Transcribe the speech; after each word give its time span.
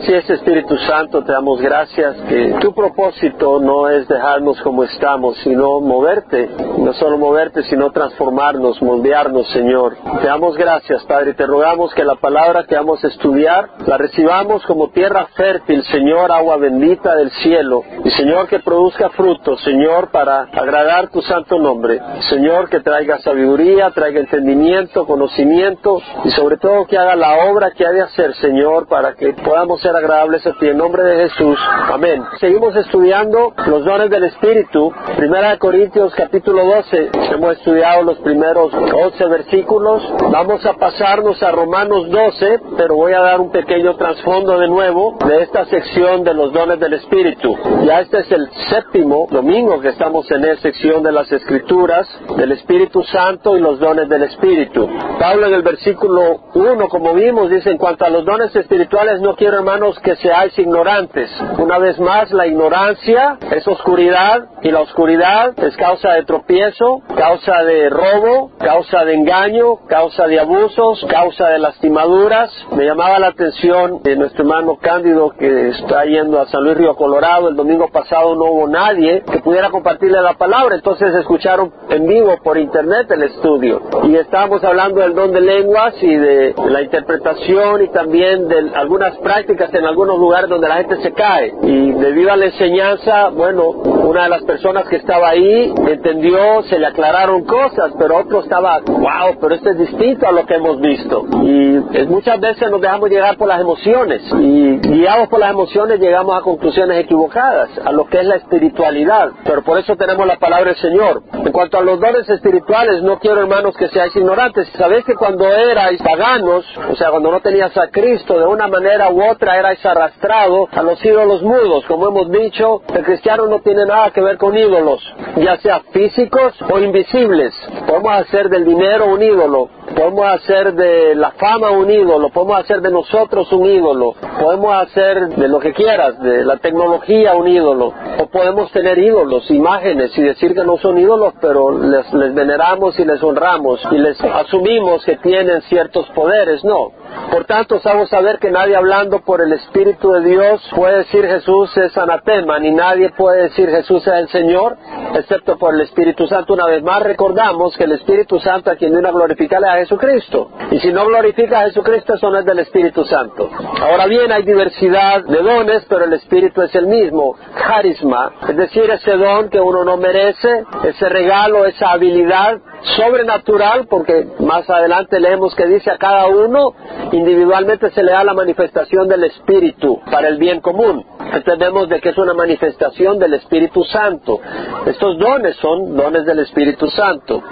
Si 0.00 0.14
es 0.14 0.30
Espíritu 0.30 0.78
Santo, 0.78 1.22
te 1.22 1.32
damos 1.32 1.60
gracias 1.60 2.16
que 2.26 2.54
tu 2.58 2.72
propósito 2.72 3.60
no 3.60 3.86
es 3.90 4.08
dejarnos 4.08 4.58
como 4.62 4.84
estamos, 4.84 5.36
sino 5.44 5.78
moverte, 5.80 6.48
no 6.78 6.94
solo 6.94 7.18
moverte, 7.18 7.62
sino 7.64 7.90
transformarnos, 7.90 8.80
moldearnos, 8.80 9.46
Señor. 9.50 9.96
Te 10.22 10.26
damos 10.26 10.56
gracias, 10.56 11.04
Padre, 11.04 11.34
te 11.34 11.44
rogamos 11.44 11.92
que 11.92 12.02
la 12.02 12.14
palabra 12.14 12.64
que 12.64 12.76
vamos 12.76 13.04
a 13.04 13.08
estudiar 13.08 13.68
la 13.86 13.98
recibamos 13.98 14.64
como 14.64 14.88
tierra 14.88 15.26
fértil, 15.36 15.84
Señor, 15.84 16.32
agua 16.32 16.56
bendita 16.56 17.14
del 17.16 17.30
cielo, 17.32 17.82
y 18.02 18.10
Señor, 18.10 18.48
que 18.48 18.60
produzca 18.60 19.10
frutos, 19.10 19.60
Señor, 19.62 20.10
para 20.10 20.44
agradar 20.44 21.10
tu 21.10 21.20
santo 21.20 21.58
nombre. 21.58 22.00
Señor, 22.30 22.70
que 22.70 22.80
traiga 22.80 23.18
sabiduría, 23.18 23.90
traiga 23.90 24.20
entendimiento, 24.20 25.04
conocimiento, 25.04 26.00
y 26.24 26.30
sobre 26.30 26.56
todo 26.56 26.86
que 26.86 26.96
haga 26.96 27.16
la 27.16 27.50
obra 27.50 27.72
que 27.72 27.86
ha 27.86 27.90
de 27.90 28.00
hacer, 28.00 28.34
Señor, 28.36 28.88
para 28.88 29.14
que 29.14 29.34
podamos 29.34 29.80
ser 29.82 29.89
agradables 29.96 30.46
a 30.46 30.52
ti. 30.54 30.68
En 30.68 30.78
nombre 30.78 31.02
de 31.02 31.28
Jesús. 31.28 31.58
Amén. 31.92 32.22
Seguimos 32.38 32.74
estudiando 32.76 33.52
los 33.66 33.84
dones 33.84 34.10
del 34.10 34.24
Espíritu. 34.24 34.92
Primera 35.16 35.50
de 35.50 35.58
Corintios 35.58 36.14
capítulo 36.14 36.64
12. 36.64 37.10
Hemos 37.32 37.56
estudiado 37.58 38.02
los 38.02 38.18
primeros 38.18 38.72
11 38.72 39.26
versículos. 39.26 40.02
Vamos 40.30 40.64
a 40.66 40.74
pasarnos 40.74 41.42
a 41.42 41.50
Romanos 41.50 42.08
12, 42.10 42.60
pero 42.76 42.94
voy 42.94 43.12
a 43.12 43.20
dar 43.20 43.40
un 43.40 43.50
pequeño 43.50 43.96
trasfondo 43.96 44.58
de 44.58 44.68
nuevo 44.68 45.16
de 45.26 45.42
esta 45.42 45.64
sección 45.66 46.22
de 46.24 46.34
los 46.34 46.52
dones 46.52 46.78
del 46.78 46.94
Espíritu. 46.94 47.56
Ya 47.84 48.00
este 48.00 48.20
es 48.20 48.32
el 48.32 48.48
séptimo 48.68 49.26
domingo 49.30 49.80
que 49.80 49.88
estamos 49.88 50.30
en 50.30 50.44
esta 50.44 50.60
sección 50.60 51.02
de 51.02 51.10
las 51.10 51.30
Escrituras, 51.32 52.06
del 52.36 52.52
Espíritu 52.52 53.02
Santo 53.04 53.56
y 53.56 53.60
los 53.60 53.78
dones 53.80 54.08
del 54.08 54.24
Espíritu. 54.24 54.88
Pablo 55.18 55.46
en 55.46 55.54
el 55.54 55.62
versículo 55.62 56.40
1, 56.54 56.88
como 56.88 57.14
vimos, 57.14 57.50
dice, 57.50 57.70
en 57.70 57.78
cuanto 57.78 58.04
a 58.04 58.10
los 58.10 58.24
dones 58.24 58.54
espirituales, 58.54 59.20
no 59.20 59.34
quiero, 59.34 59.56
hermano, 59.56 59.79
que 60.02 60.14
seáis 60.16 60.58
ignorantes. 60.58 61.30
Una 61.58 61.78
vez 61.78 61.98
más, 61.98 62.30
la 62.32 62.46
ignorancia 62.46 63.38
es 63.50 63.66
oscuridad 63.66 64.44
y 64.62 64.70
la 64.70 64.80
oscuridad 64.80 65.58
es 65.58 65.74
causa 65.76 66.12
de 66.12 66.24
tropiezo, 66.24 67.00
causa 67.16 67.62
de 67.64 67.88
robo, 67.88 68.50
causa 68.58 69.04
de 69.06 69.14
engaño, 69.14 69.76
causa 69.88 70.26
de 70.26 70.38
abusos, 70.38 71.06
causa 71.08 71.48
de 71.48 71.58
lastimaduras. 71.60 72.50
Me 72.72 72.84
llamaba 72.84 73.18
la 73.18 73.28
atención 73.28 74.02
de 74.02 74.16
nuestro 74.16 74.42
hermano 74.42 74.76
Cándido 74.76 75.30
que 75.30 75.68
está 75.68 76.04
yendo 76.04 76.40
a 76.40 76.46
San 76.46 76.62
Luis 76.62 76.76
Río 76.76 76.94
Colorado. 76.94 77.48
El 77.48 77.56
domingo 77.56 77.88
pasado 77.88 78.34
no 78.34 78.44
hubo 78.44 78.68
nadie 78.68 79.22
que 79.22 79.38
pudiera 79.38 79.70
compartirle 79.70 80.20
la 80.20 80.34
palabra, 80.34 80.74
entonces 80.74 81.14
escucharon 81.14 81.72
en 81.88 82.06
vivo 82.06 82.36
por 82.44 82.58
internet 82.58 83.10
el 83.10 83.22
estudio. 83.22 83.80
Y 84.04 84.16
estábamos 84.16 84.62
hablando 84.62 85.00
del 85.00 85.14
don 85.14 85.32
de 85.32 85.40
lenguas 85.40 85.94
y 86.02 86.14
de, 86.14 86.54
la 86.68 86.82
interpretación 86.82 87.82
y 87.82 87.88
también 87.88 88.46
de 88.48 88.70
algunas 88.74 89.16
prácticas 89.18 89.69
en 89.78 89.84
algunos 89.84 90.18
lugares 90.18 90.48
donde 90.48 90.68
la 90.68 90.76
gente 90.76 90.96
se 91.02 91.12
cae. 91.12 91.54
Y 91.62 91.92
debido 91.92 92.32
a 92.32 92.36
la 92.36 92.46
enseñanza, 92.46 93.28
bueno, 93.30 93.68
una 93.68 94.24
de 94.24 94.28
las 94.28 94.42
personas 94.44 94.88
que 94.88 94.96
estaba 94.96 95.30
ahí 95.30 95.72
entendió, 95.88 96.62
se 96.64 96.78
le 96.78 96.86
aclararon 96.86 97.44
cosas, 97.44 97.92
pero 97.98 98.18
otro 98.18 98.40
estaba, 98.40 98.80
wow, 98.86 99.36
pero 99.40 99.54
esto 99.54 99.70
es 99.70 99.78
distinto 99.78 100.26
a 100.26 100.32
lo 100.32 100.46
que 100.46 100.54
hemos 100.54 100.80
visto. 100.80 101.26
Y 101.42 101.80
muchas 102.08 102.40
veces 102.40 102.70
nos 102.70 102.80
dejamos 102.80 103.08
llegar 103.10 103.36
por 103.36 103.48
las 103.48 103.60
emociones 103.60 104.22
y 104.38 104.78
guiados 104.78 105.28
por 105.28 105.40
las 105.40 105.50
emociones 105.50 106.00
llegamos 106.00 106.36
a 106.36 106.42
conclusiones 106.42 106.98
equivocadas 106.98 107.70
a 107.84 107.92
lo 107.92 108.06
que 108.06 108.20
es 108.20 108.26
la 108.26 108.36
espiritualidad. 108.36 109.30
Pero 109.44 109.62
por 109.62 109.78
eso 109.78 109.96
tenemos 109.96 110.26
la 110.26 110.36
palabra 110.36 110.66
del 110.72 110.76
Señor. 110.76 111.22
En 111.32 111.52
cuanto 111.52 111.78
a 111.78 111.82
los 111.82 112.00
dones 112.00 112.28
espirituales, 112.28 113.02
no 113.02 113.18
quiero 113.18 113.40
hermanos 113.40 113.76
que 113.76 113.88
seáis 113.88 114.14
ignorantes. 114.16 114.68
Sabéis 114.76 115.04
que 115.04 115.14
cuando 115.14 115.46
erais 115.46 116.00
paganos, 116.02 116.64
o 116.90 116.96
sea, 116.96 117.10
cuando 117.10 117.30
no 117.30 117.40
tenías 117.40 117.76
a 117.76 117.88
Cristo, 117.88 118.38
de 118.38 118.46
una 118.46 118.68
manera 118.68 119.10
u 119.10 119.22
otra 119.22 119.58
erais 119.60 119.84
arrastrado 119.84 120.68
a 120.72 120.82
los 120.82 121.04
ídolos 121.04 121.42
mudos. 121.42 121.84
Como 121.86 122.08
hemos 122.08 122.30
dicho, 122.30 122.82
el 122.94 123.04
cristiano 123.04 123.46
no 123.46 123.60
tiene 123.60 123.86
nada 123.86 124.10
que 124.10 124.20
ver 124.20 124.36
con 124.36 124.56
ídolos, 124.56 125.00
ya 125.36 125.56
sea 125.58 125.80
físicos 125.92 126.54
o 126.68 126.78
invisibles. 126.78 127.54
Podemos 127.86 128.12
hacer 128.12 128.48
del 128.48 128.64
dinero 128.64 129.06
un 129.06 129.22
ídolo, 129.22 129.68
podemos 129.94 130.26
hacer 130.26 130.74
de 130.74 131.14
la 131.14 131.32
fama 131.32 131.70
un 131.70 131.90
ídolo, 131.90 132.30
podemos 132.30 132.58
hacer 132.60 132.80
de 132.80 132.90
nosotros 132.90 133.52
un 133.52 133.66
ídolo, 133.66 134.14
podemos 134.40 134.74
hacer 134.82 135.28
de 135.28 135.48
lo 135.48 135.60
que 135.60 135.72
quieras, 135.72 136.18
de 136.20 136.44
la 136.44 136.56
tecnología 136.56 137.34
un 137.34 137.48
ídolo, 137.48 137.92
o 138.18 138.26
podemos 138.26 138.70
tener 138.72 138.98
ídolos, 138.98 139.50
imágenes 139.50 140.16
y 140.16 140.22
decir 140.22 140.54
que 140.54 140.64
no 140.64 140.78
son 140.78 140.98
ídolos, 140.98 141.34
pero 141.40 141.70
les, 141.78 142.12
les 142.12 142.34
veneramos 142.34 142.98
y 142.98 143.04
les 143.04 143.22
honramos 143.22 143.80
y 143.90 143.98
les 143.98 144.20
asumimos 144.20 145.04
que 145.04 145.16
tienen 145.16 145.60
ciertos 145.62 146.06
poderes. 146.10 146.64
No, 146.64 146.92
por 147.30 147.44
tanto, 147.44 147.78
sabemos 147.80 148.10
saber 148.10 148.38
que 148.38 148.50
nadie 148.50 148.74
hablando 148.74 149.20
por 149.20 149.40
el 149.40 149.52
Espíritu 149.52 150.10
de 150.10 150.20
Dios 150.22 150.68
puede 150.74 150.98
decir 150.98 151.24
Jesús 151.26 151.76
es 151.76 151.96
anatema, 151.96 152.58
ni 152.58 152.72
nadie 152.72 153.10
puede 153.10 153.44
decir 153.44 153.70
Jesús 153.70 154.06
es 154.06 154.14
el 154.14 154.28
Señor, 154.28 154.76
excepto 155.14 155.56
por 155.56 155.74
el 155.74 155.82
Espíritu 155.82 156.26
Santo. 156.26 156.54
Una 156.54 156.66
vez 156.66 156.82
más 156.82 157.02
recordamos 157.02 157.76
que 157.76 157.84
el 157.84 157.92
Espíritu 157.92 158.40
Santo 158.40 158.70
a 158.70 158.76
quien 158.76 158.92
viene 158.92 159.08
a 159.08 159.12
glorificarle 159.12 159.68
a 159.68 159.76
Jesucristo. 159.76 160.50
Y 160.70 160.80
si 160.80 160.92
no 160.92 161.06
glorifica 161.06 161.60
a 161.60 161.64
Jesucristo, 161.66 162.14
eso 162.14 162.30
no 162.30 162.38
es 162.38 162.44
del 162.44 162.58
Espíritu 162.58 163.04
Santo. 163.04 163.48
Ahora 163.80 164.06
bien, 164.06 164.32
hay 164.32 164.42
diversidad 164.42 165.22
de 165.24 165.42
dones, 165.42 165.84
pero 165.88 166.06
el 166.06 166.12
Espíritu 166.14 166.62
es 166.62 166.74
el 166.74 166.88
mismo. 166.88 167.36
Carisma, 167.54 168.32
es 168.48 168.56
decir, 168.56 168.90
ese 168.90 169.16
don 169.16 169.48
que 169.50 169.60
uno 169.60 169.84
no 169.84 169.96
merece, 169.96 170.64
ese 170.84 171.08
regalo, 171.08 171.64
esa 171.64 171.92
habilidad 171.92 172.60
sobrenatural, 172.96 173.86
porque 173.88 174.26
más 174.40 174.68
adelante 174.68 175.20
leemos 175.20 175.54
que 175.54 175.66
dice 175.66 175.90
a 175.90 175.98
cada 175.98 176.26
uno 176.26 176.74
individualmente 177.12 177.90
se 177.90 178.02
le 178.02 178.12
da 178.12 178.24
la 178.24 178.34
manifestación 178.34 179.08
del 179.08 179.24
Espíritu 179.24 180.00
para 180.10 180.28
el 180.28 180.38
bien 180.38 180.60
común. 180.60 181.04
Entendemos 181.32 181.88
de 181.88 182.00
que 182.00 182.10
es 182.10 182.18
una 182.18 182.34
manifestación 182.34 183.18
del 183.18 183.34
Espíritu 183.34 183.84
Santo. 183.84 184.40
Estos 184.86 185.18
dones 185.18 185.56
son 185.56 185.96
dones 185.96 186.24
del 186.24 186.40
Espíritu 186.40 186.88
Santo. 186.88 187.42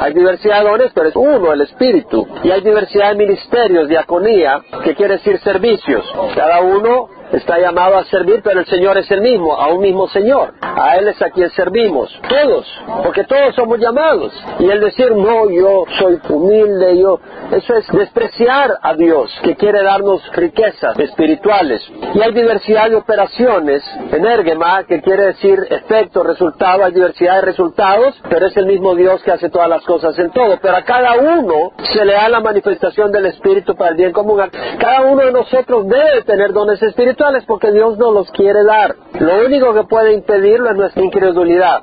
Hay 0.00 0.12
diversidad 0.12 0.62
de 0.62 0.70
dones, 0.70 0.90
pero 0.94 1.08
es 1.08 1.16
uno 1.16 1.52
el 1.52 1.60
Espíritu. 1.60 2.26
Y 2.42 2.50
hay 2.50 2.60
diversidad 2.60 3.10
de 3.10 3.16
ministerios, 3.16 3.88
diaconía, 3.88 4.60
que 4.82 4.94
quiere 4.94 5.14
decir 5.14 5.38
servicios. 5.40 6.04
Cada 6.34 6.60
uno 6.60 7.17
está 7.32 7.58
llamado 7.58 7.96
a 7.96 8.04
servir, 8.04 8.40
pero 8.42 8.60
el 8.60 8.66
Señor 8.66 8.96
es 8.98 9.10
el 9.10 9.20
mismo, 9.20 9.54
a 9.54 9.68
un 9.68 9.80
mismo 9.80 10.08
Señor. 10.08 10.54
A 10.60 10.96
Él 10.96 11.08
es 11.08 11.20
a 11.20 11.30
quien 11.30 11.50
servimos, 11.50 12.10
todos, 12.28 12.66
porque 13.02 13.24
todos 13.24 13.54
somos 13.54 13.78
llamados. 13.78 14.32
Y 14.58 14.70
el 14.70 14.80
decir, 14.80 15.14
no, 15.14 15.50
yo 15.50 15.84
soy 15.98 16.20
humilde, 16.28 16.98
yo, 16.98 17.20
eso 17.52 17.76
es 17.76 17.86
despreciar 17.88 18.78
a 18.82 18.94
Dios, 18.94 19.30
que 19.42 19.56
quiere 19.56 19.82
darnos 19.82 20.22
riquezas 20.34 20.98
espirituales. 20.98 21.82
Y 22.14 22.20
hay 22.20 22.32
diversidad 22.32 22.88
de 22.90 22.96
operaciones, 22.96 23.82
enérgema, 24.12 24.84
que 24.84 25.02
quiere 25.02 25.26
decir 25.26 25.58
efecto, 25.70 26.22
resultado, 26.22 26.84
hay 26.84 26.92
diversidad 26.92 27.36
de 27.36 27.42
resultados, 27.42 28.14
pero 28.28 28.46
es 28.46 28.56
el 28.56 28.66
mismo 28.66 28.94
Dios 28.94 29.22
que 29.22 29.32
hace 29.32 29.50
todas 29.50 29.68
las 29.68 29.82
cosas 29.84 30.18
en 30.18 30.30
todo. 30.30 30.58
Pero 30.60 30.76
a 30.76 30.84
cada 30.84 31.16
uno 31.16 31.72
se 31.92 32.04
le 32.04 32.14
da 32.14 32.28
la 32.28 32.40
manifestación 32.40 33.12
del 33.12 33.26
Espíritu 33.26 33.74
para 33.74 33.90
el 33.90 33.96
bien 33.96 34.12
común. 34.12 34.40
Cada 34.78 35.02
uno 35.02 35.24
de 35.24 35.32
nosotros 35.32 35.86
debe 35.86 36.22
tener 36.22 36.52
dones 36.52 36.82
espirituales 36.82 37.17
porque 37.46 37.72
Dios 37.72 37.98
no 37.98 38.12
los 38.12 38.30
quiere 38.30 38.62
dar. 38.64 38.94
Lo 39.18 39.44
único 39.44 39.74
que 39.74 39.84
puede 39.84 40.12
impedirlo 40.12 40.70
es 40.70 40.76
nuestra 40.76 41.02
incredulidad. 41.02 41.80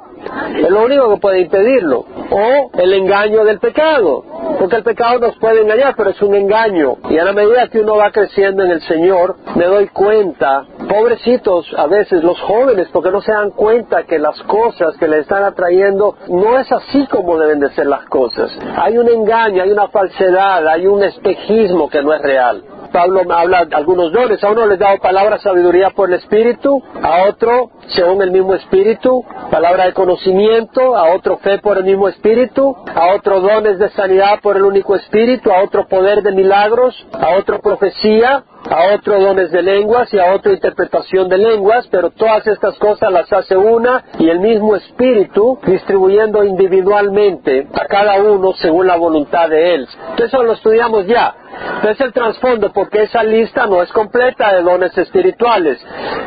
Es 0.55 0.69
lo 0.69 0.85
único 0.85 1.09
que 1.09 1.17
puede 1.17 1.41
impedirlo. 1.41 2.05
O 2.31 2.71
el 2.73 2.93
engaño 2.93 3.43
del 3.43 3.59
pecado. 3.59 4.23
Porque 4.57 4.77
el 4.77 4.83
pecado 4.83 5.19
nos 5.19 5.37
puede 5.37 5.61
engañar, 5.61 5.93
pero 5.97 6.11
es 6.11 6.21
un 6.21 6.33
engaño. 6.35 6.95
Y 7.09 7.17
a 7.17 7.25
la 7.25 7.33
medida 7.33 7.67
que 7.67 7.81
uno 7.81 7.97
va 7.97 8.11
creciendo 8.11 8.63
en 8.63 8.71
el 8.71 8.81
Señor, 8.81 9.35
me 9.55 9.65
doy 9.65 9.87
cuenta, 9.89 10.63
pobrecitos 10.87 11.67
a 11.77 11.87
veces 11.87 12.23
los 12.23 12.39
jóvenes, 12.41 12.87
porque 12.93 13.11
no 13.11 13.21
se 13.21 13.33
dan 13.33 13.51
cuenta 13.51 14.03
que 14.03 14.17
las 14.17 14.41
cosas 14.43 14.95
que 14.97 15.07
le 15.07 15.19
están 15.19 15.43
atrayendo 15.43 16.15
no 16.29 16.57
es 16.57 16.71
así 16.71 17.05
como 17.07 17.37
deben 17.37 17.59
de 17.59 17.71
ser 17.71 17.87
las 17.87 18.05
cosas. 18.05 18.57
Hay 18.77 18.97
un 18.97 19.09
engaño, 19.09 19.61
hay 19.61 19.71
una 19.71 19.89
falsedad, 19.89 20.65
hay 20.67 20.87
un 20.87 21.03
espejismo 21.03 21.89
que 21.89 22.01
no 22.01 22.13
es 22.13 22.21
real. 22.21 22.63
Pablo 22.95 23.23
habla 23.29 23.65
de 23.65 23.75
algunos 23.75 24.13
dones. 24.13 24.41
A 24.41 24.51
uno 24.51 24.67
les 24.67 24.79
da 24.79 24.95
palabra 24.95 25.37
sabiduría 25.39 25.89
por 25.89 26.07
el 26.07 26.15
Espíritu, 26.15 26.81
a 27.03 27.27
otro, 27.27 27.71
según 27.89 28.21
el 28.21 28.31
mismo 28.31 28.53
Espíritu, 28.53 29.21
palabra 29.51 29.83
de 29.83 29.93
conocimiento, 29.93 30.95
a 30.95 31.13
otro 31.13 31.35
fe 31.39 31.57
por 31.59 31.77
el 31.77 31.83
mismo 31.83 32.07
Espíritu, 32.07 32.73
a 32.95 33.13
otro 33.13 33.41
dones 33.41 33.79
de 33.79 33.89
sanidad 33.89 34.39
por 34.41 34.55
el 34.55 34.63
único 34.63 34.95
Espíritu, 34.95 35.51
a 35.51 35.61
otro 35.61 35.89
poder 35.89 36.23
de 36.23 36.31
milagros, 36.31 36.95
a 37.11 37.35
otro 37.37 37.59
profecía, 37.59 38.45
a 38.69 38.95
otro 38.95 39.19
dones 39.19 39.51
de 39.51 39.61
lenguas 39.61 40.11
y 40.13 40.19
a 40.19 40.33
otra 40.33 40.53
interpretación 40.53 41.27
de 41.27 41.37
lenguas, 41.37 41.87
pero 41.91 42.11
todas 42.11 42.47
estas 42.47 42.77
cosas 42.79 43.11
las 43.11 43.31
hace 43.31 43.57
una 43.57 44.05
y 44.19 44.29
el 44.29 44.39
mismo 44.39 44.75
Espíritu 44.75 45.59
distribuyendo 45.65 46.45
individualmente 46.45 47.67
a 47.73 47.85
cada 47.87 48.21
uno 48.21 48.53
según 48.53 48.87
la 48.87 48.95
voluntad 48.95 49.49
de 49.49 49.75
Él. 49.75 49.87
Eso 50.17 50.43
lo 50.43 50.53
estudiamos 50.53 51.05
ya. 51.07 51.35
Es 51.83 51.99
el 52.01 52.13
trasfondo 52.13 52.71
porque 52.71 53.03
esa 53.03 53.23
lista 53.23 53.67
no 53.67 53.81
es 53.81 53.91
completa 53.91 54.53
de 54.53 54.63
dones 54.63 54.97
espirituales. 54.97 55.79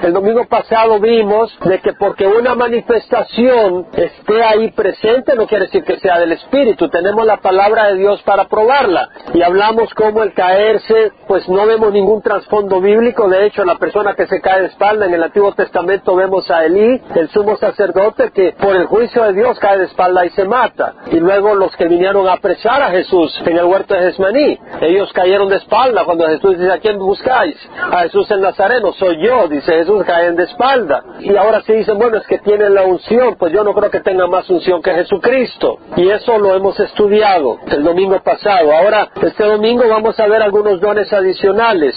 El 0.02 0.12
domingo 0.12 0.46
pasado 0.46 1.00
vimos 1.00 1.56
de 1.64 1.80
que 1.80 1.92
porque 1.94 2.26
una 2.26 2.54
manifestación 2.54 3.86
esté 3.92 4.44
ahí 4.44 4.70
presente 4.70 5.34
no 5.34 5.46
quiere 5.46 5.64
decir 5.66 5.84
que 5.84 5.98
sea 5.98 6.18
del 6.18 6.32
Espíritu. 6.32 6.88
Tenemos 6.88 7.26
la 7.26 7.38
palabra 7.38 7.86
de 7.86 7.96
Dios 7.96 8.22
para 8.22 8.48
probarla. 8.48 9.08
Y 9.34 9.42
hablamos 9.42 9.92
cómo 9.94 10.22
el 10.22 10.32
caerse, 10.32 11.12
pues 11.26 11.48
no 11.48 11.66
vemos 11.66 11.92
ningún 11.92 12.22
trasfondo 12.22 12.80
bíblico. 12.80 13.28
De 13.28 13.46
hecho, 13.46 13.64
la 13.64 13.76
persona 13.76 14.14
que 14.14 14.26
se 14.26 14.40
cae 14.40 14.60
de 14.60 14.66
espalda 14.66 15.06
en 15.06 15.14
el 15.14 15.22
Antiguo 15.22 15.52
Testamento 15.52 16.14
vemos 16.14 16.50
a 16.50 16.64
Elí, 16.64 17.00
el 17.14 17.28
sumo 17.30 17.56
sacerdote, 17.56 18.30
que 18.30 18.52
por 18.52 18.76
el 18.76 18.86
juicio 18.86 19.24
de 19.24 19.32
Dios 19.32 19.58
cae 19.58 19.78
de 19.78 19.84
espalda 19.86 20.24
y 20.24 20.30
se 20.30 20.44
mata. 20.44 20.94
Y 21.10 21.18
luego 21.18 21.54
los 21.54 21.74
que 21.76 21.88
vinieron 21.88 22.28
a 22.28 22.34
apresar 22.34 22.82
a 22.82 22.90
Jesús 22.90 23.40
en 23.44 23.56
el 23.56 23.64
huerto 23.64 23.94
de 23.94 24.00
Gesmaní, 24.00 24.58
ellos 24.80 25.12
cayeron 25.18 25.48
de 25.48 25.56
espalda 25.56 26.04
cuando 26.04 26.28
Jesús 26.28 26.56
dice, 26.56 26.70
¿a 26.70 26.78
quién 26.78 26.96
buscáis? 26.96 27.56
A 27.90 28.02
Jesús 28.02 28.30
el 28.30 28.40
Nazareno, 28.40 28.92
soy 28.92 29.20
yo, 29.20 29.48
dice 29.48 29.72
Jesús, 29.72 30.04
caen 30.04 30.36
de 30.36 30.44
espalda. 30.44 31.02
Y 31.18 31.34
ahora 31.36 31.60
sí 31.62 31.72
dicen, 31.72 31.98
bueno, 31.98 32.18
es 32.18 32.26
que 32.28 32.38
tienen 32.38 32.72
la 32.72 32.84
unción, 32.84 33.34
pues 33.36 33.52
yo 33.52 33.64
no 33.64 33.74
creo 33.74 33.90
que 33.90 33.98
tenga 33.98 34.28
más 34.28 34.48
unción 34.48 34.80
que 34.80 34.92
Jesucristo. 34.92 35.78
Y 35.96 36.08
eso 36.08 36.38
lo 36.38 36.54
hemos 36.54 36.78
estudiado 36.78 37.58
el 37.66 37.82
domingo 37.82 38.20
pasado. 38.22 38.72
Ahora, 38.72 39.08
este 39.20 39.44
domingo 39.44 39.88
vamos 39.88 40.18
a 40.20 40.28
ver 40.28 40.40
algunos 40.40 40.80
dones 40.80 41.12
adicionales. 41.12 41.96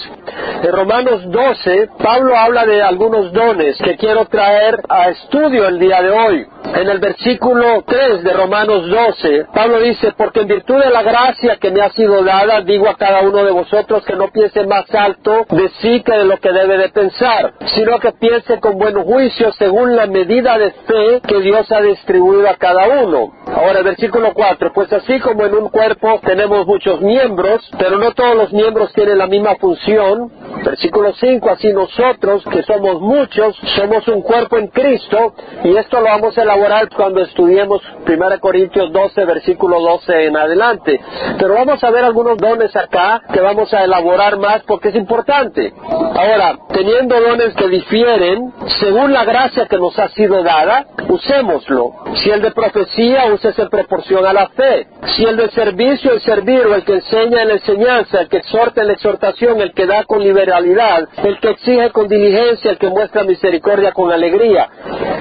En 0.64 0.72
Romanos 0.72 1.22
12, 1.30 1.90
Pablo 2.02 2.36
habla 2.36 2.66
de 2.66 2.82
algunos 2.82 3.32
dones 3.34 3.78
que 3.78 3.98
quiero 3.98 4.26
traer 4.26 4.80
a 4.90 5.10
estudio 5.10 5.68
el 5.68 5.78
día 5.78 6.02
de 6.02 6.10
hoy. 6.10 6.48
En 6.64 6.90
el 6.90 7.00
versículo 7.00 7.84
3 7.86 8.24
de 8.24 8.34
Romanos 8.34 8.88
12, 8.88 9.48
Pablo 9.54 9.80
dice, 9.80 10.14
porque 10.16 10.42
en 10.42 10.48
virtud 10.48 10.82
de 10.82 10.90
la 10.90 11.02
gracia 11.02 11.58
que 11.58 11.72
me 11.72 11.82
ha 11.82 11.90
sido 11.90 12.24
dada, 12.24 12.62
digo 12.62 12.88
a 12.88 12.96
cada 12.96 13.22
uno 13.22 13.44
de 13.44 13.52
vosotros 13.52 14.06
que 14.06 14.16
no 14.16 14.30
piense 14.32 14.66
más 14.66 14.86
alto 14.94 15.46
de 15.50 15.70
sí 15.82 16.02
que 16.02 16.18
de 16.18 16.26
lo 16.26 16.38
que 16.38 16.52
debe 16.52 16.78
de 16.78 16.90
pensar, 16.90 17.54
sino 17.76 18.00
que 18.00 18.12
piense 18.14 18.60
con 18.60 18.78
buen 18.78 18.96
juicio 19.04 19.52
según 19.54 19.96
la 19.96 20.08
medida 20.08 20.58
de 20.58 20.72
fe 20.72 21.22
que 21.28 21.42
Dios 21.42 21.70
ha 21.72 21.82
distribuido 21.82 22.48
a 22.48 22.56
cada 22.56 22.88
uno. 23.04 23.34
Ahora 23.48 23.82
versículo 23.82 24.34
4, 24.34 24.72
pues 24.74 24.94
así 24.94 25.20
como 25.20 25.46
en 25.46 25.56
un 25.56 25.70
cuerpo 25.70 26.22
tenemos 26.24 26.66
muchos 26.66 27.02
miembros, 27.02 27.70
pero 27.78 27.98
no 27.98 28.12
todos 28.14 28.36
los 28.36 28.54
miembros 28.54 28.94
tienen 28.94 29.18
la 29.18 29.28
misma 29.28 29.56
función. 29.56 30.32
Versículo 30.64 31.12
5, 31.14 31.50
así 31.50 31.74
nosotros, 31.74 32.44
que 32.52 32.64
somos 32.64 33.02
muchos, 33.02 33.58
somos 33.76 34.08
un 34.08 34.22
cuerpo 34.22 34.58
en 34.58 34.68
Cristo, 34.68 35.34
y 35.64 35.76
esto 35.76 36.00
lo 36.00 36.06
vamos 36.06 36.38
a 36.38 36.46
elaborar 36.52 36.90
cuando 36.90 37.22
estudiemos 37.22 37.82
1 38.08 38.40
Corintios 38.40 38.92
12, 38.92 39.26
versículo 39.26 39.80
12 39.80 40.26
en 40.26 40.38
adelante. 40.38 41.00
Pero 41.40 41.54
vamos 41.54 41.84
a 41.84 41.92
ver 41.92 42.04
algunos 42.04 42.38
dones 42.38 42.76
acá 42.76 43.22
que 43.34 43.40
vamos 43.40 43.74
a 43.74 43.84
elaborar 43.84 44.38
más 44.38 44.62
porque 44.64 44.90
es 44.90 44.96
importante. 44.96 45.74
Ahora, 45.82 46.58
teniendo 46.74 47.20
dones 47.20 47.54
que 47.56 47.68
difieren, 47.68 48.54
según 48.80 49.14
la 49.14 49.24
gracia 49.24 49.66
que 49.68 49.78
nos 49.78 49.98
ha 49.98 50.10
sido 50.10 50.44
dada, 50.44 50.86
usémoslo. 51.08 51.92
Si 52.16 52.30
el 52.30 52.42
de 52.42 52.52
profecía, 52.52 53.26
úsese 53.34 53.62
en 53.62 53.70
proporción 53.70 54.26
a 54.26 54.34
la 54.34 54.50
fe. 54.50 54.88
Si 55.16 55.24
el 55.24 55.38
de 55.38 55.50
servicio, 55.52 56.14
el 56.14 56.22
servir, 56.22 56.66
o 56.66 56.76
el 56.76 56.84
que 56.84 56.94
enseña 56.94 57.44
en 57.44 57.48
la 57.48 57.54
enseñanza, 57.56 58.22
el 58.22 58.30
que 58.30 58.38
exhorta 58.38 58.82
en 58.82 58.88
la 58.88 58.94
exhortación, 58.94 59.62
el 59.62 59.74
que 59.74 59.86
da 59.86 60.04
con 60.04 60.22
liberalidad, 60.22 61.08
el 61.24 61.40
que 61.40 61.52
exige 61.52 61.90
con 61.92 62.08
diligencia, 62.08 62.72
el 62.72 62.78
que 62.78 62.90
muestra 62.90 63.24
misericordia 63.24 63.92
con 63.94 64.12
alegría. 64.12 64.70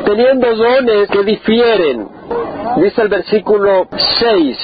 Teniendo 0.05 0.55
dones 0.55 1.09
que 1.09 1.20
difieren, 1.23 2.09
dice 2.77 3.03
el 3.03 3.09
versículo 3.09 3.89
6, 4.21 4.59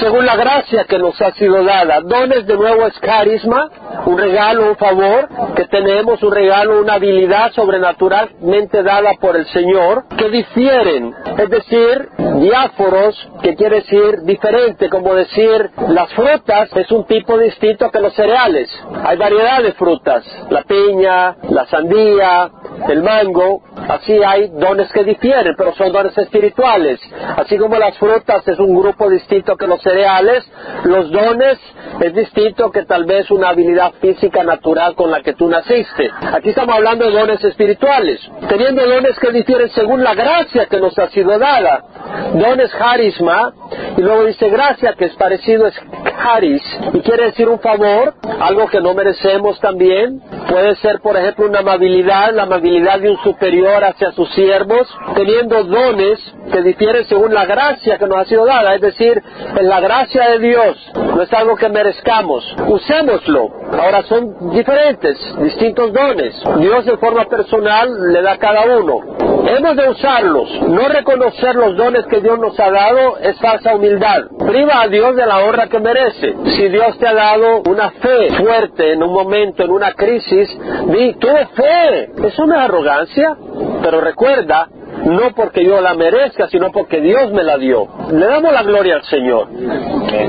según 0.00 0.26
la 0.26 0.36
gracia 0.36 0.84
que 0.84 0.98
nos 0.98 1.20
ha 1.20 1.32
sido 1.32 1.62
dada, 1.64 2.00
dones 2.00 2.46
de 2.46 2.56
nuevo 2.56 2.86
es 2.86 2.98
carisma, 2.98 3.68
un 4.06 4.18
regalo, 4.18 4.70
un 4.70 4.76
favor 4.76 5.28
que 5.54 5.64
tenemos, 5.66 6.22
un 6.22 6.32
regalo, 6.32 6.80
una 6.80 6.94
habilidad 6.94 7.52
sobrenaturalmente 7.52 8.82
dada 8.82 9.14
por 9.20 9.36
el 9.36 9.46
Señor, 9.46 10.04
que 10.16 10.28
difieren, 10.28 11.14
es 11.36 11.50
decir, 11.50 12.08
diáforos, 12.40 13.28
que 13.42 13.54
quiere 13.54 13.76
decir 13.76 14.22
diferente, 14.22 14.88
como 14.88 15.14
decir 15.14 15.70
las 15.88 16.12
frutas 16.14 16.70
es 16.74 16.90
un 16.90 17.04
tipo 17.04 17.38
distinto 17.38 17.90
que 17.90 18.00
los 18.00 18.14
cereales. 18.14 18.70
Hay 19.04 19.16
variedad 19.16 19.62
de 19.62 19.72
frutas, 19.72 20.24
la 20.50 20.62
piña, 20.62 21.36
la 21.48 21.66
sandía, 21.66 22.50
el 22.88 23.02
mango, 23.02 23.62
así 23.88 24.12
hay 24.22 24.48
dones 24.48 24.90
que 24.92 25.04
difieren, 25.04 25.54
pero 25.56 25.74
son 25.74 25.92
dones 25.92 26.16
espirituales. 26.16 27.00
Como 27.58 27.78
las 27.78 27.96
frutas 27.98 28.46
es 28.46 28.58
un 28.58 28.74
grupo 28.74 29.08
distinto 29.08 29.56
que 29.56 29.66
los 29.66 29.80
cereales, 29.82 30.44
los 30.84 31.10
dones 31.10 31.58
es 32.00 32.14
distinto 32.14 32.70
que 32.70 32.84
tal 32.84 33.04
vez 33.04 33.30
una 33.30 33.48
habilidad 33.50 33.92
física 34.00 34.42
natural 34.42 34.94
con 34.94 35.10
la 35.10 35.22
que 35.22 35.34
tú 35.34 35.48
naciste. 35.48 36.10
Aquí 36.32 36.50
estamos 36.50 36.76
hablando 36.76 37.06
de 37.06 37.12
dones 37.12 37.42
espirituales, 37.44 38.20
teniendo 38.48 38.86
dones 38.86 39.18
que 39.18 39.32
difieren 39.32 39.68
según 39.70 40.02
la 40.02 40.14
gracia 40.14 40.66
que 40.66 40.80
nos 40.80 40.98
ha 40.98 41.08
sido 41.08 41.38
dada. 41.38 41.84
Dones 42.34 42.72
carisma, 42.74 43.52
y 43.96 44.00
luego 44.00 44.24
dice 44.24 44.48
gracia, 44.48 44.94
que 44.94 45.06
es 45.06 45.14
parecido 45.16 45.66
es 45.66 45.74
caris, 46.22 46.62
y 46.92 47.00
quiere 47.00 47.26
decir 47.26 47.48
un 47.48 47.60
favor, 47.60 48.14
algo 48.40 48.66
que 48.68 48.80
no 48.80 48.94
merecemos 48.94 49.58
también. 49.60 50.22
Puede 50.50 50.74
ser, 50.76 51.00
por 51.00 51.16
ejemplo, 51.16 51.46
una 51.46 51.60
amabilidad, 51.60 52.34
la 52.34 52.42
amabilidad 52.42 52.98
de 52.98 53.10
un 53.10 53.22
superior 53.22 53.84
hacia 53.84 54.10
sus 54.10 54.28
siervos, 54.34 54.88
teniendo 55.14 55.62
dones 55.62 56.18
que 56.52 56.62
difieren 56.62 57.04
según 57.04 57.32
la 57.32 57.46
gracia 57.46 57.98
que 57.98 58.06
nos 58.06 58.18
ha 58.18 58.24
sido 58.24 58.44
dada, 58.44 58.74
es 58.74 58.80
decir, 58.80 59.22
en 59.56 59.68
la 59.68 59.78
gracia 59.78 60.30
de 60.30 60.38
Dios, 60.40 60.92
no 60.94 61.22
es 61.22 61.32
algo 61.32 61.54
que 61.54 61.68
merezcamos, 61.68 62.44
usémoslo. 62.66 63.48
Ahora 63.80 64.02
son 64.02 64.50
diferentes, 64.50 65.16
distintos 65.40 65.92
dones. 65.92 66.34
Dios 66.58 66.84
en 66.88 66.98
forma 66.98 67.26
personal 67.26 68.12
le 68.12 68.20
da 68.20 68.32
a 68.32 68.38
cada 68.38 68.76
uno. 68.76 69.29
Hemos 69.46 69.76
de 69.76 69.88
usarlos. 69.88 70.62
No 70.68 70.88
reconocer 70.88 71.54
los 71.54 71.76
dones 71.76 72.06
que 72.06 72.20
Dios 72.20 72.38
nos 72.38 72.58
ha 72.58 72.70
dado 72.70 73.18
es 73.18 73.38
falsa 73.38 73.74
humildad. 73.74 74.24
Priva 74.38 74.82
a 74.82 74.88
Dios 74.88 75.16
de 75.16 75.26
la 75.26 75.38
honra 75.38 75.68
que 75.68 75.78
merece. 75.78 76.34
Si 76.56 76.68
Dios 76.68 76.98
te 76.98 77.06
ha 77.06 77.14
dado 77.14 77.62
una 77.68 77.90
fe 77.90 78.32
fuerte 78.38 78.92
en 78.92 79.02
un 79.02 79.12
momento, 79.12 79.64
en 79.64 79.70
una 79.70 79.92
crisis, 79.92 80.48
di, 80.86 81.14
tuve 81.14 81.46
fe. 81.54 82.04
Es 82.26 82.38
arrogancia. 82.38 83.36
Pero 83.82 84.00
recuerda, 84.00 84.68
no 85.04 85.32
porque 85.34 85.64
yo 85.64 85.80
la 85.80 85.94
merezca, 85.94 86.48
sino 86.48 86.70
porque 86.70 87.00
Dios 87.00 87.32
me 87.32 87.42
la 87.42 87.56
dio. 87.56 87.88
Le 88.12 88.26
damos 88.26 88.52
la 88.52 88.62
gloria 88.62 88.96
al 88.96 89.04
Señor. 89.04 89.48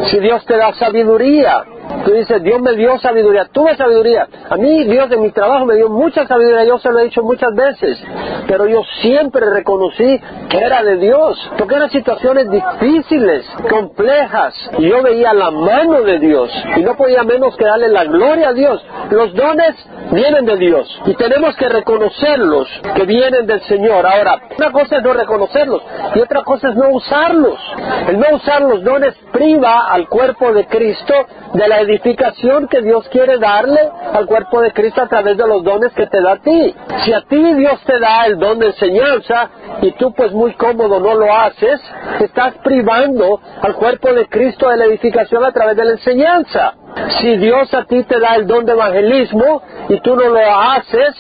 Si 0.10 0.20
Dios 0.20 0.46
te 0.46 0.58
da 0.58 0.74
sabiduría, 0.74 1.64
Tú 2.06 2.12
dices, 2.14 2.42
Dios 2.44 2.62
me 2.62 2.74
dio 2.74 2.98
sabiduría, 3.00 3.46
tuve 3.52 3.76
sabiduría. 3.76 4.28
A 4.50 4.56
mí 4.58 4.84
Dios 4.86 5.10
de 5.10 5.18
mi 5.18 5.32
trabajo 5.32 5.66
me 5.66 5.76
dio 5.76 5.90
mucha 5.90 6.26
sabiduría, 6.26 6.66
yo 6.66 6.80
se 6.80 6.92
lo 6.92 7.00
he 7.00 7.04
dicho 7.06 7.22
muchas 7.22 7.54
veces, 7.56 8.04
pero 8.48 8.68
yo 8.68 8.82
siempre 9.02 9.50
reconocí 9.50 10.20
que 10.50 10.58
era 10.58 10.84
de 10.84 10.98
Dios, 10.98 11.52
porque 11.58 11.76
eran 11.76 11.90
situaciones 11.90 12.50
difíciles, 12.50 13.46
complejas, 13.70 14.54
y 14.78 14.90
yo 14.90 15.02
veía 15.04 15.34
la 15.34 15.52
mano 15.52 16.02
de 16.02 16.20
Dios, 16.20 16.52
y 16.76 16.82
no 16.82 16.96
podía 16.96 17.24
menos 17.24 17.56
que 17.56 17.66
darle 17.66 17.90
la 17.90 18.06
gloria 18.06 18.50
a 18.50 18.54
Dios. 18.54 18.84
Los 19.10 19.34
dones 19.34 19.76
vienen 20.12 20.46
de 20.46 20.58
Dios, 20.58 21.02
y 21.06 21.14
tenemos 21.16 21.56
que 21.56 21.70
reconocerlos, 21.70 22.68
que 22.96 23.06
vienen 23.06 23.46
del 23.46 23.62
Señor. 23.62 24.06
Ahora, 24.06 24.42
una 24.58 24.72
cosa 24.72 24.98
es 24.98 25.04
no 25.04 25.14
reconocerlos, 25.14 25.82
y 26.16 26.20
otra 26.20 26.44
cosa 26.44 26.70
es 26.70 26.76
no 26.76 26.90
usarlos. 26.90 27.60
El 28.08 28.20
no 28.20 28.36
usar 28.36 28.62
los 28.62 28.84
dones 28.84 29.16
priva 29.32 29.88
al 29.92 30.08
cuerpo 30.08 30.54
de 30.54 30.66
Cristo 30.68 31.14
de 31.54 31.68
la 31.68 31.82
edificación 31.82 32.68
que 32.68 32.82
Dios 32.82 33.08
quiere 33.10 33.38
darle 33.38 33.80
al 34.14 34.26
cuerpo 34.26 34.62
de 34.62 34.72
Cristo 34.72 35.02
a 35.02 35.08
través 35.08 35.38
de 35.38 35.48
los 35.48 35.64
dones 35.64 35.92
que 35.94 36.08
te 36.08 36.22
da 36.22 36.34
a 36.34 36.38
ti. 36.38 36.76
Si 37.04 37.14
a 37.14 37.22
ti 37.22 37.54
Dios 37.56 37.82
te 37.86 38.00
da 38.00 38.26
el 38.26 38.38
don 38.38 38.60
de 38.60 38.68
enseñanza 38.68 39.50
y 39.82 39.92
tú 39.94 40.14
pues 40.14 40.32
muy 40.32 40.54
cómodo 40.54 41.00
no 41.00 41.16
lo 41.16 41.34
haces, 41.34 41.82
estás 42.20 42.54
privando 42.64 43.40
al 43.62 43.76
cuerpo 43.76 44.14
de 44.14 44.28
Cristo 44.28 44.70
de 44.70 44.78
la 44.78 44.86
edificación 44.86 45.44
a 45.44 45.52
través 45.52 45.76
de 45.76 45.86
la 45.86 45.92
enseñanza. 45.92 46.74
Si 47.20 47.38
Dios 47.38 47.74
a 47.74 47.86
ti 47.86 48.04
te 48.04 48.20
da 48.20 48.36
el 48.36 48.48
don 48.48 48.66
de 48.66 48.74
evangelismo 48.74 49.62
y 49.90 50.00
tú 50.02 50.16
no 50.16 50.30
lo 50.30 50.40
haces, 50.40 51.16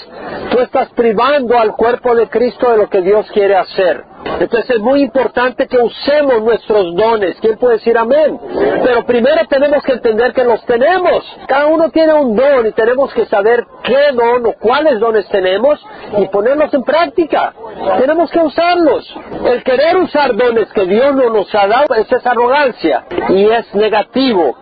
tú 0.52 0.60
estás 0.60 0.90
privando 0.90 1.58
al 1.58 1.76
cuerpo 1.76 2.16
de 2.16 2.28
Cristo 2.30 2.72
de 2.72 2.78
lo 2.78 2.90
que 2.90 3.02
Dios 3.02 3.30
quiere 3.32 3.56
hacer. 3.56 4.11
Entonces 4.40 4.70
es 4.70 4.80
muy 4.80 5.02
importante 5.02 5.68
que 5.68 5.78
usemos 5.78 6.42
nuestros 6.42 6.96
dones. 6.96 7.38
¿Quién 7.42 7.58
puede 7.58 7.76
decir 7.76 7.98
amén? 7.98 8.40
Pero 8.84 9.06
primero 9.06 9.46
tenemos 9.48 9.84
que 9.84 9.94
entender 9.94 10.34
que 10.34 10.44
los 10.44 10.64
tenemos. 10.66 11.24
Cada 11.48 11.68
uno 11.68 11.90
tiene 11.90 12.14
un 12.14 12.36
don 12.36 12.68
y 12.68 12.72
tenemos 12.72 13.14
que 13.14 13.26
saber 13.26 13.64
qué 13.84 14.12
don 14.14 14.46
o 14.46 14.54
cuáles 14.54 15.00
dones 15.00 15.28
tenemos 15.30 15.80
y 16.18 16.26
ponerlos 16.28 16.74
en 16.74 16.84
práctica. 16.84 17.54
Tenemos 18.00 18.32
que 18.32 18.40
usarlos. 18.40 19.16
El 19.46 19.64
querer 19.64 19.98
usar 19.98 20.36
dones 20.36 20.72
que 20.74 20.86
Dios 20.86 21.16
no 21.16 21.30
nos 21.30 21.54
ha 21.54 21.68
dado 21.68 21.94
es 21.96 22.08
arrogancia 22.26 23.06
y 23.30 23.46
es 23.46 23.74
negativo. 23.76 24.58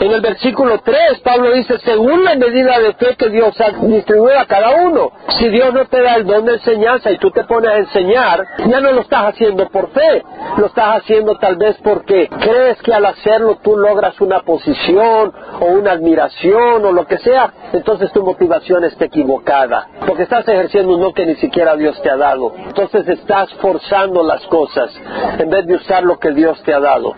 En 0.00 0.10
el 0.10 0.20
versículo 0.20 0.78
3 0.80 1.20
Pablo 1.24 1.52
dice, 1.52 1.78
según 1.78 2.24
la 2.24 2.34
medida 2.34 2.78
de 2.78 2.94
fe 2.94 3.16
que 3.16 3.28
Dios 3.28 3.58
ha 3.60 3.70
distribuido 3.86 4.38
a 4.38 4.46
cada 4.46 4.70
uno. 4.84 5.12
Si 5.38 5.48
Dios 5.48 5.72
no 5.72 5.86
te 5.86 6.00
da 6.02 6.16
el 6.16 6.26
don 6.26 6.44
de 6.44 6.54
enseñanza 6.54 7.10
y 7.10 7.18
tú 7.18 7.30
te 7.30 7.44
pones 7.44 7.70
a 7.70 7.78
enseñar, 7.78 8.46
ya 8.66 8.80
no 8.80 8.92
lo 8.92 8.99
estás 9.00 9.34
haciendo 9.34 9.68
por 9.68 9.90
fe, 9.90 10.22
lo 10.56 10.66
estás 10.66 10.98
haciendo 11.02 11.36
tal 11.36 11.56
vez 11.56 11.76
porque 11.82 12.28
crees 12.28 12.80
que 12.82 12.92
al 12.92 13.06
hacerlo 13.06 13.58
tú 13.62 13.76
logras 13.76 14.20
una 14.20 14.40
posición 14.40 15.32
o 15.60 15.66
una 15.66 15.92
admiración 15.92 16.84
o 16.84 16.92
lo 16.92 17.06
que 17.06 17.18
sea, 17.18 17.52
entonces 17.72 18.12
tu 18.12 18.24
motivación 18.24 18.84
está 18.84 19.06
equivocada, 19.06 19.88
porque 20.06 20.24
estás 20.24 20.46
ejerciendo 20.48 20.94
un 20.94 21.00
no 21.00 21.12
que 21.12 21.26
ni 21.26 21.36
siquiera 21.36 21.76
Dios 21.76 22.00
te 22.02 22.10
ha 22.10 22.16
dado. 22.16 22.52
Entonces 22.56 23.08
estás 23.08 23.52
forzando 23.54 24.22
las 24.22 24.46
cosas 24.46 24.90
en 25.38 25.48
vez 25.48 25.66
de 25.66 25.74
usar 25.74 26.02
lo 26.02 26.18
que 26.18 26.32
Dios 26.32 26.62
te 26.62 26.74
ha 26.74 26.80
dado. 26.80 27.14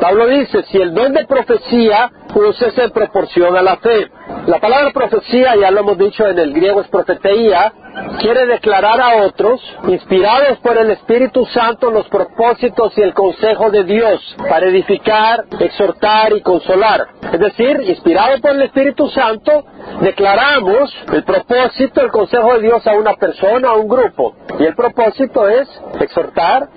Pablo 0.00 0.26
dice, 0.26 0.62
si 0.64 0.78
el 0.78 0.94
don 0.94 1.12
de 1.12 1.26
profecía 1.26 2.10
úsese 2.34 2.84
en 2.84 2.90
proporción 2.90 3.56
a 3.56 3.62
la 3.62 3.76
fe. 3.76 4.10
La 4.46 4.58
palabra 4.58 4.90
profecía, 4.92 5.54
ya 5.56 5.70
lo 5.70 5.80
hemos 5.80 5.98
dicho 5.98 6.26
en 6.26 6.38
el 6.38 6.52
griego, 6.52 6.80
es 6.80 6.88
profeteía, 6.88 7.72
quiere 8.20 8.46
declarar 8.46 9.00
a 9.00 9.24
otros, 9.24 9.60
inspirados 9.86 10.58
por 10.58 10.78
el 10.78 10.90
Espíritu 10.90 11.44
Santo, 11.46 11.90
los 11.90 12.08
propósitos 12.08 12.96
y 12.96 13.02
el 13.02 13.12
consejo 13.12 13.70
de 13.70 13.84
Dios 13.84 14.36
para 14.48 14.66
edificar, 14.66 15.44
exhortar 15.58 16.32
y 16.32 16.40
consolar. 16.40 17.06
Es 17.32 17.38
decir, 17.38 17.80
inspirado 17.86 18.40
por 18.40 18.52
el 18.52 18.62
Espíritu 18.62 19.08
Santo, 19.10 19.64
declaramos 20.00 20.94
el 21.12 21.22
propósito, 21.24 22.00
el 22.00 22.10
consejo 22.10 22.54
de 22.54 22.62
Dios 22.62 22.86
a 22.86 22.94
una 22.94 23.14
persona, 23.14 23.70
a 23.70 23.76
un 23.76 23.88
grupo. 23.88 24.34
Y 24.58 24.64
el 24.64 24.74
propósito 24.74 25.48
es 25.48 25.68
exhortar, 26.00 26.68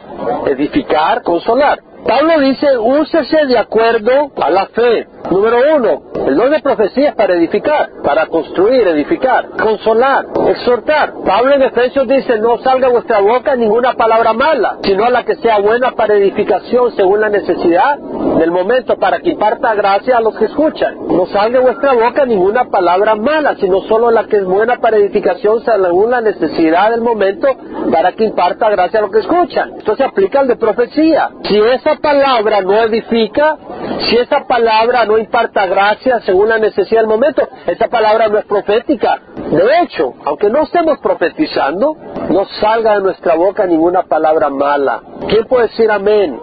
edificar, 0.48 1.22
consolar. 1.24 1.80
Pablo 2.06 2.40
dice, 2.40 2.78
úsese 2.78 3.46
de 3.46 3.58
acuerdo 3.58 4.32
a 4.42 4.50
la 4.50 4.66
fe. 4.68 5.08
Número 5.32 5.58
uno, 5.76 6.02
el 6.28 6.36
don 6.36 6.52
de 6.52 6.60
profecía 6.60 7.10
es 7.10 7.16
para 7.16 7.34
edificar, 7.36 7.90
para 8.04 8.28
construir, 8.28 8.88
edificar, 8.88 9.50
consolar, 9.52 10.26
exhortar. 10.48 11.14
Pablo 11.26 11.56
en 11.56 11.64
Efesios 11.64 12.08
dice, 12.08 12.40
no 12.40 12.58
salga 12.58 12.90
vuestra 12.90 13.20
boca 13.20 13.56
ninguna 13.56 13.94
palabra 13.94 14.34
mala, 14.34 14.80
sino 14.84 15.10
la 15.10 15.24
que 15.24 15.36
sea 15.38 15.60
buena 15.60 15.92
para 15.92 16.16
edificación 16.16 16.92
según 16.92 17.22
la 17.22 17.30
necesidad 17.30 17.98
del 17.98 18.52
momento, 18.52 18.98
para 18.98 19.20
que 19.20 19.32
imparta 19.32 19.74
gracia 19.74 20.18
a 20.18 20.22
los 20.22 20.36
que 20.38 20.46
escuchan. 20.46 20.96
No 21.08 21.26
salga 21.28 21.62
vuestra 21.62 21.94
boca 21.94 22.26
ninguna 22.26 22.66
palabra 22.66 23.16
mala, 23.16 23.56
sino 23.56 23.82
solo 23.82 24.12
la 24.12 24.26
que 24.26 24.38
es 24.38 24.46
buena 24.46 24.78
para 24.78 24.98
edificación 24.98 25.64
según 25.64 26.12
la 26.12 26.20
necesidad 26.20 26.92
del 26.92 27.02
momento, 27.02 27.48
para 27.92 28.12
que 28.12 28.26
imparta 28.26 28.70
gracia 28.70 29.00
a 29.00 29.04
los 29.04 29.12
que 29.12 29.20
escuchan. 29.20 29.74
Esto 29.78 29.96
se 29.96 30.04
aplica 30.04 30.42
al 30.42 30.48
de 30.48 30.58
profecía. 30.58 31.30
Si 31.44 31.58
esa 31.58 31.93
palabra 31.96 32.62
no 32.62 32.84
edifica, 32.84 33.58
si 34.10 34.18
esa 34.18 34.46
palabra 34.46 35.06
no 35.06 35.18
imparta 35.18 35.66
gracia 35.66 36.20
según 36.22 36.50
la 36.50 36.58
necesidad 36.58 37.02
del 37.02 37.10
momento, 37.10 37.48
esa 37.68 37.88
palabra 37.88 38.28
no 38.28 38.38
es 38.38 38.46
profética. 38.46 39.20
De 39.36 39.82
hecho, 39.82 40.14
aunque 40.26 40.50
no 40.50 40.64
estemos 40.64 41.00
profetizando, 41.00 41.96
no 42.30 42.46
salga 42.60 42.96
de 42.96 43.02
nuestra 43.02 43.36
boca 43.36 43.66
ninguna 43.66 44.04
palabra 44.04 44.50
mala. 44.50 45.02
¿Quién 45.28 45.46
puede 45.46 45.68
decir 45.68 45.90
amén? 45.92 46.40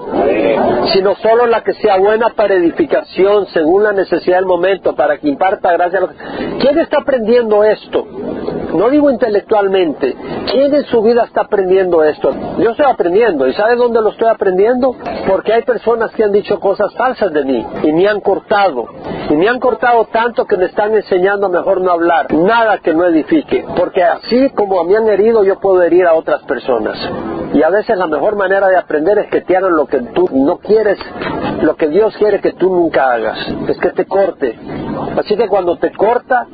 Sino 0.92 1.14
solo 1.16 1.46
la 1.46 1.62
que 1.62 1.74
sea 1.74 1.98
buena 1.98 2.30
para 2.30 2.54
edificación 2.54 3.46
según 3.46 3.84
la 3.84 3.92
necesidad 3.92 4.36
del 4.36 4.46
momento, 4.46 4.94
para 4.94 5.18
que 5.18 5.28
imparta 5.28 5.72
gracia. 5.72 6.00
¿Quién 6.60 6.78
está 6.78 6.98
aprendiendo 6.98 7.64
esto? 7.64 8.06
No 8.74 8.88
digo 8.90 9.10
intelectualmente. 9.10 10.16
¿Quién 10.50 10.74
en 10.74 10.84
su 10.84 11.02
vida 11.02 11.24
está 11.24 11.42
aprendiendo 11.42 12.02
esto? 12.04 12.32
Yo 12.58 12.70
estoy 12.70 12.86
aprendiendo. 12.86 13.46
¿Y 13.46 13.54
sabe 13.54 13.76
dónde 13.76 14.00
lo 14.00 14.10
estoy 14.10 14.28
aprendiendo? 14.28 14.94
Porque 15.40 15.54
hay 15.54 15.62
personas 15.62 16.10
que 16.10 16.22
han 16.22 16.32
dicho 16.32 16.60
cosas 16.60 16.92
falsas 16.92 17.32
de 17.32 17.42
mí 17.46 17.66
y 17.82 17.92
me 17.94 18.06
han 18.06 18.20
cortado. 18.20 18.84
Y 19.30 19.34
me 19.36 19.48
han 19.48 19.58
cortado 19.58 20.04
tanto 20.04 20.44
que 20.44 20.58
me 20.58 20.66
están 20.66 20.94
enseñando 20.94 21.48
mejor 21.48 21.80
no 21.80 21.92
hablar. 21.92 22.30
Nada 22.30 22.76
que 22.76 22.92
no 22.92 23.06
edifique. 23.06 23.64
Porque 23.74 24.04
así 24.04 24.50
como 24.50 24.84
me 24.84 24.98
han 24.98 25.08
herido, 25.08 25.42
yo 25.42 25.58
puedo 25.58 25.82
herir 25.82 26.04
a 26.04 26.12
otras 26.12 26.42
personas. 26.42 26.98
Y 27.52 27.62
a 27.62 27.70
veces 27.70 27.96
la 27.96 28.06
mejor 28.06 28.36
manera 28.36 28.68
de 28.68 28.76
aprender 28.76 29.18
es 29.18 29.30
que 29.30 29.40
te 29.40 29.56
hagan 29.56 29.74
lo 29.74 29.86
que 29.86 29.98
tú 30.00 30.28
no 30.32 30.58
quieres, 30.58 30.98
lo 31.62 31.76
que 31.76 31.88
Dios 31.88 32.16
quiere 32.16 32.40
que 32.40 32.52
tú 32.52 32.70
nunca 32.70 33.12
hagas. 33.12 33.38
Es 33.68 33.78
que 33.78 33.90
te 33.90 34.06
corte. 34.06 34.58
Así 35.18 35.36
que 35.36 35.48
cuando 35.48 35.76
te 35.76 35.92
corta, 35.92 36.46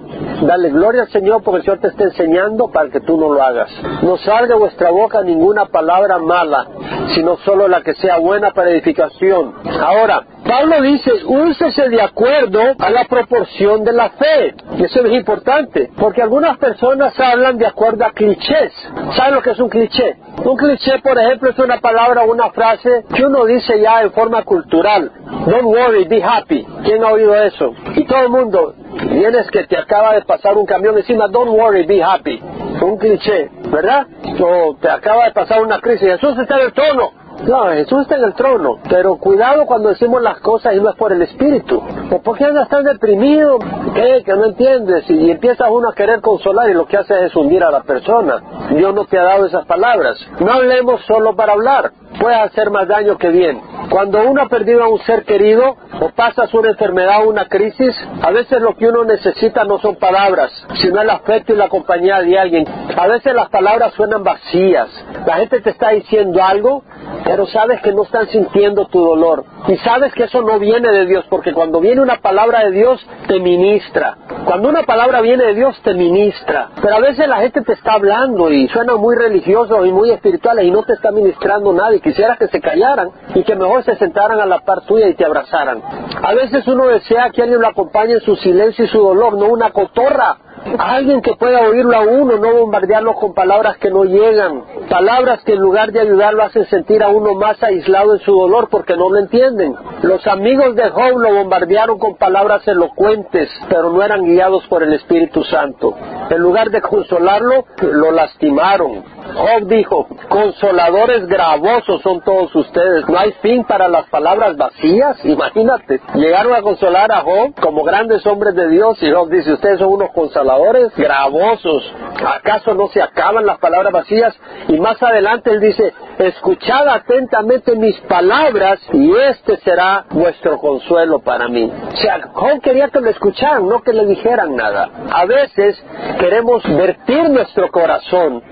dale 0.43 0.71
gloria 0.71 1.03
al 1.03 1.09
Señor 1.11 1.43
porque 1.43 1.59
el 1.59 1.65
Señor 1.65 1.81
te 1.81 1.89
está 1.89 2.05
enseñando 2.05 2.69
para 2.69 2.89
que 2.91 3.01
tú 3.01 3.19
no 3.19 3.33
lo 3.33 3.43
hagas. 3.43 3.71
No 4.03 4.17
salga 4.19 4.55
de 4.55 4.61
vuestra 4.61 4.91
boca 4.91 5.23
ninguna 5.23 5.67
palabra 5.67 6.19
mala, 6.19 6.67
sino 7.15 7.37
solo 7.39 7.69
la 7.69 7.83
que 7.83 7.95
sea 7.95 8.19
buena 8.19 8.53
para 8.53 8.71
edificación. 8.71 9.55
Ahora, 9.81 10.25
Pablo 10.47 10.81
dice, 10.81 11.11
úsese 11.27 11.89
de 11.89 12.01
acuerdo 12.01 12.61
a 12.79 12.91
la 12.91 13.05
proporción 13.05 13.83
de 13.83 13.93
la 13.93 14.11
fe. 14.11 14.55
Y 14.79 14.85
eso 14.85 15.05
es 15.05 15.13
importante, 15.13 15.91
porque 15.99 16.23
algunas 16.23 16.57
personas 16.59 17.19
hablan 17.19 17.59
de 17.59 17.67
acuerdo 17.67 18.05
a 18.05 18.13
clichés. 18.13 18.73
¿Saben 19.17 19.35
lo 19.35 19.43
que 19.43 19.51
es 19.51 19.59
un 19.59 19.69
cliché? 19.69 20.17
Un 20.45 20.57
cliché, 20.57 21.01
por 21.03 21.19
ejemplo, 21.19 21.51
es 21.51 21.59
una 21.59 21.81
palabra 21.81 22.23
o 22.23 22.31
una 22.31 22.51
frase 22.51 23.05
que 23.13 23.25
uno 23.25 23.45
dice 23.45 23.81
ya 23.81 24.03
en 24.03 24.13
forma 24.13 24.45
cultural. 24.45 25.11
Don't 25.47 25.65
worry, 25.65 26.05
be 26.05 26.23
happy. 26.23 26.65
¿Quién 26.85 27.03
ha 27.03 27.11
oído 27.11 27.35
eso? 27.35 27.75
Y 27.97 28.05
todo 28.05 28.21
el 28.21 28.29
mundo, 28.29 28.75
vienes 29.11 29.51
que 29.51 29.65
te 29.65 29.77
acaba 29.77 30.15
de 30.15 30.23
pasar 30.23 30.57
un 30.57 30.67
camión 30.67 30.97
encima, 30.97 31.27
don't 31.29 31.51
worry, 31.51 31.85
be 31.87 32.03
happy. 32.03 32.41
Un 32.83 32.97
cliché, 32.99 33.51
¿verdad? 33.69 34.07
O 34.41 34.77
te 34.81 34.89
acaba 34.89 35.25
de 35.25 35.33
pasar 35.33 35.61
una 35.63 35.81
crisis, 35.81 36.09
Jesús 36.09 36.39
está 36.39 36.57
en 36.57 36.67
el 36.67 36.73
trono. 36.73 37.26
No, 37.45 37.69
Jesús 37.69 38.03
está 38.03 38.17
en 38.17 38.25
el 38.25 38.35
trono, 38.35 38.79
pero 38.89 39.17
cuidado 39.17 39.67
cuando 39.67 39.91
decimos 39.91 40.23
las 40.23 40.41
cosas 40.41 40.75
y 40.75 40.81
no 40.81 40.91
es 40.91 40.97
por 40.97 41.13
el 41.13 41.23
Espíritu. 41.23 41.83
¿O 42.11 42.23
por 42.23 42.37
qué 42.39 42.45
andas 42.45 42.69
tan 42.69 42.85
deprimido? 42.85 43.59
¿Qué? 43.95 44.23
Que 44.25 44.33
no 44.33 44.47
entiendes. 44.47 45.09
Y 45.11 45.31
empieza 45.31 45.71
uno 45.71 45.91
a 45.91 45.95
querer 45.95 46.21
consolar 46.21 46.71
y 46.71 46.75
lo 46.75 46.87
que 46.87 46.97
hace 46.97 47.27
es 47.27 47.37
hundir 47.37 47.63
a 47.63 47.71
la 47.71 47.83
persona. 47.83 48.43
Dios 48.71 48.95
no 48.95 49.05
te 49.05 49.19
ha 49.19 49.25
dado 49.25 49.47
esas 49.47 49.67
palabras. 49.67 50.19
No 50.41 50.53
hablemos 50.53 51.03
solo 51.05 51.37
para 51.37 51.53
hablar. 51.53 51.93
Puede 52.19 52.37
hacer 52.37 52.71
más 52.71 52.89
daño 52.89 53.19
que 53.19 53.29
bien. 53.29 53.61
Cuando 53.91 54.27
uno 54.29 54.43
ha 54.43 54.49
perdido 54.49 54.83
a 54.83 54.89
un 54.89 54.99
ser 55.01 55.25
querido 55.25 55.77
o 56.01 56.09
pasas 56.11 56.53
una 56.55 56.71
enfermedad 56.71 57.25
o 57.25 57.29
una 57.29 57.47
crisis, 57.47 57.95
a 58.23 58.31
veces 58.31 58.61
lo 58.61 58.75
que 58.75 58.89
uno 58.89 59.05
necesita 59.05 59.65
no 59.65 59.79
son 59.79 59.97
palabras, 59.97 60.51
sino 60.81 61.01
el 61.01 61.11
afecto 61.11 61.53
y 61.53 61.57
la 61.57 61.69
compañía 61.69 62.21
de 62.21 62.39
alguien. 62.39 62.65
A 62.97 63.07
veces 63.07 63.35
las 63.35 63.51
palabras 63.51 63.93
suenan 63.95 64.25
vacías. 64.25 64.89
La 65.27 65.37
gente 65.37 65.61
te 65.61 65.71
está 65.71 65.91
diciendo 65.91 66.43
algo, 66.43 66.83
pero 67.27 67.45
sabes 67.47 67.83
que 67.83 67.93
no 67.93 68.05
están 68.05 68.29
sintiendo 68.29 68.87
tu 68.87 69.01
dolor. 69.05 69.45
Y 69.67 69.77
sabes 69.79 70.13
que 70.15 70.25
eso 70.25 70.43
no 70.43 70.61
viene 70.61 70.91
de 70.93 71.07
Dios, 71.07 71.25
porque 71.29 71.53
cuando 71.53 71.81
viene 71.81 72.01
una 72.01 72.19
palabra 72.19 72.61
de 72.61 72.71
Dios, 72.71 73.05
te 73.27 73.41
ministra. 73.41 74.17
Cuando 74.45 74.69
una 74.69 74.85
palabra 74.85 75.21
viene 75.21 75.45
de 75.45 75.55
Dios, 75.55 75.77
te 75.83 75.93
ministra. 75.95 76.71
Pero 76.81 76.95
a 76.95 77.01
veces 77.01 77.27
la 77.27 77.39
gente 77.39 77.63
te 77.63 77.73
está 77.73 77.95
hablando 77.95 78.51
y 78.53 78.69
suena 78.69 78.95
muy 78.95 79.17
religioso 79.17 79.85
y 79.85 79.93
muy 79.93 80.13
espiritual 80.13 80.63
y 80.63 80.71
no 80.71 80.85
te 80.85 80.93
está 80.93 81.11
ministrando 81.11 81.73
nada 81.73 81.97
y 81.97 82.01
quisiera 82.01 82.37
que 82.37 82.47
se 82.47 82.61
callaran 82.61 83.11
y 83.35 83.43
que 83.43 83.57
mejor 83.57 83.83
se 83.83 83.97
sentaran 83.97 84.39
a 84.39 84.47
la 84.47 84.61
par 84.61 84.83
tuya 84.83 85.09
y 85.09 85.15
te 85.15 85.25
abrazaran. 85.25 85.83
A 86.23 86.33
veces 86.33 86.65
uno 86.69 86.87
desea 86.87 87.31
que 87.31 87.43
alguien 87.43 87.61
lo 87.61 87.67
acompañe 87.67 88.15
en 88.15 88.21
su 88.21 88.37
silencio 88.37 88.85
y 88.85 88.89
su 88.89 88.99
dolor, 88.99 89.37
no 89.37 89.47
una 89.47 89.71
cotorra 89.71 90.37
alguien 90.79 91.21
que 91.23 91.35
pueda 91.35 91.61
oírlo 91.61 91.97
a 91.97 92.01
uno, 92.01 92.37
no 92.37 92.53
bombardearlo 92.61 93.15
con 93.15 93.35
palabras 93.35 93.77
que 93.79 93.91
no 93.91 94.05
llegan, 94.05 94.63
palabras 94.89 95.43
que 95.45 95.53
en 95.53 95.61
lugar 95.61 95.93
de 95.93 96.01
ayudarlo 96.01 96.43
hacen 96.43 96.65
sentir 96.67 97.03
a 97.03 97.09
uno 97.09 97.35
más 97.35 97.63
aislado 97.63 98.15
en 98.15 98.21
su 98.21 98.33
dolor 98.33 98.69
porque 98.71 98.97
no 98.97 99.11
lo 99.11 99.19
entienden. 99.19 99.75
Los 100.03 100.27
amigos 100.27 100.75
de 100.75 100.91
Job 100.91 101.19
lo 101.19 101.35
bombardearon 101.35 101.99
con 101.99 102.17
palabras 102.17 102.67
elocuentes, 102.67 103.49
pero 103.69 103.91
no 103.91 104.03
eran 104.03 104.25
guiados 104.25 104.67
por 104.69 104.83
el 104.83 104.93
Espíritu 104.95 105.45
Santo. 105.45 105.95
En 106.31 106.39
lugar 106.39 106.71
de 106.71 106.81
consolarlo, 106.81 107.65
lo 107.83 108.11
lastimaron. 108.13 109.05
Job 109.35 109.67
dijo, 109.69 110.07
consoladores 110.29 111.27
gravosos 111.27 112.01
son 112.03 112.21
todos 112.23 112.55
ustedes. 112.55 113.09
No 113.09 113.19
hay 113.19 113.33
fin 113.43 113.65
para 113.65 113.89
las 113.89 114.09
palabras 114.09 114.57
vacías. 114.57 115.25
Imagínate, 115.25 116.01
llegaron 116.15 116.55
a 116.55 116.63
consolar 116.63 117.13
a 117.13 117.21
Job 117.21 117.55
como 117.61 117.85
grandes 117.85 118.27
hombres 118.27 118.55
de 118.55 118.69
Dios 118.69 119.03
y 119.03 119.11
Job 119.11 119.29
dice, 119.29 119.53
ustedes 119.53 119.79
son 119.79 119.89
unos 119.89 120.11
consoladores 120.13 120.56
gravosos. 120.97 121.95
¿Acaso 122.25 122.75
no 122.75 122.89
se 122.89 123.03
acaban 123.03 123.47
las 123.47 123.59
palabras 123.59 123.93
vacías? 123.93 124.35
Y 124.69 124.79
más 124.79 125.03
adelante 125.03 125.51
él 125.51 125.61
dice, 125.61 125.93
escuchad 126.19 126.89
atentamente 126.89 127.77
mis 127.77 127.99
palabras 128.03 128.81
y 128.93 129.15
este 129.17 129.59
será 129.59 130.05
vuestro 130.11 130.59
consuelo 130.59 131.21
para 131.21 131.49
mí. 131.49 131.71
O 131.89 131.97
sea, 131.97 132.21
Job 132.33 132.61
quería 132.63 132.89
que 132.89 133.01
lo 133.01 133.11
escucharan, 133.11 133.69
no 133.69 133.83
que 133.83 133.93
le 133.93 134.07
dijeran 134.07 134.57
nada. 134.57 134.91
A 135.13 135.27
veces 135.27 135.83
queremos 136.19 136.63
vertir 136.65 137.29
nuestro 137.31 137.71
corazón 137.71 138.43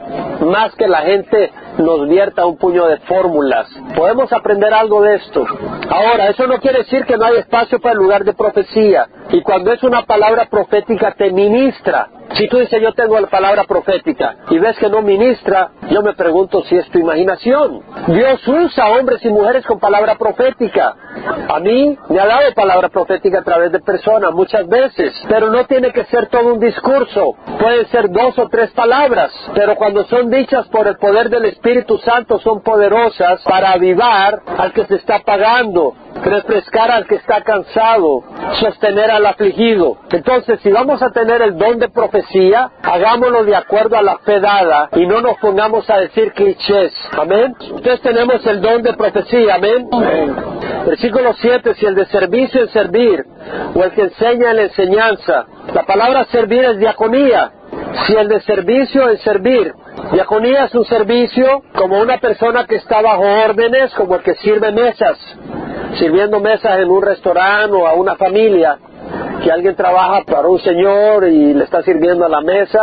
más 0.41 0.75
que 0.75 0.89
la 0.89 0.99
gente 0.99 1.51
nos 1.79 2.09
vierta 2.09 2.47
un 2.47 2.57
puño 2.57 2.87
de 2.87 2.99
fórmulas. 2.99 3.69
Podemos 3.97 4.33
aprender 4.33 4.73
algo 4.73 5.03
de 5.03 5.17
esto. 5.17 5.45
Ahora, 5.89 6.29
eso 6.29 6.47
no 6.47 6.59
quiere 6.59 6.79
decir 6.79 7.05
que 7.05 7.17
no 7.17 7.25
hay 7.25 7.39
espacio 7.39 7.81
para 7.81 7.93
el 7.93 7.99
lugar 7.99 8.25
de 8.25 8.35
profecía. 8.35 9.07
Y 9.31 9.43
cuando 9.43 9.73
es 9.73 9.83
una 9.83 10.03
palabra 10.03 10.47
profética 10.47 11.13
te 11.13 11.33
ministra. 11.33 12.09
Si 12.33 12.49
tú 12.49 12.59
dices 12.59 12.83
yo 12.83 12.93
tengo 12.95 13.21
la 13.21 13.29
palabra 13.29 13.65
profética 13.65 14.37
y 14.51 14.59
ves 14.59 14.77
que 14.79 14.89
no 14.89 15.03
ministra, 15.03 15.71
yo 15.91 16.03
me 16.03 16.15
pregunto 16.15 16.63
si 16.65 16.77
es 16.77 16.89
tu 16.91 16.99
imaginación. 16.99 17.83
Dios 18.09 18.49
usa 18.49 18.89
hombres 18.89 19.25
y 19.25 19.29
mujeres 19.29 19.65
con 19.67 19.79
palabra 19.79 20.17
profética. 20.17 20.97
A 21.49 21.61
mí 21.61 21.97
me 22.09 22.21
ha 22.21 22.27
dado 22.27 22.53
palabra 22.55 22.89
profética 22.89 23.41
a 23.41 23.45
través 23.45 23.71
de 23.71 23.81
personas 23.81 24.33
muchas 24.33 24.67
veces, 24.67 25.13
pero 25.29 25.51
no 25.51 25.65
tiene 25.67 25.93
que 25.93 26.05
ser 26.07 26.27
todo 26.27 26.55
un 26.55 26.61
discurso. 26.61 27.37
Pueden 27.61 27.87
ser 27.89 28.11
dos 28.11 28.37
o 28.39 28.49
tres 28.49 28.71
palabras, 28.73 29.31
pero 29.55 29.77
cuando 29.77 30.05
son 30.05 30.31
dichas 30.31 30.67
por 30.69 30.89
el 30.89 30.97
poder 30.97 31.31
del 31.31 31.45
Espíritu, 31.45 31.99
Santo 31.99 32.41
son 32.41 32.63
poderosas 32.63 33.43
para 33.45 33.73
avivar 33.73 34.41
al 34.59 34.73
que 34.73 34.87
se 34.87 34.97
está 34.97 35.21
pagando, 35.21 35.95
refrescar 36.23 36.91
al 36.91 37.07
que 37.07 37.17
está 37.17 37.43
cansado, 37.43 38.23
sostener 38.61 39.11
al 39.11 39.27
afligido. 39.27 39.99
Entonces, 40.11 40.61
si 40.61 40.71
vamos 40.71 41.03
a 41.03 41.11
tener 41.11 41.43
el 41.43 41.57
don 41.57 41.79
de 41.79 41.89
profecía, 41.89 42.71
hagámoslo 42.83 43.45
de 43.45 43.57
acuerdo 43.57 43.97
a 43.97 44.03
la 44.03 44.19
fe 44.19 44.41
dada 44.41 44.89
y 44.93 45.07
no 45.07 45.21
nos 45.21 45.39
pongamos 45.39 45.89
a 45.91 45.99
decir 45.99 46.33
clichés. 46.33 46.93
Amén. 47.19 47.55
Entonces 47.61 48.01
tenemos 48.01 48.45
el 48.47 48.61
don 48.61 48.83
de 48.83 48.95
profecía. 48.95 49.57
Amén. 49.57 49.89
Versículo 50.87 51.35
7, 51.35 51.75
si 51.75 51.87
el 51.87 51.95
de 51.95 52.07
servicio 52.07 52.61
en 52.63 52.69
servir 52.69 53.25
o 53.75 53.83
el 53.83 53.91
que 53.93 54.03
enseña 54.03 54.51
en 54.51 54.57
la 54.57 54.63
enseñanza. 54.63 55.47
La 55.73 55.85
palabra 55.85 56.25
servir 56.27 56.65
es 56.65 56.79
diaconía. 56.79 57.53
Si 58.07 58.15
el 58.15 58.29
de 58.29 58.41
servicio 58.41 59.11
en 59.11 59.19
servir. 59.19 59.73
Diaconía 60.13 60.65
es 60.65 60.75
un 60.75 60.85
servicio 60.85 61.63
como 61.75 62.01
una 62.01 62.19
persona 62.19 62.67
que 62.67 62.77
está 62.77 63.01
bajo 63.01 63.23
órdenes, 63.23 63.93
como 63.95 64.17
el 64.17 64.23
que 64.23 64.35
sirve 64.35 64.73
mesas 64.73 65.19
sirviendo 65.97 66.41
mesas 66.41 66.79
en 66.79 66.91
un 66.91 67.03
restaurante 67.03 67.75
o 67.75 67.87
a 67.87 67.95
una 67.95 68.17
familia 68.17 68.79
que 69.45 69.53
alguien 69.53 69.77
trabaja 69.77 70.23
para 70.25 70.49
un 70.49 70.59
señor 70.61 71.29
y 71.29 71.53
le 71.53 71.65
está 71.65 71.83
sirviendo 71.83 72.25
a 72.25 72.31
la 72.31 72.41
mesa, 72.41 72.79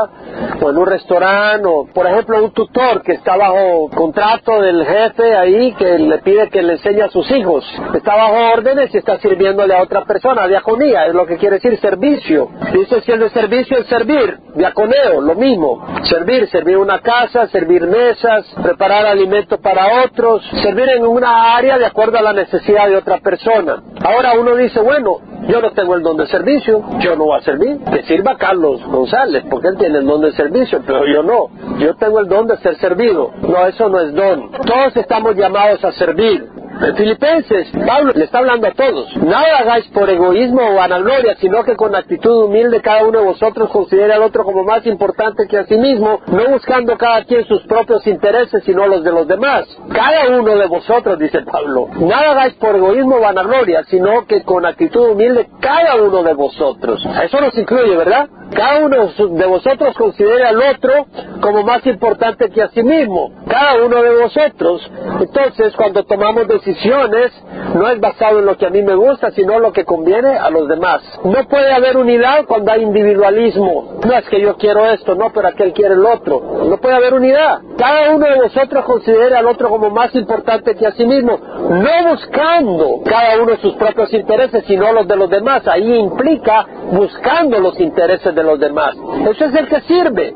o 0.61 0.69
en 0.69 0.77
un 0.77 0.85
restaurante, 0.85 1.67
o 1.67 1.87
por 1.91 2.05
ejemplo 2.05 2.43
un 2.43 2.51
tutor 2.51 3.01
que 3.01 3.13
está 3.13 3.35
bajo 3.35 3.89
contrato 3.89 4.61
del 4.61 4.85
jefe 4.85 5.35
ahí 5.35 5.73
que 5.73 5.97
le 5.97 6.19
pide 6.19 6.49
que 6.49 6.61
le 6.61 6.73
enseñe 6.73 7.01
a 7.01 7.09
sus 7.09 7.29
hijos, 7.31 7.65
está 7.95 8.15
bajo 8.15 8.53
órdenes 8.53 8.93
y 8.93 8.97
está 8.99 9.17
sirviéndole 9.17 9.73
a 9.73 9.81
otra 9.81 10.05
persona, 10.05 10.47
diaconía, 10.47 11.07
es 11.07 11.15
lo 11.15 11.25
que 11.25 11.37
quiere 11.37 11.55
decir 11.55 11.79
servicio. 11.79 12.49
Dice 12.73 13.01
si 13.01 13.11
el 13.11 13.21
de 13.21 13.29
servicio 13.29 13.79
es 13.79 13.87
servir, 13.87 14.37
diaconeo, 14.53 15.19
lo 15.21 15.33
mismo, 15.33 15.83
servir, 16.03 16.47
servir 16.49 16.77
una 16.77 16.99
casa, 16.99 17.47
servir 17.47 17.87
mesas, 17.87 18.45
preparar 18.61 19.07
alimentos 19.07 19.59
para 19.59 20.03
otros, 20.05 20.47
servir 20.61 20.89
en 20.89 21.07
una 21.07 21.55
área 21.55 21.79
de 21.79 21.87
acuerdo 21.87 22.19
a 22.19 22.21
la 22.21 22.33
necesidad 22.33 22.87
de 22.87 22.97
otra 22.97 23.17
persona. 23.17 23.81
Ahora 24.03 24.33
uno 24.39 24.55
dice, 24.55 24.79
bueno, 24.79 25.17
yo 25.47 25.61
no 25.61 25.71
tengo 25.71 25.95
el 25.95 26.03
don 26.03 26.17
de 26.17 26.27
servicio, 26.27 26.83
yo 26.99 27.15
no 27.15 27.25
voy 27.25 27.39
a 27.39 27.41
servir. 27.41 27.79
Que 27.91 28.03
sirva 28.03 28.37
Carlos 28.37 28.81
González, 28.85 29.43
porque 29.49 29.69
él 29.69 29.77
tiene 29.77 29.99
el 29.99 30.05
don 30.05 30.21
de 30.21 30.31
servicio, 30.33 30.81
pero 30.85 31.05
yo 31.05 31.23
no. 31.23 31.49
Yo 31.79 31.95
tengo 31.95 32.19
el 32.19 32.27
don 32.27 32.47
de 32.47 32.57
ser 32.57 32.75
servido. 32.77 33.31
No, 33.41 33.65
eso 33.65 33.89
no 33.89 33.99
es 33.99 34.13
don. 34.13 34.51
Todos 34.51 34.95
estamos 34.95 35.35
llamados 35.35 35.83
a 35.83 35.91
servir. 35.93 36.60
En 36.83 36.95
Filipenses, 36.95 37.67
Pablo 37.85 38.11
le 38.15 38.25
está 38.25 38.39
hablando 38.39 38.67
a 38.67 38.71
todos. 38.71 39.15
Nada 39.17 39.59
hagáis 39.59 39.87
por 39.89 40.09
egoísmo 40.09 40.61
o 40.61 40.75
vanagloria, 40.75 41.35
sino 41.35 41.63
que 41.63 41.75
con 41.75 41.95
actitud 41.95 42.45
humilde 42.45 42.81
cada 42.81 43.05
uno 43.05 43.19
de 43.19 43.25
vosotros 43.25 43.69
considere 43.69 44.13
al 44.13 44.23
otro 44.23 44.43
como 44.43 44.63
más 44.63 44.83
importante 44.87 45.47
que 45.47 45.59
a 45.59 45.65
sí 45.65 45.77
mismo, 45.77 46.19
no 46.25 46.49
buscando 46.49 46.97
cada 46.97 47.23
quien 47.25 47.45
sus 47.45 47.61
propios 47.63 48.05
intereses, 48.07 48.63
sino 48.63 48.87
los 48.87 49.03
de 49.03 49.11
los 49.11 49.27
demás. 49.27 49.65
Cada 49.93 50.29
uno 50.39 50.55
de 50.55 50.67
vosotros, 50.67 51.19
dice 51.19 51.41
Pablo, 51.43 51.87
nada 51.99 52.31
hagáis 52.31 52.53
por 52.55 52.75
egoísmo 52.75 53.17
o 53.17 53.21
vanagloria, 53.21 53.83
sino 53.83 54.25
que 54.25 54.41
con 54.43 54.65
actitud 54.65 55.11
humilde 55.11 55.49
cada 55.59 56.01
uno 56.01 56.23
de 56.23 56.33
vosotros. 56.33 57.05
Eso 57.23 57.41
nos 57.41 57.55
incluye, 57.57 57.95
¿verdad? 57.95 58.27
Cada 58.55 58.85
uno 58.85 59.07
de 59.07 59.45
vosotros 59.45 59.95
considere 59.95 60.43
al 60.43 60.61
otro 60.61 61.07
como 61.41 61.63
más 61.63 61.85
importante 61.85 62.49
que 62.49 62.61
a 62.61 62.69
sí 62.69 62.83
mismo. 62.83 63.31
Cada 63.47 63.83
uno 63.83 64.01
de 64.01 64.21
vosotros. 64.21 64.91
Entonces, 65.19 65.73
cuando 65.75 66.03
tomamos 66.03 66.47
decisiones, 66.47 67.31
no 67.73 67.87
es 67.87 67.99
basado 67.99 68.39
en 68.39 68.45
lo 68.45 68.57
que 68.57 68.65
a 68.65 68.69
mí 68.69 68.81
me 68.81 68.95
gusta, 68.95 69.31
sino 69.31 69.59
lo 69.59 69.71
que 69.71 69.85
conviene 69.85 70.37
a 70.37 70.49
los 70.49 70.67
demás. 70.67 71.01
No 71.23 71.47
puede 71.47 71.71
haber 71.71 71.97
unidad 71.97 72.45
cuando 72.45 72.71
hay 72.71 72.81
individualismo. 72.81 73.99
No 74.05 74.13
es 74.13 74.27
que 74.29 74.41
yo 74.41 74.57
quiero 74.57 74.85
esto, 74.85 75.15
no, 75.15 75.31
pero 75.33 75.47
aquel 75.47 75.73
quiere 75.73 75.95
el 75.95 76.05
otro. 76.05 76.41
No 76.65 76.77
puede 76.77 76.95
haber 76.95 77.13
unidad. 77.13 77.61
Cada 77.77 78.11
uno 78.11 78.25
de 78.25 78.35
vosotros 78.35 78.85
considere 78.85 79.35
al 79.35 79.47
otro 79.47 79.69
como 79.69 79.89
más 79.89 80.13
importante 80.15 80.75
que 80.75 80.87
a 80.87 80.91
sí 80.91 81.05
mismo. 81.05 81.37
No 81.37 82.09
buscando 82.09 83.01
cada 83.05 83.41
uno 83.41 83.55
sus 83.57 83.73
propios 83.75 84.13
intereses, 84.13 84.63
sino 84.67 84.91
los 84.91 85.07
de 85.07 85.15
los 85.15 85.29
demás. 85.29 85.67
Ahí 85.67 85.93
implica 85.95 86.65
buscando 86.91 87.59
los 87.59 87.79
intereses 87.79 88.33
de 88.35 88.40
los 88.43 88.59
demás. 88.59 88.95
Eso 89.29 89.45
es 89.45 89.55
el 89.55 89.67
que 89.67 89.81
sirve. 89.81 90.33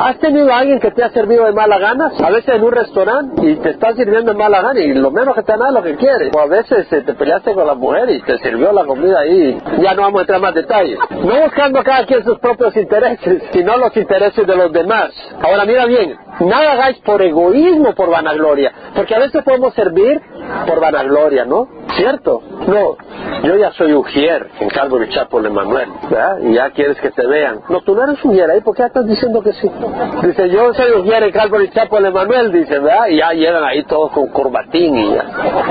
¿Has 0.00 0.18
tenido 0.18 0.52
a 0.52 0.58
alguien 0.58 0.80
que 0.80 0.90
te 0.90 1.02
ha 1.02 1.10
servido 1.10 1.44
de 1.44 1.52
mala 1.52 1.78
gana? 1.78 2.12
A 2.22 2.30
veces 2.30 2.54
en 2.54 2.62
un 2.62 2.72
restaurante 2.72 3.46
y 3.46 3.56
te 3.56 3.70
está 3.70 3.94
sirviendo 3.94 4.32
de 4.32 4.38
mala 4.38 4.62
gana 4.62 4.80
y 4.80 4.92
lo 4.94 5.10
menos 5.10 5.34
que 5.34 5.42
te 5.42 5.56
da 5.56 5.68
es 5.68 5.74
lo 5.74 5.82
que 5.82 5.96
quiere. 5.96 6.30
O 6.34 6.40
a 6.40 6.46
veces 6.46 6.90
eh, 6.92 7.02
te 7.02 7.14
peleaste 7.14 7.54
con 7.54 7.66
la 7.66 7.74
mujer 7.74 8.10
y 8.10 8.20
te 8.22 8.38
sirvió 8.38 8.72
la 8.72 8.84
comida 8.84 9.20
ahí. 9.20 9.58
Ya 9.80 9.94
no 9.94 10.02
vamos 10.02 10.18
a 10.18 10.22
entrar 10.22 10.36
en 10.36 10.42
más 10.42 10.54
detalles. 10.54 10.98
No 11.10 11.40
buscando 11.42 11.82
cada 11.82 12.04
quien 12.06 12.24
sus 12.24 12.38
propios 12.38 12.76
intereses, 12.76 13.42
sino 13.52 13.76
los 13.76 13.96
intereses 13.96 14.46
de 14.46 14.56
los 14.56 14.72
demás. 14.72 15.12
Ahora 15.42 15.64
mira 15.64 15.86
bien, 15.86 16.16
nada 16.40 16.72
hagáis 16.72 16.98
por 16.98 17.22
egoísmo, 17.22 17.94
por 17.94 18.10
vanagloria. 18.10 18.72
Porque 18.94 19.14
a 19.14 19.18
veces 19.18 19.42
podemos 19.42 19.74
servir 19.74 20.20
por 20.66 20.80
vanagloria, 20.80 21.44
¿no? 21.44 21.68
¿Cierto? 21.96 22.42
No, 22.66 22.96
yo 23.42 23.56
ya 23.56 23.72
soy 23.72 23.94
ujier 23.94 24.48
en 24.60 24.68
Calvary 24.68 25.08
Chapel 25.10 25.46
Emanuel, 25.46 25.88
¿verdad? 26.10 26.38
Y 26.42 26.54
ya 26.54 26.70
quieres 26.70 26.98
que 27.00 27.10
te 27.10 27.26
vean. 27.26 27.60
No, 27.68 27.80
tú 27.80 27.94
no 27.94 28.04
eres 28.04 28.24
ujier 28.24 28.50
ahí, 28.50 28.60
¿por 28.60 28.74
qué 28.74 28.84
estás 28.84 29.06
diciendo 29.06 29.42
que 29.42 29.52
sí? 29.52 29.70
Dice, 30.22 30.48
yo 30.48 30.72
soy 30.74 30.92
ujier 31.00 31.22
en 31.22 31.32
Calvary 31.32 31.70
Chapel 31.70 32.06
Emanuel, 32.06 32.52
dice, 32.52 32.78
¿verdad? 32.78 33.08
Y 33.08 33.18
ya 33.18 33.32
llegan 33.32 33.64
ahí 33.64 33.84
todos 33.84 34.12
con 34.12 34.28
corbatín 34.28 34.96
y 34.96 35.14
ya 35.14 35.24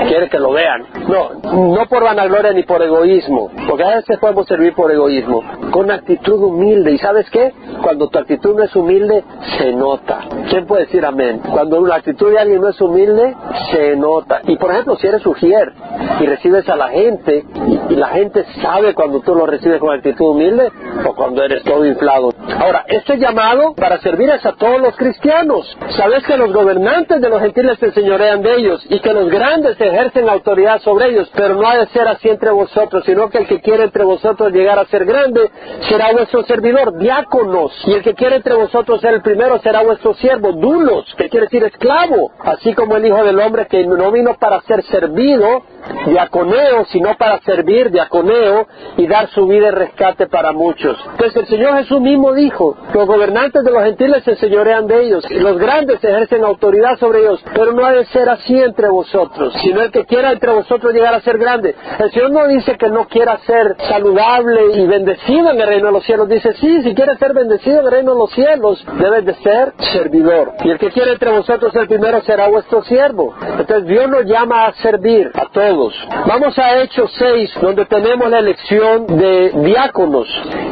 quiere 0.08 0.28
que 0.28 0.38
lo 0.38 0.52
vean. 0.52 0.84
No, 1.08 1.76
no 1.76 1.86
por 1.86 2.02
vanagloria 2.02 2.52
ni 2.52 2.62
por 2.62 2.82
egoísmo, 2.82 3.50
porque 3.68 3.84
a 3.84 3.96
veces 3.96 4.18
podemos 4.18 4.46
servir 4.46 4.74
por 4.74 4.90
egoísmo, 4.90 5.42
con 5.70 5.90
actitud 5.90 6.42
humilde. 6.42 6.92
¿Y 6.92 6.98
sabes 6.98 7.28
qué? 7.30 7.52
Cuando 7.82 8.08
tu 8.08 8.18
actitud 8.18 8.56
no 8.56 8.62
es 8.62 8.74
humilde, 8.74 9.24
se 9.58 9.72
nota. 9.72 10.20
¿Quién 10.48 10.66
puede 10.66 10.84
decir 10.84 11.04
amén? 11.04 11.40
Cuando 11.50 11.84
la 11.84 11.96
actitud 11.96 12.30
de 12.30 12.38
alguien 12.38 12.60
no 12.60 12.68
es 12.68 12.80
humilde, 12.80 13.34
se 13.70 13.96
nota. 13.96 14.40
Y 14.44 14.56
por 14.56 14.70
ejemplo, 14.70 14.96
si 14.96 15.06
eres 15.06 15.24
ujier 15.26 15.72
y 16.20 16.26
recibes 16.26 16.68
a 16.68 16.76
la 16.76 16.88
gente, 16.88 17.44
y, 17.66 17.96
la 17.96 18.08
gente 18.08 18.44
sabe 18.60 18.94
cuando 18.94 19.20
tú 19.20 19.34
lo 19.34 19.46
recibes 19.46 19.80
con 19.80 19.94
actitud 19.94 20.32
humilde 20.32 20.70
o 21.04 21.14
cuando 21.14 21.42
eres 21.42 21.62
todo 21.64 21.84
inflado. 21.86 22.30
Ahora, 22.58 22.84
este 22.88 23.18
llamado 23.18 23.74
para 23.74 23.98
servir 24.00 24.28
es 24.30 24.44
a 24.44 24.52
todos 24.52 24.80
los 24.80 24.96
cristianos. 24.96 25.76
Sabes 25.96 26.24
que 26.24 26.36
los 26.36 26.52
gobernantes 26.52 27.20
de 27.20 27.28
los 27.28 27.40
gentiles 27.40 27.78
se 27.78 27.86
enseñorean 27.86 28.42
de 28.42 28.54
ellos 28.56 28.84
y 28.88 29.00
que 29.00 29.12
los 29.12 29.30
grandes 29.30 29.80
ejercen 29.80 30.28
autoridad 30.28 30.80
sobre 30.80 31.10
ellos, 31.10 31.30
pero 31.34 31.54
no 31.54 31.68
ha 31.68 31.76
de 31.76 31.86
ser 31.88 32.06
así 32.08 32.28
entre 32.28 32.50
vosotros, 32.50 33.04
sino 33.04 33.28
que 33.30 33.38
el 33.38 33.46
que 33.46 33.60
quiere 33.60 33.84
entre 33.84 34.04
vosotros 34.04 34.52
llegar 34.52 34.78
a 34.78 34.86
ser 34.86 35.04
grande 35.04 35.50
será 35.88 36.12
vuestro 36.12 36.42
servidor, 36.44 36.98
diáconos, 36.98 37.72
y 37.86 37.92
el 37.92 38.02
que 38.02 38.14
quiere 38.14 38.36
entre 38.36 38.54
vosotros 38.54 39.00
ser 39.00 39.14
el 39.14 39.22
primero 39.22 39.58
será 39.60 39.82
vuestro 39.82 40.14
siervo, 40.14 40.52
dulos, 40.52 41.04
que 41.16 41.28
quiere 41.28 41.46
decir 41.46 41.64
esclavo, 41.64 42.32
así 42.40 42.74
como 42.74 42.96
el 42.96 43.06
Hijo 43.06 43.24
del 43.24 43.40
Hombre 43.40 43.66
que 43.66 43.86
no 43.86 44.10
vino 44.12 44.34
para 44.38 44.60
ser 44.62 44.82
servido, 44.84 45.62
diaconeo, 46.06 46.84
sino 46.86 47.16
para 47.16 47.40
servir, 47.46 47.90
diaconeo, 47.90 48.66
y 48.98 49.06
dar 49.06 49.28
su 49.30 49.46
vida 49.46 49.66
de 49.66 49.72
rescate 49.72 50.26
para 50.26 50.52
muchos. 50.52 50.96
Pues 51.16 51.34
el 51.36 51.46
Señor 51.46 51.78
Jesús 51.78 52.00
mismo 52.00 52.34
dijo, 52.34 52.76
los 52.92 53.06
gobernantes 53.06 53.64
de 53.64 53.70
los 53.70 53.82
gentiles 53.82 54.24
se 54.24 54.36
señorean 54.36 54.86
de 54.86 55.02
ellos, 55.02 55.24
y 55.30 55.38
los 55.38 55.56
grandes 55.58 56.02
ejercen 56.04 56.44
autoridad 56.44 56.98
sobre 56.98 57.20
ellos, 57.20 57.42
pero 57.54 57.72
no 57.72 57.84
ha 57.84 57.92
de 57.92 58.04
ser 58.06 58.28
así 58.28 58.60
entre 58.60 58.88
vosotros, 58.88 59.54
sino 59.62 59.80
el 59.80 59.90
que 59.90 60.04
quiera 60.04 60.32
entre 60.32 60.52
vosotros 60.52 60.92
llegar 60.92 61.14
a 61.14 61.20
ser 61.20 61.38
grande. 61.38 61.74
El 61.98 62.10
Señor 62.10 62.30
no 62.32 62.46
dice 62.48 62.76
que 62.76 62.88
no 62.88 63.06
quiera 63.06 63.38
ser 63.38 63.76
saludable 63.88 64.74
y 64.74 64.86
bendecido 64.86 65.50
en 65.50 65.60
el 65.60 65.66
reino 65.66 65.86
de 65.86 65.92
los 65.92 66.04
cielos, 66.04 66.28
dice, 66.28 66.52
sí, 66.54 66.82
si 66.82 66.94
quieres 66.94 67.18
ser 67.18 67.32
bendecido 67.32 67.80
en 67.80 67.86
el 67.86 67.92
reino 67.92 68.12
de 68.12 68.18
los 68.18 68.32
cielos, 68.32 68.84
debes 68.98 69.24
de 69.24 69.34
ser 69.36 69.72
servidor. 69.92 70.52
Y 70.64 70.70
el 70.70 70.78
que 70.78 70.90
quiera 70.90 71.12
entre 71.12 71.30
vosotros 71.30 71.74
el 71.74 71.86
primero 71.86 72.20
será 72.22 72.48
vuestro 72.48 72.82
siervo. 72.82 73.34
Entonces 73.42 73.86
Dios 73.86 74.08
nos 74.08 74.24
llama 74.24 74.66
a 74.66 74.72
servir 74.74 75.30
a 75.34 75.46
todos. 75.46 75.94
Vamos 76.26 76.58
a 76.58 76.82
Hechos 76.82 77.12
6, 77.18 77.35
donde 77.60 77.84
tenemos 77.84 78.30
la 78.30 78.38
elección 78.38 79.06
de 79.06 79.50
diáconos. 79.62 80.26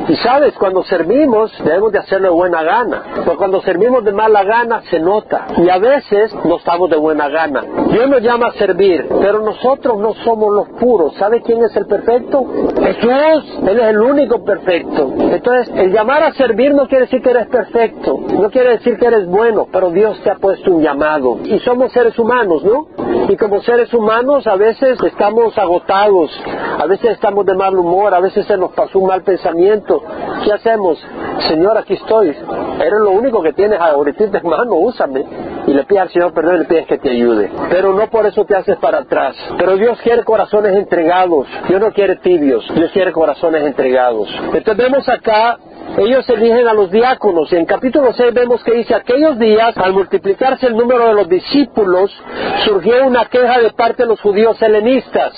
Y 0.08 0.16
sabes, 0.16 0.54
cuando 0.54 0.82
servimos 0.84 1.52
debemos 1.62 1.92
de 1.92 1.98
hacerlo 1.98 2.28
de 2.28 2.34
buena 2.34 2.62
gana. 2.62 3.02
Porque 3.14 3.36
cuando 3.36 3.60
servimos 3.62 4.04
de 4.04 4.12
mala 4.12 4.44
gana 4.44 4.82
se 4.90 4.98
nota. 4.98 5.46
Y 5.58 5.68
a 5.68 5.78
veces 5.78 6.34
no 6.44 6.56
estamos 6.56 6.88
de 6.90 6.96
buena 6.96 7.28
gana. 7.28 7.62
Dios 7.90 8.08
nos 8.08 8.22
llama 8.22 8.48
a 8.48 8.52
servir, 8.52 9.06
pero 9.08 9.40
nosotros 9.40 9.98
no 9.98 10.14
somos 10.24 10.54
los 10.54 10.68
puros. 10.80 11.14
¿Sabe 11.16 11.42
quién 11.42 11.62
es 11.62 11.76
el 11.76 11.86
perfecto? 11.86 12.44
Jesús. 12.80 13.58
Él 13.68 13.78
es 13.78 13.86
el 13.86 14.00
único 14.00 14.44
perfecto. 14.44 15.12
Entonces, 15.18 15.74
el 15.76 15.92
llamar 15.92 16.22
a 16.22 16.32
servir 16.32 16.74
no 16.74 16.86
quiere 16.86 17.04
decir 17.04 17.20
que 17.22 17.30
eres 17.30 17.46
perfecto. 17.48 18.18
No 18.40 18.50
quiere 18.50 18.70
decir 18.70 18.98
que 18.98 19.06
eres 19.06 19.26
bueno, 19.26 19.66
pero 19.70 19.90
Dios 19.90 20.18
te 20.22 20.30
ha 20.30 20.36
puesto 20.36 20.72
un 20.72 20.82
llamado. 20.82 21.38
Y 21.44 21.58
somos 21.60 21.92
seres 21.92 22.18
humanos, 22.18 22.64
¿no? 22.64 22.86
Y 23.28 23.36
como 23.36 23.60
seres 23.62 23.92
humanos 23.92 24.46
a 24.46 24.56
veces 24.56 24.98
estamos 25.02 25.56
agotados, 25.58 26.30
a 26.78 26.86
veces 26.86 27.12
estamos 27.12 27.46
de 27.46 27.54
mal 27.54 27.76
humor, 27.76 28.14
a 28.14 28.20
veces 28.20 28.46
se 28.46 28.56
nos 28.56 28.72
pasó 28.72 28.98
un 28.98 29.08
mal 29.08 29.22
pensamiento. 29.22 30.02
¿Qué 30.44 30.52
hacemos? 30.52 30.98
Señor, 31.48 31.78
aquí 31.78 31.94
estoy. 31.94 32.28
Eres 32.28 33.00
lo 33.00 33.10
único 33.10 33.42
que 33.42 33.52
tienes 33.52 33.80
ahorita 33.80 34.24
en 34.24 34.48
mano, 34.48 34.74
úsame. 34.74 35.24
Y 35.66 35.72
le 35.72 35.84
pides 35.84 36.02
al 36.02 36.10
Señor 36.10 36.34
perdón 36.34 36.56
y 36.56 36.58
le 36.58 36.64
pides 36.64 36.86
que 36.86 36.98
te 36.98 37.10
ayude. 37.10 37.50
Pero 37.70 37.92
no 37.94 38.08
por 38.08 38.26
eso 38.26 38.44
te 38.44 38.54
haces 38.54 38.76
para 38.76 38.98
atrás. 38.98 39.36
Pero 39.58 39.76
Dios 39.76 39.98
quiere 40.02 40.24
corazones 40.24 40.76
entregados. 40.76 41.46
Dios 41.68 41.80
no 41.80 41.90
quiere 41.92 42.16
tibios. 42.16 42.66
Dios 42.74 42.90
quiere 42.92 43.12
corazones 43.12 43.62
entregados. 43.62 44.28
Entonces 44.52 44.76
vemos 44.76 45.08
acá 45.08 45.58
ellos 45.98 46.28
eligen 46.28 46.66
a 46.66 46.74
los 46.74 46.90
diáconos. 46.90 47.52
Y 47.52 47.56
en 47.56 47.66
capítulo 47.66 48.12
6 48.12 48.34
vemos 48.34 48.62
que 48.64 48.72
dice, 48.72 48.94
aquellos 48.94 49.38
días, 49.38 49.76
al 49.76 49.92
multiplicarse 49.92 50.66
el 50.66 50.76
número 50.76 51.08
de 51.08 51.14
los 51.14 51.28
discípulos, 51.28 52.10
surgió 52.64 53.06
una 53.06 53.26
queja 53.26 53.60
de 53.60 53.70
parte 53.72 54.02
de 54.02 54.08
los 54.08 54.20
judíos 54.20 54.60
helenistas. 54.60 55.32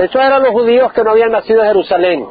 Estos 0.00 0.22
eran 0.22 0.42
los 0.42 0.52
judíos 0.52 0.92
que 0.92 1.04
no 1.04 1.10
habían 1.10 1.32
nacido 1.32 1.62
en 1.62 1.68
Jerusalén. 1.68 2.26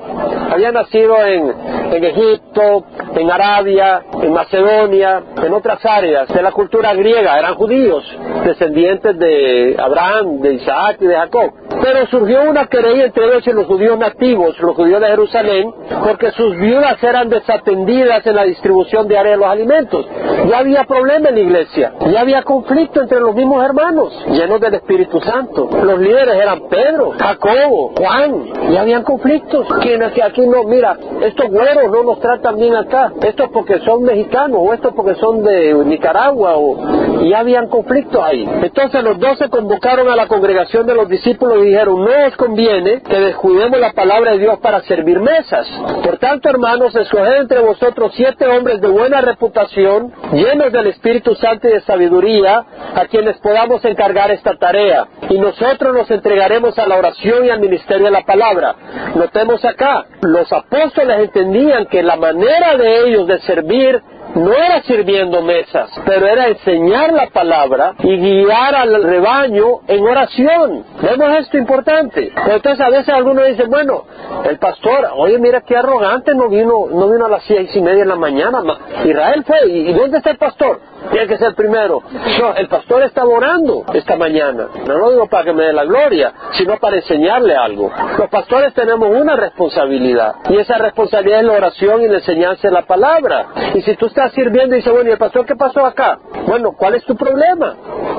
Habían 0.52 0.74
nacido 0.74 1.16
en, 1.26 1.54
en 1.94 2.04
Egipto, 2.04 2.86
en 3.16 3.30
Arabia, 3.30 4.02
en 4.22 4.34
Macedonia, 4.34 5.22
en 5.44 5.54
otras 5.54 5.86
áreas 5.86 6.28
de 6.28 6.42
la 6.42 6.52
cultura 6.52 6.94
griega. 6.96 7.38
Eran 7.38 7.56
judíos, 7.56 8.04
descendientes 8.46 9.18
de 9.20 9.76
Abraham, 9.80 10.40
de 10.40 10.54
Isaac 10.54 10.98
y 11.02 11.06
de 11.06 11.16
Jacob. 11.16 11.52
Pero 11.82 12.08
surgió 12.08 12.50
una 12.50 12.66
querella 12.66 13.06
entre 13.06 13.26
ellos 13.26 13.48
y 13.48 13.52
los 13.52 13.66
judíos 13.68 13.98
nativos, 13.98 14.60
los 14.60 14.76
judíos 14.76 15.00
de 15.00 15.08
Jerusalén, 15.08 15.72
porque 16.04 16.32
sus 16.32 16.58
viudas 16.58 17.02
eran 17.04 17.30
desatendidas 17.60 18.26
en 18.26 18.36
la 18.36 18.44
distribución 18.44 19.08
diaria 19.08 19.32
de 19.32 19.38
los 19.38 19.48
alimentos. 19.48 20.06
Ya 20.50 20.60
había 20.60 20.84
problema 20.86 21.30
en 21.30 21.36
la 21.36 21.42
iglesia, 21.42 21.94
ya 22.12 22.22
había 22.22 22.44
conflicto 22.44 23.02
entre 23.02 23.20
los 23.20 23.36
mismos 23.36 23.64
hermanos, 23.64 24.14
llenos 24.28 24.60
del 24.60 24.76
Espíritu 24.76 25.20
Santo. 25.22 25.70
Los 25.84 26.00
líderes 26.00 26.36
eran 26.36 26.68
Pedro, 26.70 27.12
Jacobo, 27.18 27.94
Juan, 27.98 28.72
ya 28.72 28.82
habían 28.82 29.04
conflictos. 29.04 29.68
Quienes 29.82 30.14
que 30.14 30.24
aquí 30.24 30.46
no, 30.46 30.64
mira, 30.64 30.98
estos 31.22 31.50
güeros 31.50 31.92
no 31.92 32.04
nos 32.04 32.20
tratan 32.20 32.58
bien 32.58 32.76
acá, 32.76 33.12
estos 33.22 33.50
porque 33.50 33.80
son 33.80 34.04
mexicanos, 34.04 34.60
o 34.62 34.74
estos 34.74 34.94
porque 34.94 35.16
son 35.16 35.44
de 35.44 35.74
Nicaragua, 35.86 36.56
o 36.58 37.24
ya 37.24 37.40
habían 37.40 37.68
conflictos 37.68 38.22
ahí. 38.24 38.48
Entonces 38.64 39.04
los 39.04 39.20
dos 39.20 39.38
se 39.38 39.50
convocaron 39.50 40.10
a 40.10 40.16
la 40.16 40.28
congregación 40.28 40.86
de 40.88 40.96
los 40.96 41.08
discípulos 41.10 41.58
y 41.60 41.68
dijeron, 41.68 42.00
no 42.00 42.28
os 42.28 42.36
conviene 42.36 43.02
que 43.02 43.20
descuidemos 43.20 43.80
la 43.80 43.94
palabra 43.94 44.32
de 44.32 44.40
Dios 44.40 44.60
para 44.60 44.82
servir 44.82 45.20
mesas. 45.20 45.68
Por 46.04 46.18
tanto, 46.18 46.50
hermanos, 46.50 46.96
escoged 46.96 47.49
entre 47.50 47.66
vosotros 47.66 48.14
siete 48.16 48.46
hombres 48.46 48.80
de 48.80 48.88
buena 48.88 49.22
reputación, 49.22 50.14
llenos 50.34 50.72
del 50.72 50.86
Espíritu 50.86 51.34
Santo 51.34 51.68
y 51.68 51.72
de 51.72 51.82
sabiduría, 51.82 52.64
a 52.94 53.06
quienes 53.08 53.40
podamos 53.40 53.84
encargar 53.86 54.30
esta 54.30 54.56
tarea. 54.56 55.08
Y 55.30 55.40
nosotros 55.40 55.96
nos 55.96 56.12
entregaremos 56.12 56.78
a 56.78 56.86
la 56.86 56.98
oración 56.98 57.46
y 57.46 57.50
al 57.50 57.60
ministerio 57.60 58.06
de 58.06 58.12
la 58.12 58.24
palabra. 58.24 58.76
Notemos 59.16 59.66
acá, 59.66 60.06
los 60.22 60.54
apóstoles 60.54 61.22
entendían 61.22 61.88
que 61.88 62.04
la 62.04 62.18
manera 62.18 62.78
de 62.78 63.08
ellos 63.08 63.26
de 63.26 63.40
servir 63.40 64.00
no 64.36 64.54
era 64.54 64.82
sirviendo 64.84 65.42
mesas, 65.42 65.90
pero 66.06 66.28
era 66.28 66.48
enseñar 66.48 67.12
la 67.14 67.28
palabra 67.28 67.96
y 68.00 68.18
guiar 68.18 68.76
al 68.76 69.04
rebaño 69.04 69.82
en 69.88 70.04
oración. 70.04 70.86
Vemos 71.02 71.38
esto 71.40 71.58
importante. 71.58 72.32
Entonces 72.48 72.80
a 72.80 72.90
veces 72.90 73.10
algunos 73.10 73.48
dicen, 73.48 73.70
bueno, 73.70 74.04
el 74.50 74.58
pastor, 74.58 75.10
oye, 75.16 75.38
mira 75.40 75.62
qué 75.62 75.76
arrogante, 75.78 76.34
no 76.36 76.50
vino, 76.50 76.88
no 76.92 77.10
vino 77.10 77.26
a 77.26 77.30
las 77.30 77.44
seis 77.44 77.76
y 77.76 77.82
media 77.82 78.04
de 78.04 78.10
la 78.10 78.16
mañana. 78.16 78.62
Israel 79.04 79.44
fue, 79.46 79.68
¿y 79.68 79.94
dónde 79.94 80.18
está 80.18 80.32
el 80.32 80.38
pastor? 80.38 80.80
Tiene 81.12 81.28
que 81.28 81.38
ser 81.38 81.56
primero. 81.56 82.04
No, 82.40 82.56
el 82.56 82.68
pastor 82.68 83.04
está 83.04 83.24
orando 83.24 83.86
esta 83.94 84.16
mañana. 84.16 84.68
No 84.86 84.98
lo 84.98 85.12
digo 85.12 85.28
para 85.28 85.46
que 85.46 85.54
me 85.54 85.64
dé 85.64 85.74
la 85.74 85.86
gloria, 85.86 86.34
sino 86.54 86.78
para 86.78 86.98
enseñarle 86.98 87.56
algo. 87.56 87.92
Los 88.18 88.30
pastores 88.30 88.74
tenemos 88.74 89.10
una 89.10 89.36
responsabilidad. 89.36 90.36
Y 90.50 90.58
esa 90.58 90.78
responsabilidad 90.78 91.40
es 91.40 91.46
la 91.46 91.54
oración 91.54 92.04
y 92.04 92.08
la 92.08 92.16
enseñanza 92.16 92.68
de 92.68 92.74
la 92.74 92.82
palabra. 92.84 93.48
Y 93.76 93.82
si 93.82 93.96
tú 93.96 94.08
estás 94.20 94.34
sirviendo 94.34 94.76
y 94.76 94.80
dices, 94.80 94.92
bueno, 94.92 95.10
¿y 95.10 95.14
el 95.14 95.18
pastor 95.18 95.46
qué 95.46 95.56
pasó 95.56 95.86
acá? 95.86 96.20
Bueno, 96.46 96.74
¿cuál 96.78 96.96
es 96.96 97.06
tu 97.06 97.16
problema? 97.16 97.76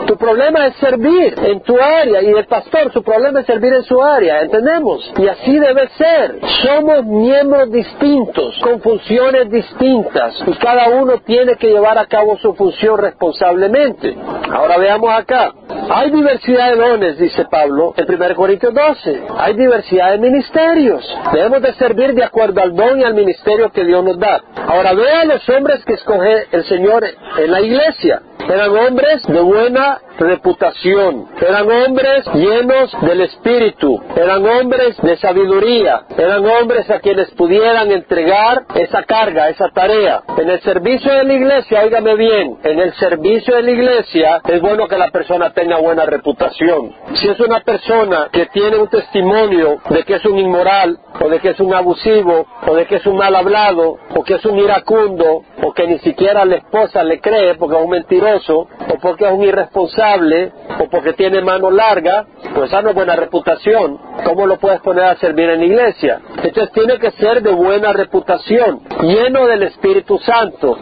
Tu 0.06 0.16
problema 0.16 0.66
es 0.66 0.76
servir 0.76 1.34
en 1.44 1.60
tu 1.60 1.78
área 1.78 2.22
y 2.22 2.30
el 2.30 2.46
pastor, 2.46 2.90
su 2.90 3.02
problema 3.02 3.40
es 3.40 3.46
servir 3.46 3.74
en 3.74 3.82
su 3.82 4.02
área, 4.02 4.40
¿entendemos? 4.40 5.12
Y 5.18 5.28
así 5.28 5.58
debe 5.58 5.88
ser. 5.88 6.40
Somos 6.62 7.04
miembros 7.04 7.70
distintos, 7.70 8.58
con 8.62 8.80
funciones 8.80 9.50
distintas, 9.50 10.34
y 10.46 10.52
cada 10.54 10.88
uno 10.88 11.18
tiene 11.18 11.56
que 11.56 11.68
llevar 11.68 11.98
a 11.98 12.06
cabo 12.06 12.38
su 12.38 12.54
función 12.54 12.98
responsablemente. 12.98 14.16
Ahora 14.50 14.78
veamos 14.78 15.10
acá. 15.12 15.52
Hay 15.92 16.10
diversidad 16.10 16.70
de 16.70 16.76
dones, 16.76 17.18
dice 17.18 17.44
Pablo 17.50 17.94
en 17.96 18.06
1 18.14 18.36
Corintios 18.36 18.72
12. 18.72 19.22
Hay 19.38 19.54
diversidad 19.54 20.12
de 20.12 20.18
ministerios. 20.18 21.04
Debemos 21.32 21.62
de 21.62 21.74
servir 21.74 22.14
de 22.14 22.24
acuerdo 22.24 22.60
al 22.62 22.74
don 22.74 23.00
y 23.00 23.04
al 23.04 23.14
ministerio 23.14 23.70
que 23.70 23.84
Dios 23.84 24.02
nos 24.04 24.18
da. 24.18 24.40
Ahora 24.66 24.92
vea 24.92 25.24
los 25.24 25.48
hombres 25.48 25.84
que 25.90 25.94
escoge 25.94 26.46
el 26.52 26.64
Señor 26.66 27.04
en 27.04 27.50
la 27.50 27.60
iglesia. 27.60 28.22
Eran 28.50 28.76
hombres 28.76 29.22
de 29.28 29.40
buena 29.40 30.00
reputación, 30.18 31.28
eran 31.40 31.70
hombres 31.70 32.26
llenos 32.34 32.90
del 33.00 33.20
Espíritu, 33.20 34.02
eran 34.16 34.44
hombres 34.44 34.96
de 35.00 35.16
sabiduría, 35.18 36.02
eran 36.18 36.44
hombres 36.44 36.90
a 36.90 36.98
quienes 36.98 37.30
pudieran 37.30 37.92
entregar 37.92 38.64
esa 38.74 39.04
carga, 39.04 39.48
esa 39.50 39.68
tarea. 39.68 40.22
En 40.36 40.50
el 40.50 40.60
servicio 40.62 41.12
de 41.12 41.24
la 41.24 41.32
iglesia, 41.32 41.84
óigame 41.84 42.16
bien, 42.16 42.58
en 42.64 42.80
el 42.80 42.92
servicio 42.94 43.54
de 43.54 43.62
la 43.62 43.70
iglesia 43.70 44.40
es 44.48 44.60
bueno 44.60 44.88
que 44.88 44.98
la 44.98 45.10
persona 45.10 45.52
tenga 45.52 45.78
buena 45.78 46.04
reputación. 46.04 46.92
Si 47.14 47.28
es 47.28 47.38
una 47.38 47.60
persona 47.60 48.30
que 48.32 48.46
tiene 48.46 48.78
un 48.78 48.88
testimonio 48.88 49.78
de 49.88 50.02
que 50.02 50.14
es 50.14 50.24
un 50.26 50.38
inmoral, 50.38 50.98
o 51.20 51.28
de 51.28 51.38
que 51.38 51.50
es 51.50 51.60
un 51.60 51.72
abusivo, 51.74 52.46
o 52.66 52.74
de 52.74 52.86
que 52.86 52.96
es 52.96 53.06
un 53.06 53.16
mal 53.16 53.34
hablado, 53.34 53.98
o 54.14 54.24
que 54.24 54.34
es 54.34 54.44
un 54.44 54.58
iracundo, 54.58 55.42
o 55.62 55.72
que 55.72 55.86
ni 55.86 55.98
siquiera 56.00 56.44
la 56.44 56.56
esposa 56.56 57.04
le 57.04 57.20
cree 57.20 57.54
porque 57.56 57.76
es 57.76 57.82
un 57.82 57.90
mentiroso, 57.90 58.39
o 58.48 58.66
porque 59.00 59.26
es 59.26 59.32
un 59.32 59.42
irresponsable, 59.42 60.52
o 60.78 60.88
porque 60.88 61.12
tiene 61.12 61.40
mano 61.42 61.70
larga, 61.70 62.26
pues 62.54 62.70
esa 62.70 62.82
no 62.82 62.94
buena 62.94 63.16
reputación. 63.16 63.98
¿Cómo 64.24 64.46
lo 64.46 64.58
puedes 64.58 64.80
poner 64.80 65.04
a 65.04 65.16
servir 65.16 65.50
en 65.50 65.60
la 65.60 65.66
iglesia? 65.66 66.20
Entonces 66.42 66.72
tiene 66.72 66.98
que 66.98 67.10
ser 67.12 67.42
de 67.42 67.52
buena 67.52 67.92
reputación, 67.92 68.80
lleno 69.02 69.46
del 69.46 69.64
Espíritu 69.64 70.18
Santo. 70.18 70.76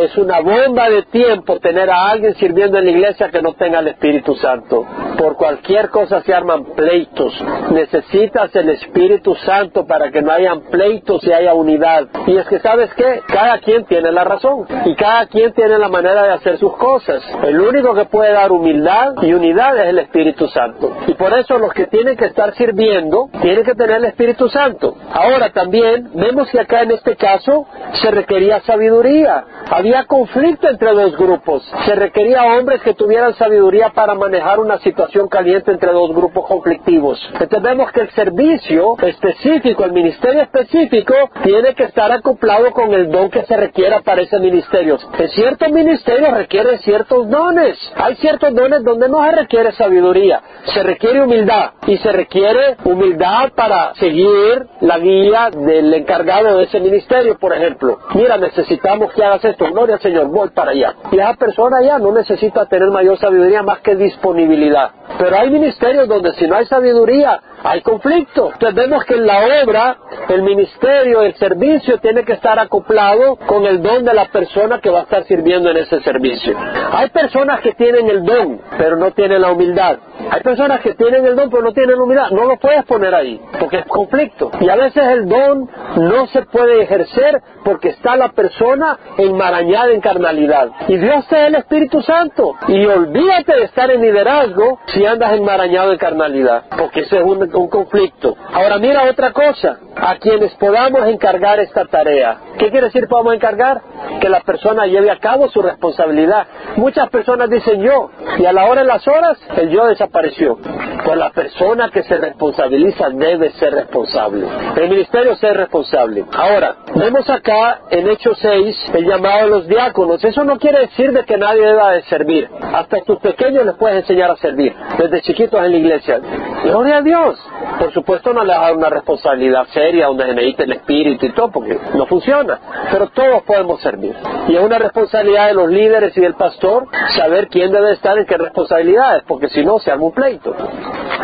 Es 0.00 0.16
una 0.16 0.40
bomba 0.40 0.88
de 0.88 1.02
tiempo 1.04 1.60
tener 1.60 1.88
a 1.90 2.10
alguien 2.10 2.34
sirviendo 2.34 2.78
en 2.78 2.84
la 2.86 2.90
iglesia 2.90 3.30
que 3.30 3.40
no 3.40 3.52
tenga 3.54 3.78
el 3.78 3.88
Espíritu 3.88 4.34
Santo. 4.34 4.84
Por 5.18 5.36
cualquier 5.36 5.90
cosa 5.90 6.22
se 6.22 6.34
arman 6.34 6.64
pleitos. 6.74 7.34
Necesitas 7.70 8.54
el 8.56 8.70
Espíritu 8.70 9.34
Santo 9.36 9.86
para 9.86 10.10
que 10.10 10.22
no 10.22 10.32
hayan 10.32 10.62
pleitos 10.62 11.24
y 11.24 11.32
haya 11.32 11.54
unidad. 11.54 12.08
Y 12.26 12.36
es 12.36 12.46
que, 12.48 12.58
¿sabes 12.58 12.92
qué? 12.94 13.22
Cada 13.26 13.58
quien 13.58 13.84
tiene 13.84 14.10
la 14.12 14.24
razón. 14.24 14.66
Y 14.84 14.94
cada 14.94 15.26
quien 15.26 15.52
tiene 15.52 15.78
la 15.78 15.88
manera 15.88 16.22
de 16.24 16.32
hacer 16.32 16.58
sus 16.58 16.76
cosas. 16.76 17.22
El 17.42 17.60
único 17.60 17.94
que 17.94 18.04
puede 18.06 18.32
dar 18.32 18.52
humildad 18.52 19.14
y 19.22 19.32
unidad 19.32 19.78
es 19.78 19.86
el 19.86 19.98
Espíritu 19.98 20.48
Santo. 20.48 20.90
Y 21.06 21.14
por 21.14 21.32
eso 21.38 21.58
los 21.58 21.72
que 21.72 21.86
tienen 21.86 22.16
que 22.16 22.26
estar 22.26 22.54
sirviendo 22.54 23.28
tienen 23.40 23.64
que 23.64 23.74
tener 23.74 23.96
el 23.96 24.04
Espíritu 24.06 24.48
Santo. 24.48 24.96
Ahora 25.12 25.50
también 25.50 26.10
vemos 26.14 26.50
que 26.50 26.60
acá 26.60 26.82
en 26.82 26.90
este 26.90 27.16
caso 27.16 27.66
se 28.00 28.10
requería 28.10 28.60
sabiduría. 28.60 29.44
Había 29.70 30.04
conflicto 30.04 30.68
entre 30.68 30.92
dos 30.92 31.16
grupos. 31.16 31.62
Se 31.86 31.94
requería 31.94 32.44
hombres 32.44 32.82
que 32.82 32.94
tuvieran 32.94 33.34
sabiduría 33.34 33.90
para 33.90 34.14
manejar 34.14 34.60
una 34.60 34.78
situación 34.78 35.13
caliente 35.28 35.72
entre 35.72 35.92
dos 35.92 36.10
grupos 36.14 36.46
conflictivos. 36.46 37.20
Entonces 37.32 37.62
vemos 37.62 37.90
que 37.92 38.02
el 38.02 38.10
servicio 38.10 38.96
específico, 39.02 39.84
el 39.84 39.92
ministerio 39.92 40.42
específico, 40.42 41.14
tiene 41.42 41.74
que 41.74 41.84
estar 41.84 42.10
acoplado 42.12 42.70
con 42.72 42.92
el 42.92 43.10
don 43.10 43.30
que 43.30 43.44
se 43.44 43.56
requiera 43.56 44.00
para 44.00 44.22
ese 44.22 44.38
ministerio. 44.38 44.98
En 45.18 45.28
ciertos 45.28 45.70
ministerios 45.70 46.32
requiere 46.32 46.78
ciertos 46.78 47.28
dones. 47.28 47.78
Hay 47.96 48.16
ciertos 48.16 48.54
dones 48.54 48.82
donde 48.84 49.08
no 49.08 49.24
se 49.24 49.32
requiere 49.32 49.72
sabiduría, 49.72 50.42
se 50.72 50.82
requiere 50.82 51.22
humildad 51.22 51.72
y 51.86 51.96
se 51.98 52.12
requiere 52.12 52.76
humildad 52.84 53.52
para 53.54 53.94
seguir 53.94 54.66
la 54.80 54.98
guía 54.98 55.50
del 55.50 55.94
encargado 55.94 56.58
de 56.58 56.64
ese 56.64 56.80
ministerio, 56.80 57.38
por 57.38 57.54
ejemplo. 57.54 57.98
Mira, 58.14 58.36
necesitamos 58.36 59.12
que 59.12 59.24
hagas 59.24 59.44
esto. 59.44 59.66
Gloria 59.72 59.96
al 59.96 60.00
Señor, 60.00 60.28
voy 60.28 60.50
para 60.50 60.72
allá. 60.72 60.94
Y 61.12 61.18
esa 61.18 61.34
persona 61.34 61.82
ya 61.82 61.98
no 61.98 62.12
necesita 62.12 62.66
tener 62.66 62.90
mayor 62.90 63.18
sabiduría 63.18 63.62
más 63.62 63.80
que 63.80 63.96
disponibilidad. 63.96 64.90
Pero 65.18 65.36
hay 65.36 65.50
ministerios 65.50 66.08
donde 66.08 66.32
si 66.32 66.46
no 66.46 66.56
hay 66.56 66.66
sabiduría, 66.66 67.40
hay 67.62 67.80
conflicto. 67.80 68.50
Entonces 68.52 68.74
vemos 68.74 69.04
que 69.04 69.14
en 69.14 69.26
la 69.26 69.38
obra, 69.62 69.96
el 70.28 70.42
ministerio, 70.42 71.22
el 71.22 71.34
servicio 71.36 71.98
tiene 71.98 72.24
que 72.24 72.34
estar 72.34 72.58
acoplado 72.58 73.36
con 73.36 73.64
el 73.64 73.82
don 73.82 74.04
de 74.04 74.12
la 74.12 74.26
persona 74.26 74.80
que 74.80 74.90
va 74.90 75.00
a 75.00 75.02
estar 75.02 75.24
sirviendo 75.24 75.70
en 75.70 75.78
ese 75.78 76.00
servicio. 76.02 76.56
Hay 76.92 77.08
personas 77.08 77.60
que 77.60 77.72
tienen 77.72 78.08
el 78.10 78.24
don, 78.24 78.60
pero 78.76 78.96
no 78.96 79.12
tienen 79.12 79.40
la 79.40 79.52
humildad. 79.52 79.98
Hay 80.30 80.42
personas 80.42 80.80
que 80.80 80.94
tienen 80.94 81.24
el 81.24 81.36
don, 81.36 81.50
pero 81.50 81.62
no 81.62 81.72
tienen 81.72 81.96
la 81.96 82.02
humildad. 82.02 82.30
No 82.30 82.44
lo 82.44 82.58
puedes 82.58 82.84
poner 82.84 83.14
ahí, 83.14 83.40
porque 83.58 83.78
es 83.78 83.86
conflicto. 83.86 84.50
Y 84.60 84.68
a 84.68 84.76
veces 84.76 85.02
el 85.02 85.28
don 85.28 85.68
no 85.96 86.26
se 86.28 86.42
puede 86.42 86.82
ejercer 86.82 87.40
porque 87.64 87.90
está 87.90 88.16
la 88.16 88.32
persona 88.32 88.98
enmarañada 89.16 89.90
en 89.90 90.00
carnalidad. 90.00 90.68
Y 90.88 90.98
Dios 90.98 91.24
es 91.30 91.32
el 91.32 91.54
Espíritu 91.54 92.02
Santo. 92.02 92.56
Y 92.68 92.84
olvídate 92.84 93.54
de 93.54 93.64
estar 93.64 93.90
en 93.90 94.02
liderazgo 94.02 94.80
si 94.94 95.04
andas 95.04 95.32
enmarañado 95.32 95.92
en 95.92 95.98
carnalidad, 95.98 96.64
porque 96.78 97.00
ese 97.00 97.18
es 97.18 97.22
un, 97.24 97.48
conflicto. 97.68 98.36
Ahora 98.52 98.78
mira 98.78 99.10
otra 99.10 99.32
cosa, 99.32 99.78
a 99.96 100.16
quienes 100.16 100.54
podamos 100.54 101.06
encargar 101.08 101.58
esta 101.58 101.84
tarea. 101.86 102.38
¿Qué 102.58 102.70
quiere 102.70 102.86
decir 102.86 103.08
podamos 103.08 103.34
encargar? 103.34 103.80
Que 104.20 104.28
la 104.28 104.40
persona 104.40 104.86
lleve 104.86 105.10
a 105.10 105.18
cabo 105.18 105.48
su 105.48 105.60
responsabilidad. 105.60 106.46
Muchas 106.76 107.10
personas 107.10 107.50
dicen 107.50 107.82
yo, 107.82 108.10
y 108.38 108.46
a 108.46 108.52
la 108.52 108.66
hora 108.66 108.82
de 108.82 108.86
las 108.86 109.06
horas, 109.08 109.38
el 109.56 109.70
yo 109.70 109.86
desapareció. 109.86 110.58
Pues 111.04 111.18
la 111.18 111.30
persona 111.30 111.90
que 111.90 112.02
se 112.04 112.16
responsabiliza 112.16 113.10
debe 113.10 113.50
ser 113.52 113.74
responsable. 113.74 114.46
El 114.76 114.88
ministerio 114.88 115.34
ser 115.36 115.56
responsable. 115.56 116.24
Ahora, 116.32 116.76
vemos 116.94 117.28
acá 117.28 117.80
en 117.90 118.08
Hechos 118.08 118.38
6 118.40 118.92
el 118.94 119.06
llamado 119.06 119.44
a 119.44 119.46
los 119.46 119.68
diáconos. 119.68 120.24
Eso 120.24 120.44
no 120.44 120.58
quiere 120.58 120.80
decir 120.80 121.12
de 121.12 121.24
que 121.24 121.36
nadie 121.36 121.62
deba 121.62 121.92
de 121.92 122.02
servir. 122.02 122.48
Hasta 122.72 123.02
tus 123.02 123.18
pequeños 123.18 123.66
les 123.66 123.74
puedes 123.74 123.98
enseñar 123.98 124.30
a 124.30 124.36
servir, 124.36 124.74
desde 124.98 125.22
chiquitos 125.22 125.60
en 125.60 125.70
la 125.70 125.76
iglesia. 125.76 126.20
Gloria 126.64 126.98
a 126.98 127.02
Dios. 127.02 127.38
Por 127.78 127.92
supuesto 127.92 128.32
no 128.32 128.44
les 128.44 128.56
da 128.56 128.72
una 128.72 128.90
responsabilidad 128.90 129.66
seria 129.72 130.06
donde 130.06 130.26
se 130.26 130.34
necesita 130.34 130.64
el 130.64 130.72
espíritu 130.72 131.26
y 131.26 131.32
todo, 131.32 131.50
porque 131.50 131.78
no 131.94 132.06
funciona. 132.06 132.58
Pero 132.90 133.08
todos 133.08 133.42
podemos 133.42 133.80
servir. 133.80 134.14
Y 134.48 134.56
es 134.56 134.62
una 134.62 134.78
responsabilidad 134.78 135.48
de 135.48 135.54
los 135.54 135.68
líderes 135.68 136.16
y 136.16 136.20
del 136.20 136.34
pastor 136.34 136.86
saber 137.16 137.48
quién 137.48 137.72
debe 137.72 137.92
estar 137.92 138.16
en 138.18 138.26
qué 138.26 138.36
responsabilidades, 138.36 139.24
porque 139.26 139.48
si 139.48 139.64
no 139.64 139.78
se 139.78 139.90
arma 139.90 140.04
un 140.04 140.12
pleito. 140.12 140.54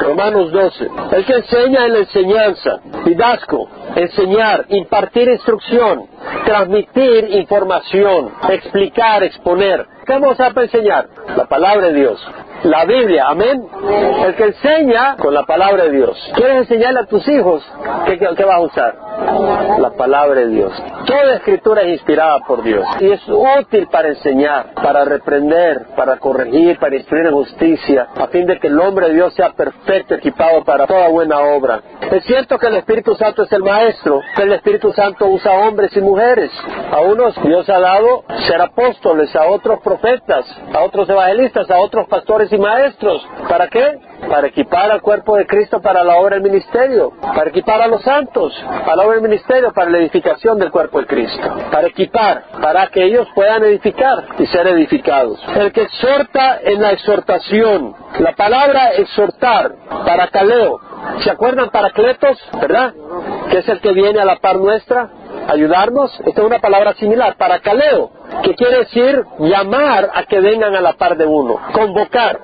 Romanos 0.00 0.50
12. 0.50 0.90
El 1.12 1.24
que 1.24 1.34
enseña 1.34 1.84
en 1.84 1.92
la 1.92 1.98
enseñanza, 2.00 2.80
didasco, 3.04 3.68
enseñar, 3.96 4.64
impartir 4.68 5.28
instrucción, 5.28 6.06
transmitir 6.44 7.28
información, 7.30 8.32
explicar, 8.48 9.22
exponer. 9.22 9.86
¿Qué 10.06 10.12
vamos 10.14 10.40
a 10.40 10.48
enseñar? 10.48 11.08
La 11.36 11.46
palabra 11.46 11.88
de 11.88 11.94
Dios. 11.94 12.26
La 12.64 12.84
Biblia, 12.84 13.26
amén. 13.28 13.66
El 14.26 14.34
que 14.34 14.44
enseña 14.44 15.16
con 15.16 15.32
la 15.32 15.44
palabra 15.44 15.84
de 15.84 15.92
Dios. 15.92 16.32
¿Quieres 16.34 16.58
enseñarle 16.58 17.00
a 17.00 17.06
tus 17.06 17.26
hijos? 17.26 17.64
¿Qué, 18.04 18.18
qué, 18.18 18.44
vas 18.44 18.56
a 18.56 18.60
usar? 18.60 18.94
La 19.78 19.90
palabra 19.90 20.40
de 20.40 20.48
Dios. 20.48 20.72
Toda 21.06 21.36
escritura 21.36 21.82
es 21.82 21.94
inspirada 21.94 22.38
por 22.40 22.62
Dios 22.62 22.84
y 23.00 23.12
es 23.12 23.22
útil 23.28 23.88
para 23.90 24.08
enseñar, 24.08 24.74
para 24.74 25.04
reprender, 25.06 25.86
para 25.96 26.18
corregir, 26.18 26.78
para 26.78 26.96
instruir 26.96 27.26
en 27.26 27.32
justicia, 27.32 28.08
a 28.16 28.26
fin 28.26 28.46
de 28.46 28.58
que 28.58 28.66
el 28.66 28.78
hombre 28.78 29.08
de 29.08 29.14
Dios 29.14 29.32
sea 29.34 29.52
perfecto, 29.52 30.14
equipado 30.14 30.62
para 30.62 30.86
toda 30.86 31.08
buena 31.08 31.38
obra. 31.40 31.80
Es 32.10 32.24
cierto 32.24 32.58
que 32.58 32.66
el 32.66 32.76
Espíritu 32.76 33.14
Santo 33.14 33.44
es 33.44 33.52
el 33.52 33.62
maestro, 33.62 34.20
que 34.36 34.42
el 34.42 34.52
Espíritu 34.52 34.92
Santo 34.92 35.26
usa 35.26 35.52
hombres 35.52 35.96
y 35.96 36.00
mujeres. 36.00 36.50
A 36.92 37.00
unos 37.00 37.40
Dios 37.42 37.68
ha 37.70 37.78
dado 37.78 38.24
ser 38.46 38.60
apóstoles, 38.60 39.34
a 39.34 39.46
otros 39.46 39.80
profetas, 39.80 40.44
a 40.74 40.80
otros 40.82 41.08
evangelistas, 41.08 41.70
a 41.70 41.78
otros 41.78 42.06
pastores 42.08 42.49
y 42.52 42.58
maestros. 42.58 43.26
¿Para 43.48 43.68
qué? 43.68 43.98
Para 44.28 44.48
equipar 44.48 44.90
al 44.90 45.00
cuerpo 45.00 45.36
de 45.36 45.46
Cristo 45.46 45.80
para 45.80 46.04
la 46.04 46.16
obra 46.16 46.36
del 46.36 46.42
ministerio, 46.42 47.12
para 47.20 47.50
equipar 47.50 47.80
a 47.82 47.86
los 47.86 48.02
santos, 48.02 48.52
para 48.84 48.96
la 48.96 49.04
obra 49.04 49.14
del 49.14 49.28
ministerio, 49.28 49.72
para 49.72 49.90
la 49.90 49.98
edificación 49.98 50.58
del 50.58 50.70
cuerpo 50.70 51.00
de 51.00 51.06
Cristo, 51.06 51.42
para 51.70 51.88
equipar, 51.88 52.44
para 52.60 52.86
que 52.88 53.04
ellos 53.04 53.26
puedan 53.34 53.64
edificar 53.64 54.26
y 54.38 54.46
ser 54.46 54.66
edificados. 54.68 55.40
El 55.56 55.72
que 55.72 55.82
exhorta 55.82 56.60
en 56.62 56.82
la 56.82 56.92
exhortación, 56.92 57.94
la 58.18 58.32
palabra 58.32 58.92
exhortar, 58.92 59.72
para 60.04 60.28
caleo, 60.28 60.80
¿se 61.20 61.30
acuerdan 61.30 61.70
paracletos, 61.70 62.38
verdad? 62.60 62.94
Que 63.50 63.58
es 63.58 63.68
el 63.68 63.80
que 63.80 63.92
viene 63.92 64.20
a 64.20 64.24
la 64.24 64.36
par 64.36 64.56
nuestra, 64.56 65.10
ayudarnos. 65.48 66.12
Esta 66.20 66.40
es 66.40 66.46
una 66.46 66.58
palabra 66.60 66.94
similar, 66.94 67.36
para 67.36 67.60
caleo, 67.60 68.10
que 68.42 68.54
quiere 68.54 68.78
decir 68.78 69.24
llamar 69.38 70.10
a 70.14 70.24
que 70.24 70.40
vengan 70.40 70.74
a 70.74 70.80
la 70.80 70.94
par 70.94 71.16
de 71.16 71.26
uno, 71.26 71.58
convocar. 71.72 72.40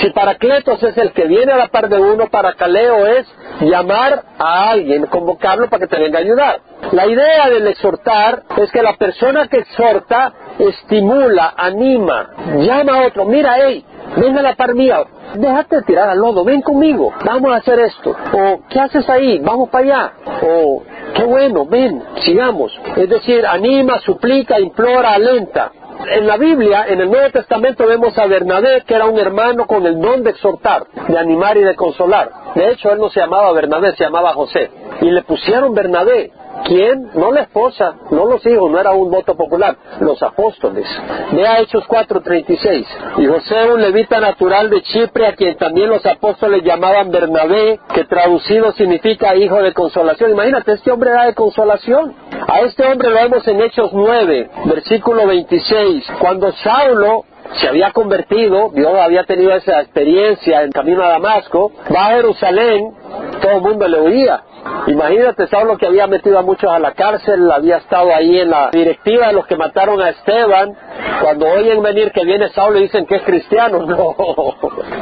Si 0.00 0.10
Paracletos 0.10 0.82
es 0.82 0.96
el 0.98 1.12
que 1.12 1.26
viene 1.26 1.52
a 1.52 1.56
la 1.56 1.68
par 1.68 1.88
de 1.88 1.98
uno, 1.98 2.28
Paracaleo 2.28 3.06
es 3.06 3.26
llamar 3.60 4.24
a 4.38 4.70
alguien, 4.70 5.06
convocarlo 5.06 5.68
para 5.68 5.86
que 5.86 5.94
te 5.94 6.00
venga 6.00 6.18
a 6.18 6.22
ayudar. 6.22 6.60
La 6.92 7.06
idea 7.06 7.48
del 7.50 7.66
exhortar 7.66 8.42
es 8.56 8.70
que 8.72 8.82
la 8.82 8.96
persona 8.96 9.48
que 9.48 9.58
exhorta 9.58 10.32
estimula, 10.58 11.54
anima, 11.56 12.30
llama 12.56 12.94
a 12.94 13.06
otro, 13.06 13.24
mira, 13.26 13.56
hey, 13.58 13.84
ven 14.16 14.38
a 14.38 14.42
la 14.42 14.54
par 14.54 14.74
mía, 14.74 15.04
déjate 15.34 15.82
tirar 15.82 16.08
al 16.08 16.18
lodo, 16.18 16.44
ven 16.44 16.62
conmigo, 16.62 17.12
vamos 17.24 17.52
a 17.52 17.56
hacer 17.56 17.78
esto. 17.80 18.10
O, 18.10 18.60
¿qué 18.68 18.80
haces 18.80 19.08
ahí? 19.08 19.38
Vamos 19.38 19.68
para 19.68 19.84
allá. 19.84 20.12
O, 20.42 20.82
qué 21.14 21.24
bueno, 21.24 21.66
ven, 21.66 22.02
sigamos. 22.24 22.72
Es 22.96 23.08
decir, 23.08 23.46
anima, 23.46 23.98
suplica, 24.00 24.58
implora, 24.60 25.14
alenta. 25.14 25.72
En 26.08 26.26
la 26.26 26.38
Biblia, 26.38 26.86
en 26.88 27.00
el 27.00 27.10
Nuevo 27.10 27.30
Testamento, 27.30 27.86
vemos 27.86 28.16
a 28.18 28.26
Bernabé, 28.26 28.82
que 28.86 28.94
era 28.94 29.06
un 29.06 29.18
hermano 29.18 29.66
con 29.66 29.84
el 29.84 30.00
don 30.00 30.22
de 30.22 30.30
exhortar, 30.30 30.86
de 31.08 31.18
animar 31.18 31.58
y 31.58 31.62
de 31.62 31.76
consolar. 31.76 32.30
De 32.54 32.70
hecho, 32.70 32.90
él 32.90 32.98
no 32.98 33.10
se 33.10 33.20
llamaba 33.20 33.52
Bernabé, 33.52 33.94
se 33.96 34.04
llamaba 34.04 34.32
José. 34.32 34.70
Y 35.02 35.10
le 35.10 35.22
pusieron 35.22 35.74
Bernabé, 35.74 36.30
¿Quién? 36.64 37.10
No 37.14 37.32
la 37.32 37.42
esposa, 37.42 37.94
no 38.10 38.26
los 38.26 38.44
hijos, 38.46 38.70
no 38.70 38.78
era 38.78 38.92
un 38.92 39.10
voto 39.10 39.34
popular, 39.34 39.76
los 40.00 40.22
apóstoles. 40.22 40.86
Vea 41.32 41.60
Hechos 41.60 41.84
4:36. 41.86 42.86
Y 43.18 43.26
José, 43.26 43.70
un 43.72 43.80
levita 43.80 44.20
natural 44.20 44.70
de 44.70 44.82
Chipre, 44.82 45.26
a 45.26 45.34
quien 45.34 45.56
también 45.56 45.88
los 45.88 46.04
apóstoles 46.06 46.62
llamaban 46.62 47.10
Bernabé, 47.10 47.80
que 47.94 48.04
traducido 48.04 48.72
significa 48.72 49.34
hijo 49.36 49.62
de 49.62 49.72
consolación. 49.72 50.30
Imagínate, 50.30 50.72
este 50.72 50.90
hombre 50.90 51.10
era 51.10 51.26
de 51.26 51.34
consolación. 51.34 52.14
A 52.48 52.60
este 52.60 52.86
hombre 52.86 53.10
lo 53.10 53.16
vemos 53.16 53.46
en 53.48 53.60
Hechos 53.60 53.90
9, 53.92 54.50
versículo 54.66 55.26
26, 55.26 56.06
cuando 56.20 56.52
Saulo 56.52 57.24
se 57.54 57.68
había 57.68 57.90
convertido, 57.92 58.70
Dios 58.72 58.94
había 58.94 59.24
tenido 59.24 59.52
esa 59.52 59.80
experiencia 59.80 60.62
en 60.62 60.70
camino 60.70 61.02
a 61.02 61.08
Damasco, 61.08 61.72
va 61.94 62.06
a 62.06 62.10
Jerusalén, 62.12 62.92
todo 63.40 63.52
el 63.52 63.60
mundo 63.62 63.88
le 63.88 63.98
oía. 63.98 64.42
Imagínate, 64.86 65.46
Saulo 65.46 65.76
que 65.78 65.86
había 65.86 66.06
metido 66.06 66.38
a 66.38 66.42
muchos 66.42 66.70
a 66.70 66.78
la 66.78 66.92
cárcel, 66.92 67.50
había 67.50 67.78
estado 67.78 68.14
ahí 68.14 68.40
en 68.40 68.50
la 68.50 68.70
directiva 68.70 69.28
de 69.28 69.32
los 69.32 69.46
que 69.46 69.56
mataron 69.56 70.00
a 70.00 70.10
Esteban. 70.10 70.76
Cuando 71.22 71.46
oyen 71.46 71.82
venir 71.82 72.12
que 72.12 72.24
viene 72.24 72.48
Saulo 72.50 72.78
dicen 72.78 73.06
que 73.06 73.16
es 73.16 73.22
cristiano, 73.22 73.86
no, 73.86 74.14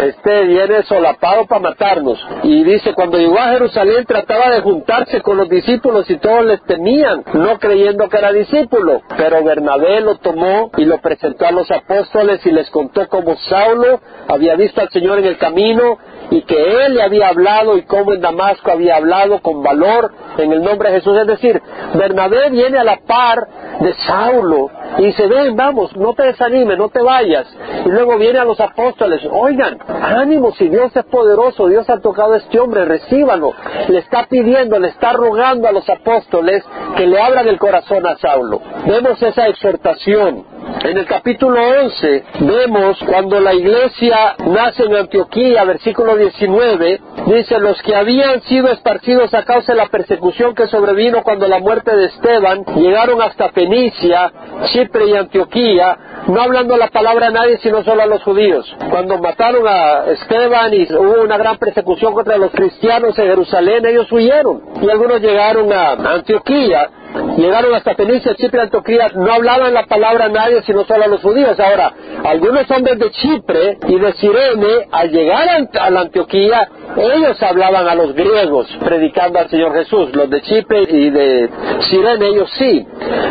este 0.02 0.44
viene 0.44 0.82
solapado 0.84 1.46
para 1.46 1.60
matarnos. 1.60 2.18
Y 2.42 2.64
dice, 2.64 2.94
cuando 2.94 3.18
llegó 3.18 3.38
a 3.38 3.50
Jerusalén 3.50 4.04
trataba 4.06 4.50
de 4.50 4.60
juntarse 4.60 5.20
con 5.22 5.36
los 5.36 5.48
discípulos 5.48 6.08
y 6.10 6.16
todos 6.18 6.44
les 6.44 6.62
temían, 6.64 7.24
no 7.34 7.58
creyendo 7.58 8.08
que 8.08 8.18
era 8.18 8.32
discípulo. 8.32 9.02
Pero 9.16 9.42
Bernabé 9.42 10.00
lo 10.00 10.16
tomó 10.16 10.70
y 10.76 10.84
lo 10.84 10.98
presentó 10.98 11.46
a 11.46 11.52
los 11.52 11.70
apóstoles 11.70 12.44
y 12.46 12.52
les 12.52 12.70
contó 12.70 13.08
cómo 13.08 13.36
Saulo 13.36 14.00
había 14.28 14.54
visto 14.56 14.80
al 14.80 14.90
Señor 14.90 15.18
en 15.18 15.26
el 15.26 15.38
camino 15.38 15.98
y 16.30 16.42
que 16.42 16.84
él 16.84 16.94
le 16.94 17.02
había 17.02 17.28
hablado 17.28 17.76
y 17.76 17.82
cómo 17.82 18.12
en 18.12 18.20
Damasco 18.20 18.70
había 18.70 18.96
hablado 18.96 19.40
con 19.40 19.62
valor 19.62 20.12
en 20.36 20.52
el 20.52 20.62
nombre 20.62 20.90
de 20.90 20.96
Jesús. 20.96 21.16
Es 21.18 21.26
decir, 21.26 21.60
Bernabé 21.94 22.50
viene 22.50 22.78
a 22.78 22.84
la 22.84 22.98
par 23.06 23.48
de 23.80 23.92
Saulo 24.06 24.70
y 24.98 25.06
dice, 25.06 25.26
ven, 25.26 25.56
vamos, 25.56 25.96
no 25.96 26.14
te 26.14 26.24
desanimes, 26.24 26.76
no 26.76 26.88
te 26.88 27.00
vayas. 27.00 27.46
Y 27.84 27.88
luego 27.88 28.18
viene 28.18 28.38
a 28.38 28.44
los 28.44 28.60
apóstoles, 28.60 29.20
oigan, 29.30 29.78
ánimo, 29.88 30.52
si 30.52 30.68
Dios 30.68 30.94
es 30.94 31.04
poderoso, 31.04 31.68
Dios 31.68 31.88
ha 31.88 32.00
tocado 32.00 32.34
a 32.34 32.38
este 32.38 32.58
hombre, 32.58 32.84
recíbalo. 32.84 33.52
Le 33.88 33.98
está 33.98 34.26
pidiendo, 34.28 34.78
le 34.78 34.88
está 34.88 35.12
rogando 35.12 35.68
a 35.68 35.72
los 35.72 35.88
apóstoles 35.88 36.64
que 36.96 37.06
le 37.06 37.20
abran 37.20 37.48
el 37.48 37.58
corazón 37.58 38.06
a 38.06 38.16
Saulo. 38.18 38.60
Vemos 38.86 39.22
esa 39.22 39.46
exhortación. 39.46 40.57
En 40.84 40.96
el 40.96 41.06
capítulo 41.06 41.60
11 41.60 42.24
vemos 42.40 42.98
cuando 43.04 43.40
la 43.40 43.52
iglesia 43.52 44.36
nace 44.46 44.84
en 44.84 44.94
Antioquía, 44.94 45.64
versículo 45.64 46.16
19, 46.16 47.00
dice, 47.26 47.58
los 47.58 47.80
que 47.82 47.96
habían 47.96 48.40
sido 48.42 48.68
esparcidos 48.68 49.34
a 49.34 49.44
causa 49.44 49.72
de 49.72 49.78
la 49.78 49.88
persecución 49.88 50.54
que 50.54 50.66
sobrevino 50.66 51.22
cuando 51.22 51.48
la 51.48 51.58
muerte 51.58 51.94
de 51.96 52.06
Esteban, 52.06 52.64
llegaron 52.76 53.20
hasta 53.20 53.50
Fenicia, 53.50 54.32
Chipre 54.72 55.06
y 55.06 55.16
Antioquía, 55.16 55.98
no 56.26 56.40
hablando 56.40 56.76
la 56.76 56.88
palabra 56.88 57.28
a 57.28 57.30
nadie, 57.30 57.58
sino 57.58 57.82
solo 57.84 58.02
a 58.02 58.06
los 58.06 58.22
judíos. 58.22 58.76
Cuando 58.90 59.18
mataron 59.18 59.66
a 59.66 60.04
Esteban 60.10 60.74
y 60.74 60.92
hubo 60.92 61.22
una 61.22 61.38
gran 61.38 61.56
persecución 61.58 62.12
contra 62.12 62.36
los 62.36 62.50
cristianos 62.50 63.18
en 63.18 63.26
Jerusalén, 63.26 63.86
ellos 63.86 64.10
huyeron. 64.10 64.62
Y 64.82 64.90
algunos 64.90 65.20
llegaron 65.20 65.72
a 65.72 65.92
Antioquía, 65.92 66.90
llegaron 67.36 67.74
hasta 67.74 67.94
Fenicia, 67.94 68.34
Chipre 68.34 68.62
Antioquía, 68.62 69.08
no 69.14 69.32
hablaban 69.32 69.72
la 69.72 69.86
palabra 69.86 70.26
a 70.26 70.28
nadie, 70.28 70.62
sino 70.62 70.84
solo 70.84 71.04
a 71.04 71.08
los 71.08 71.22
judíos. 71.22 71.58
Ahora, 71.58 71.92
algunos 72.24 72.70
hombres 72.70 72.98
de 72.98 73.10
Chipre 73.10 73.78
y 73.86 73.98
de 73.98 74.12
Sirene, 74.14 74.88
al 74.90 75.10
llegar 75.10 75.68
a 75.80 75.90
la 75.90 76.00
Antioquía, 76.00 76.68
ellos 76.96 77.40
hablaban 77.42 77.86
a 77.86 77.94
los 77.94 78.14
griegos, 78.14 78.66
predicando 78.84 79.38
al 79.38 79.48
Señor 79.48 79.72
Jesús. 79.74 80.14
Los 80.14 80.28
de 80.30 80.40
Chipre 80.42 80.82
y 80.82 81.10
de 81.10 81.48
Sirene, 81.88 82.28
ellos 82.28 82.50
sí. 82.58 82.86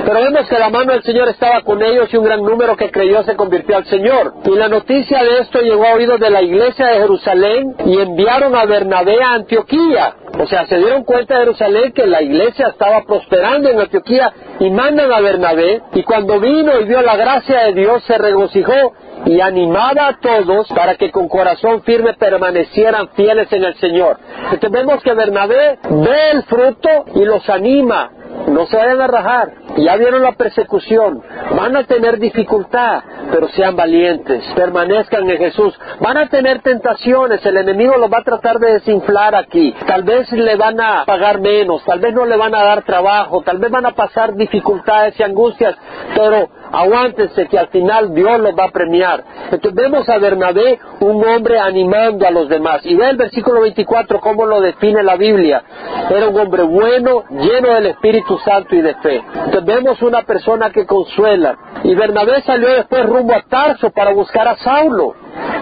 Pero 0.05 0.21
vemos 0.21 0.47
que 0.47 0.57
la 0.57 0.69
mano 0.69 0.93
del 0.93 1.03
Señor 1.03 1.27
estaba 1.29 1.61
con 1.61 1.81
ellos 1.81 2.07
y 2.11 2.17
un 2.17 2.23
gran 2.23 2.41
número 2.41 2.76
que 2.77 2.91
creyó 2.91 3.23
se 3.23 3.35
convirtió 3.35 3.77
al 3.77 3.85
Señor. 3.85 4.33
Y 4.45 4.51
la 4.51 4.69
noticia 4.69 5.23
de 5.23 5.39
esto 5.39 5.59
llegó 5.59 5.85
a 5.85 5.93
oídos 5.93 6.19
de 6.19 6.29
la 6.29 6.41
iglesia 6.41 6.87
de 6.87 6.99
Jerusalén 6.99 7.75
y 7.85 7.99
enviaron 7.99 8.55
a 8.55 8.65
Bernabé 8.65 9.21
a 9.21 9.33
Antioquía. 9.33 10.15
O 10.39 10.45
sea, 10.45 10.65
se 10.67 10.77
dieron 10.77 11.03
cuenta 11.03 11.33
de 11.33 11.39
Jerusalén 11.41 11.91
que 11.93 12.05
la 12.05 12.21
iglesia 12.21 12.67
estaba 12.67 13.03
prosperando 13.03 13.69
en 13.69 13.79
Antioquía 13.79 14.31
y 14.59 14.69
mandan 14.69 15.11
a 15.11 15.19
Bernabé 15.19 15.81
y 15.93 16.03
cuando 16.03 16.39
vino 16.39 16.79
y 16.79 16.85
vio 16.85 17.01
la 17.01 17.15
gracia 17.15 17.63
de 17.63 17.73
Dios 17.73 18.03
se 18.03 18.17
regocijó 18.17 18.93
y 19.25 19.41
animaba 19.41 20.07
a 20.07 20.19
todos 20.19 20.67
para 20.69 20.95
que 20.95 21.11
con 21.11 21.27
corazón 21.27 21.81
firme 21.83 22.13
permanecieran 22.13 23.09
fieles 23.09 23.51
en 23.51 23.63
el 23.63 23.75
Señor. 23.75 24.17
Entonces 24.51 24.71
vemos 24.71 25.01
que 25.01 25.13
Bernabé 25.13 25.79
ve 25.89 26.31
el 26.31 26.43
fruto 26.43 26.89
y 27.15 27.25
los 27.25 27.49
anima. 27.49 28.11
No 28.47 28.65
se 28.67 28.77
vayan 28.77 29.01
a 29.01 29.07
rajar. 29.07 29.51
Ya 29.77 29.95
vieron 29.95 30.21
la 30.21 30.33
persecución. 30.33 31.21
Van 31.55 31.75
a 31.75 31.83
tener 31.83 32.19
dificultad. 32.19 33.03
pero 33.31 33.49
sean 33.49 33.75
valientes, 33.75 34.43
permanezcan 34.55 35.29
en 35.29 35.37
Jesús. 35.37 35.77
Van 35.99 36.17
a 36.17 36.27
tener 36.29 36.61
tentaciones, 36.61 37.45
el 37.45 37.57
enemigo 37.57 37.97
los 37.97 38.11
va 38.11 38.19
a 38.19 38.23
tratar 38.23 38.57
de 38.57 38.73
desinflar 38.73 39.35
aquí. 39.35 39.75
Tal 39.85 40.03
vez 40.03 40.31
le 40.31 40.55
van 40.55 40.79
a 40.79 41.03
pagar 41.05 41.41
menos, 41.41 41.83
tal 41.83 41.99
vez 41.99 42.13
no 42.13 42.25
le 42.25 42.37
van 42.37 42.55
a 42.55 42.63
dar 42.63 42.83
trabajo, 42.83 43.41
tal 43.41 43.57
vez 43.57 43.69
van 43.69 43.85
a 43.85 43.91
pasar 43.91 44.33
dificultades 44.35 45.19
y 45.19 45.23
angustias, 45.23 45.75
pero 46.15 46.49
aguántense 46.71 47.47
que 47.47 47.59
al 47.59 47.67
final 47.67 48.13
Dios 48.13 48.39
los 48.39 48.57
va 48.57 48.65
a 48.65 48.71
premiar. 48.71 49.23
Entonces 49.51 49.73
vemos 49.73 50.07
a 50.09 50.17
Bernabé, 50.17 50.79
un 50.99 51.23
hombre 51.25 51.59
animando 51.59 52.25
a 52.27 52.31
los 52.31 52.49
demás. 52.49 52.81
Y 52.85 52.95
ve 52.95 53.09
el 53.09 53.17
versículo 53.17 53.61
24 53.61 54.19
cómo 54.19 54.45
lo 54.45 54.61
define 54.61 55.03
la 55.03 55.15
Biblia. 55.15 55.63
Era 56.09 56.27
un 56.27 56.39
hombre 56.39 56.63
bueno, 56.63 57.23
lleno 57.29 57.73
del 57.73 57.87
Espíritu 57.87 58.37
Santo 58.39 58.75
y 58.75 58.81
de 58.81 58.95
fe. 58.95 59.23
Entonces 59.33 59.65
vemos 59.67 60.01
una 60.01 60.21
persona 60.23 60.71
que 60.71 60.85
consuela. 60.85 61.57
Y 61.83 61.93
Bernabé 61.93 62.41
salió 62.43 62.69
después 62.69 63.05
rumbo 63.05 63.35
a 63.35 63.41
Tarso 63.41 63.91
para 63.91 64.13
buscar 64.13 64.47
a 64.47 64.55
Saulo. 64.55 65.13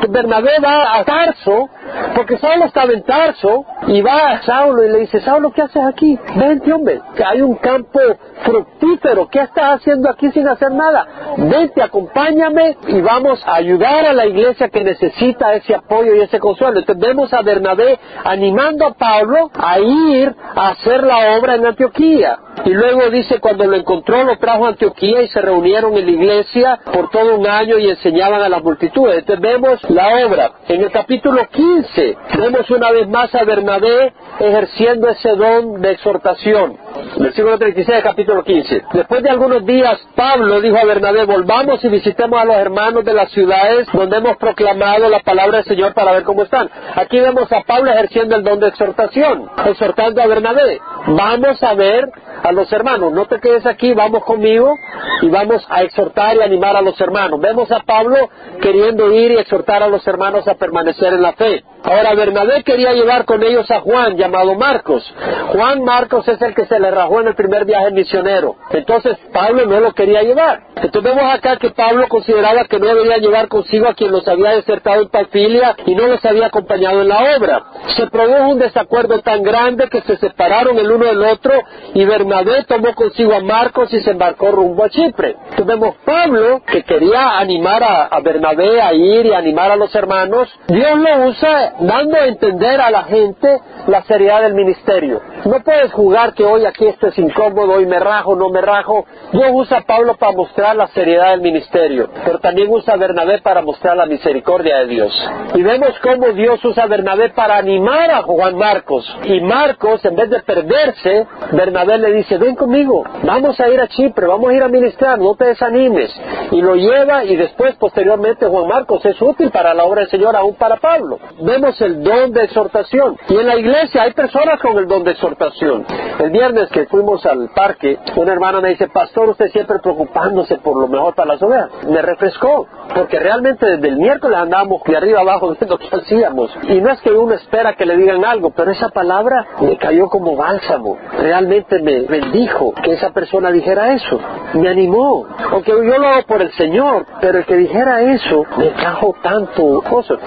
Bernabé 0.09 0.59
va 0.63 0.97
a 0.97 1.03
Tarso, 1.03 1.69
porque 2.15 2.38
Saulo 2.38 2.65
estaba 2.65 2.91
en 2.93 3.03
Tarso, 3.03 3.65
y 3.88 4.01
va 4.01 4.31
a 4.31 4.41
Saulo 4.43 4.83
y 4.83 4.89
le 4.89 4.99
dice, 4.99 5.19
Saulo, 5.21 5.51
¿qué 5.51 5.63
haces 5.63 5.83
aquí? 5.83 6.17
Vente, 6.35 6.71
hombre, 6.73 7.01
que 7.15 7.23
hay 7.23 7.41
un 7.41 7.55
campo 7.55 7.99
fructífero, 8.43 9.27
¿qué 9.29 9.41
estás 9.41 9.79
haciendo 9.79 10.09
aquí 10.09 10.31
sin 10.31 10.47
hacer 10.47 10.71
nada? 10.71 11.07
Vente, 11.38 11.81
acompáñame 11.81 12.77
y 12.88 13.01
vamos 13.01 13.45
a 13.45 13.55
ayudar 13.55 14.05
a 14.05 14.13
la 14.13 14.25
iglesia 14.25 14.69
que 14.69 14.83
necesita 14.83 15.53
ese 15.53 15.75
apoyo 15.75 16.15
y 16.15 16.21
ese 16.21 16.39
consuelo. 16.39 16.79
Entonces 16.79 17.05
vemos 17.05 17.33
a 17.33 17.41
Bernabé 17.41 17.99
animando 18.23 18.85
a 18.85 18.93
Pablo 18.93 19.51
a 19.53 19.79
ir 19.79 20.35
a 20.55 20.69
hacer 20.69 21.03
la 21.03 21.38
obra 21.38 21.55
en 21.55 21.65
Antioquía. 21.65 22.39
Y 22.63 22.69
luego 22.69 23.09
dice, 23.09 23.39
cuando 23.39 23.65
lo 23.65 23.75
encontró, 23.75 24.23
lo 24.23 24.38
trajo 24.38 24.65
a 24.65 24.69
Antioquía 24.69 25.21
y 25.21 25.27
se 25.27 25.41
reunieron 25.41 25.95
en 25.97 26.05
la 26.05 26.11
iglesia 26.11 26.79
por 26.91 27.09
todo 27.09 27.35
un 27.35 27.45
año 27.45 27.77
y 27.77 27.89
enseñaban 27.89 28.41
a 28.41 28.49
las 28.49 28.63
multitudes. 28.63 29.19
Entonces 29.19 29.41
vemos 29.41 29.64
la 29.89 30.25
obra. 30.25 30.51
En 30.67 30.84
el 30.84 30.91
capítulo 30.91 31.47
15 31.49 32.17
vemos 32.38 32.69
una 32.69 32.91
vez 32.91 33.08
más 33.08 33.34
a 33.34 33.43
Bernabé 33.43 34.13
ejerciendo 34.39 35.10
ese 35.10 35.36
don 35.36 35.82
de 35.82 35.91
exhortación. 35.91 36.78
Versículo 37.17 37.58
36 37.58 38.04
capítulo 38.04 38.43
15. 38.43 38.84
Después 38.93 39.23
de 39.23 39.30
algunos 39.30 39.65
días, 39.65 39.99
Pablo 40.15 40.62
dijo 40.62 40.78
a 40.78 40.86
Bernabé, 40.86 41.25
volvamos 41.25 41.84
y 41.84 41.89
visitemos 41.89 42.39
a 42.39 42.45
los 42.45 42.56
hermanos 42.56 43.04
de 43.06 43.13
las 43.13 43.32
ciudades 43.32 43.88
donde 43.93 44.17
hemos 44.17 44.38
proclamado 44.38 45.10
la 45.10 45.19
palabra 45.19 45.58
del 45.58 45.65
Señor 45.65 45.93
para 45.93 46.12
ver 46.12 46.23
cómo 46.23 46.43
están. 46.43 46.69
Aquí 46.95 47.19
vemos 47.19 47.51
a 47.51 47.62
Pablo 47.62 47.91
ejerciendo 47.91 48.36
el 48.36 48.43
don 48.43 48.60
de 48.60 48.67
exhortación, 48.67 49.49
exhortando 49.65 50.21
a 50.21 50.28
Bernabé. 50.28 50.80
Vamos 51.08 51.62
a 51.63 51.73
ver 51.73 52.06
a 52.45 52.51
los 52.51 52.71
hermanos, 52.71 53.12
no 53.12 53.25
te 53.25 53.39
quedes 53.39 53.65
aquí, 53.65 53.93
vamos 53.93 54.23
conmigo 54.23 54.75
y 55.21 55.29
vamos 55.29 55.65
a 55.69 55.81
exhortar 55.81 56.36
y 56.38 56.41
animar 56.41 56.75
a 56.75 56.81
los 56.81 56.99
hermanos. 57.01 57.39
Vemos 57.39 57.71
a 57.71 57.79
Pablo 57.79 58.29
queriendo 58.62 59.12
ir 59.12 59.31
y 59.31 59.38
exhortar 59.38 59.81
a 59.81 59.88
los 59.88 60.05
hermanos 60.08 60.47
a 60.47 60.53
permanecer 60.53 61.13
en 61.13 61.21
la 61.23 61.34
fe. 61.34 61.63
Ahora 61.86 62.15
Bernabé 62.15 62.63
quería 62.63 62.93
llevar 62.93 63.26
con 63.26 63.43
ellos 63.43 63.69
a 63.69 63.82
Juan, 63.82 64.17
llamado 64.17 64.56
Marcos. 64.56 65.04
Juan 65.50 65.84
Marcos 65.84 66.28
es 66.28 66.41
el 66.41 66.56
que 66.56 66.65
se 66.65 66.80
le 66.80 66.89
rajó 66.89 67.21
en 67.21 67.28
el 67.28 67.36
primer 67.36 67.65
viaje 67.65 67.91
misionero. 67.91 68.56
Entonces 68.71 69.17
Pablo 69.32 69.67
no 69.67 69.80
lo 69.80 69.93
quería 69.93 70.24
llevar. 70.24 70.63
Entonces 70.76 71.15
vemos 71.15 71.32
acá 71.32 71.58
que 71.58 71.69
Pablo 71.69 72.08
consideraba 72.08 72.65
que 72.65 72.80
no 72.80 72.88
debía 72.88 73.17
llevar 73.17 73.48
consigo 73.48 73.88
a 73.88 73.93
quien 73.93 74.12
los 74.12 74.28
había 74.28 74.52
desertado 74.52 75.04
en 75.04 75.10
Pafilia 75.10 75.76
y 75.86 75.93
no 75.93 76.08
los 76.08 76.26
había 76.26 76.48
acompañado 76.48 77.02
en 77.02 77.08
la 77.08 77.38
obra. 77.38 77.63
Se 77.95 78.08
produjo 78.08 78.50
un 78.50 78.60
desacuerdo 78.60 79.19
tan 79.21 79.43
grande 79.43 79.88
que 79.88 80.02
se 80.02 80.17
separaron 80.17 80.80
el 80.80 80.91
uno 80.91 81.06
del 81.06 81.21
otro 81.24 81.54
y 81.93 82.04
Bernabé 82.04 82.63
tomó 82.63 82.95
consigo 82.95 83.36
a 83.36 83.41
Marcos 83.41 83.93
y 83.93 84.02
se 84.02 84.12
embarcó 84.12 84.52
rumbo 84.52 84.86
a 84.86 84.89
Chipre. 84.89 85.36
Entonces 85.52 85.65
vemos 85.67 85.95
Pablo 86.04 86.62
que 86.65 86.84
quería 86.84 87.38
animar 87.38 87.84
a, 87.84 88.06
a 88.08 88.19
Bernabé 88.21 88.82
a 88.82 88.91
ir 88.93 89.28
y 89.28 89.34
animar 89.34 89.71
a 89.71 89.76
los 89.76 89.93
hermanos. 89.93 90.50
Dios 90.67 90.98
lo 90.98 91.28
usa 91.28 91.74
dando 91.79 92.17
a 92.17 92.27
entender 92.27 92.79
a 92.81 92.89
la 92.89 93.03
gente 93.03 93.59
la 93.88 94.03
seriedad 94.03 94.41
del 94.41 94.53
ministerio. 94.53 95.21
No 95.45 95.61
puedes 95.63 95.91
jugar 95.93 96.33
que 96.33 96.43
hoy 96.43 96.65
aquí 96.65 96.85
esto 96.88 97.07
es 97.07 97.17
incómodo, 97.19 97.73
hoy 97.73 97.85
me 97.85 97.99
rajo, 97.99 98.35
no 98.35 98.49
me 98.49 98.61
rajo. 98.61 99.05
Dios 99.31 99.49
usa 99.53 99.79
a 99.79 99.81
Pablo 99.81 100.15
para 100.15 100.31
mostrar 100.31 100.75
la 100.75 100.88
seriedad 100.88 101.31
del 101.31 101.41
ministerio, 101.41 102.09
pero 102.23 102.39
también 102.39 102.71
usa 102.71 102.93
a 102.93 102.97
Bernabé 102.97 103.41
para 103.41 103.61
mostrar 103.61 103.97
la 103.97 104.05
misericordia 104.05 104.79
de 104.79 104.88
Dios. 104.88 105.31
Y 105.53 105.61
vemos 105.61 105.91
cómo 106.01 106.31
Dios 106.33 106.63
usa 106.65 106.83
a 106.83 106.88
Bernabé 106.88 107.29
para 107.29 107.57
animar 107.57 108.09
a 108.11 108.23
Juan 108.23 108.57
Marcos. 108.57 109.05
Y 109.25 109.41
Marcos, 109.41 110.03
en 110.05 110.15
vez 110.15 110.29
de 110.29 110.41
perderse, 110.41 111.27
Bernabé 111.51 111.97
le 111.97 112.13
dice, 112.13 112.38
ven 112.38 112.55
conmigo, 112.55 113.03
vamos 113.23 113.59
a 113.59 113.69
ir 113.69 113.79
a 113.79 113.88
Chipre, 113.88 114.25
vamos 114.25 114.49
a 114.49 114.53
ir 114.53 114.63
a 114.63 114.67
ministrar, 114.67 115.19
no 115.19 115.35
te 115.35 115.45
desanimes. 115.45 116.11
Y 116.51 116.61
lo 116.61 116.75
lleva 116.75 117.23
y 117.23 117.35
después, 117.35 117.75
posteriormente, 117.75 118.47
Juan 118.47 118.67
Marcos 118.67 119.05
es 119.05 119.21
útil 119.21 119.51
para 119.51 119.73
la 119.73 119.85
obra 119.85 120.01
del 120.01 120.09
Señor, 120.09 120.35
aún 120.35 120.55
para 120.55 120.77
Pablo. 120.77 121.19
Vemos 121.41 121.64
el 121.82 122.04
don 122.04 122.32
de 122.32 122.43
exhortación. 122.43 123.17
Y 123.28 123.38
en 123.38 123.47
la 123.47 123.58
iglesia 123.58 124.04
hay 124.04 124.13
personas 124.13 124.60
con 124.62 124.78
el 124.78 124.88
don 124.88 125.04
de 125.04 125.12
exhortación. 125.12 125.86
El 126.19 126.30
viernes 126.30 126.69
que 126.69 126.86
fuimos 126.86 127.25
al 127.25 127.49
parque, 127.49 127.97
una 128.15 128.34
hermana 128.34 128.62
me 128.62 128.69
dice, 128.69 128.88
pastor, 128.88 129.30
usted 129.30 129.49
siempre 129.49 129.80
preocupándose 129.80 130.58
por 130.58 130.80
lo 130.80 130.88
mejor 130.88 131.15
para 131.15 131.34
las 131.34 131.41
ovejas. 131.41 131.69
Me 131.89 132.01
refrescó, 132.01 132.67
porque 132.93 133.19
realmente 133.19 133.65
desde 133.65 133.88
el 133.88 133.97
miércoles 133.97 134.38
andábamos 134.38 134.84
de 134.84 134.95
arriba 134.95 135.21
abajo 135.21 135.56
viendo 135.60 135.78
qué 135.78 135.95
hacíamos. 135.95 136.56
Y 136.69 136.82
no 136.82 136.91
es 136.91 137.01
que 137.01 137.12
uno 137.12 137.34
espera 137.34 137.73
que 137.73 137.86
le 137.86 137.97
digan 137.97 138.23
algo, 138.23 138.51
pero 138.51 138.71
esa 138.71 138.89
palabra 138.89 139.45
me 139.62 139.78
cayó 139.78 140.08
como 140.08 140.36
bálsamo. 140.36 140.97
Realmente 141.19 141.82
me 141.82 142.01
bendijo 142.01 142.73
que 142.84 142.93
esa 142.93 143.12
persona 143.12 143.51
dijera 143.51 143.93
eso. 143.93 144.19
Me 144.54 144.69
animó. 144.69 145.25
Aunque 145.51 145.71
yo 145.71 145.97
lo 145.97 146.08
hago 146.08 146.23
por 146.28 146.41
el 146.41 146.51
Señor, 146.54 147.06
pero 147.21 147.39
el 147.39 147.45
que 147.45 147.56
dijera 147.56 148.01
eso 148.01 148.43
me 148.58 148.69
trajo 148.71 149.15
tanto 149.21 149.82
gozo. 149.82 150.17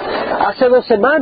Hace 0.47 0.69
dos 0.69 0.87
semanas 0.87 1.18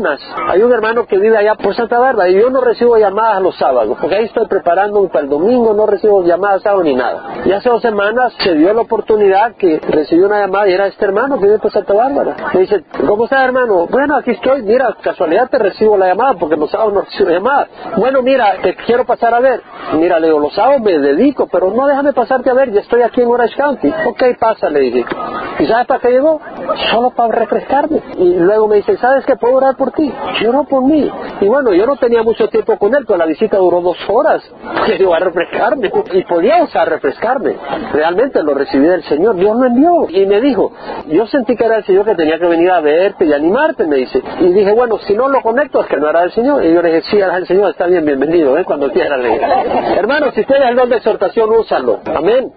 hay 0.49 0.63
un 0.63 0.73
hermano 0.73 1.07
que 1.07 1.19
vive 1.19 1.37
allá 1.37 1.55
por 1.55 1.75
Santa 1.75 1.99
Bárbara 1.99 2.29
y 2.29 2.35
yo 2.35 2.51
no 2.51 2.61
recibo 2.61 2.97
llamadas 2.99 3.43
los 3.43 3.57
sábados, 3.57 3.97
porque 4.01 4.17
ahí 4.17 4.25
estoy 4.25 4.47
preparándome 4.47 5.09
para 5.09 5.25
el 5.25 5.31
domingo, 5.31 5.73
no 5.75 5.87
recibo 5.87 6.23
llamadas 6.23 6.63
sábado 6.63 6.83
ni 6.83 6.95
nada. 6.95 7.43
Y 7.45 7.53
hace 7.53 7.69
dos 7.69 7.83
semanas 7.83 8.33
se 8.41 8.55
dio 8.55 8.73
la 8.75 8.83
oportunidad 8.83 9.55
que 9.57 9.81
recibí 9.89 10.23
una 10.23 10.41
llamada 10.41 10.69
y 10.69 10.73
era 10.73 10.87
este 10.87 11.05
hermano 11.05 11.39
que 11.39 11.47
vive 11.47 11.59
por 11.59 11.71
Santa 11.71 11.95
Bárbara. 11.95 12.37
Me 12.53 12.61
dice, 12.61 12.85
¿cómo 13.07 13.25
está 13.25 13.45
hermano? 13.45 13.87
Bueno, 13.87 14.17
aquí 14.17 14.33
estoy, 14.33 14.63
mira, 14.63 14.97
casualidad 15.01 15.49
te 15.49 15.59
recibo 15.59 15.97
la 15.97 16.09
llamada, 16.09 16.35
porque 16.35 16.57
los 16.57 16.71
sábados 16.71 16.93
no 16.93 17.01
recibo 17.03 17.31
llamadas. 17.31 17.69
Bueno, 17.97 18.23
mira, 18.23 18.57
te 18.63 18.75
quiero 18.77 19.05
pasar 19.05 19.35
a 19.35 19.41
ver. 19.41 19.63
Mira, 19.95 20.19
le 20.19 20.29
digo, 20.29 20.41
los 20.41 20.55
sábados 20.55 20.81
me 20.83 20.99
dedico, 20.99 21.49
pero 21.51 21.71
no 21.71 21.87
déjame 21.87 22.13
pasarte 22.13 22.51
a 22.51 22.55
ver, 22.55 22.73
ya 22.73 22.81
estoy 22.81 23.03
aquí 23.03 23.23
en 23.23 23.29
Orange 23.29 23.57
County. 23.57 23.89
Ok, 24.09 24.23
pasa, 24.39 24.69
le 24.69 24.81
dije. 24.81 25.05
¿Y 25.59 25.67
sabes 25.67 25.87
para 25.87 26.01
qué 26.01 26.11
llegó? 26.11 26.41
Solo 26.91 27.11
para 27.11 27.33
refrescarme. 27.33 28.03
Y 28.19 28.35
luego 28.35 28.69
me 28.69 28.77
dice, 28.77 28.97
¿sabes 28.97 29.25
que 29.25 29.37
puedo 29.37 29.55
orar 29.55 29.77
por 29.77 29.86
ti? 29.93 30.13
Lloró 30.41 30.65
por 30.65 30.83
mí. 30.85 31.11
Y 31.41 31.47
bueno, 31.47 31.73
yo 31.73 31.87
no 31.87 31.97
tenía 31.97 32.23
mucho 32.23 32.49
tiempo 32.49 32.77
con 32.79 32.95
él, 32.95 33.05
pero 33.07 33.19
la 33.19 33.27
visita 33.27 33.57
duró 33.59 33.81
dos 33.81 33.99
horas. 34.09 34.43
Que 34.87 35.03
iba 35.03 35.17
a 35.17 35.21
refrescarme. 35.21 35.91
Y 36.13 36.23
podía 36.25 36.63
usar 36.63 36.89
refrescarme. 36.89 37.57
Realmente 37.93 38.41
lo 38.43 38.55
recibí 38.55 38.87
del 38.87 39.03
Señor. 39.05 39.35
Dios 39.35 39.57
lo 39.57 39.67
envió. 39.67 40.07
Y 40.09 40.27
me 40.27 40.41
dijo, 40.41 40.73
yo 41.09 41.27
sentí 41.27 41.57
que 41.57 41.65
era 41.65 41.79
el 41.79 41.85
Señor 41.85 42.05
que 42.05 42.15
tenía 42.15 42.39
que 42.39 42.47
venir 42.47 42.71
a 42.71 42.81
verte 42.81 43.25
y 43.25 43.33
animarte, 43.33 43.85
me 43.87 43.97
dice. 43.97 44.23
Y 44.41 44.53
dije, 44.53 44.73
bueno, 44.73 44.99
si 44.99 45.15
no 45.15 45.29
lo 45.29 45.43
conecto 45.43 45.81
es 45.81 45.87
que 45.87 45.97
no 45.97 46.09
era 46.09 46.23
el 46.23 46.31
Señor. 46.33 46.65
Y 46.65 46.73
yo 46.73 46.83
le 46.83 46.95
dije, 46.95 47.11
sí, 47.11 47.19
era 47.19 47.37
el 47.37 47.47
Señor, 47.47 47.71
está 47.71 47.87
bien, 47.87 48.05
bienvenido, 48.05 48.57
¿eh? 48.57 48.65
cuando 48.65 48.91
quiera. 48.91 49.17
Le. 49.17 49.41
Hermanos, 49.97 50.35
si 50.35 50.45
tienes 50.45 50.69
el 50.71 50.77
don 50.77 50.89
de 50.89 50.97
exhortación, 50.97 51.51
úsalo. 51.51 52.01
Amén. 52.15 52.53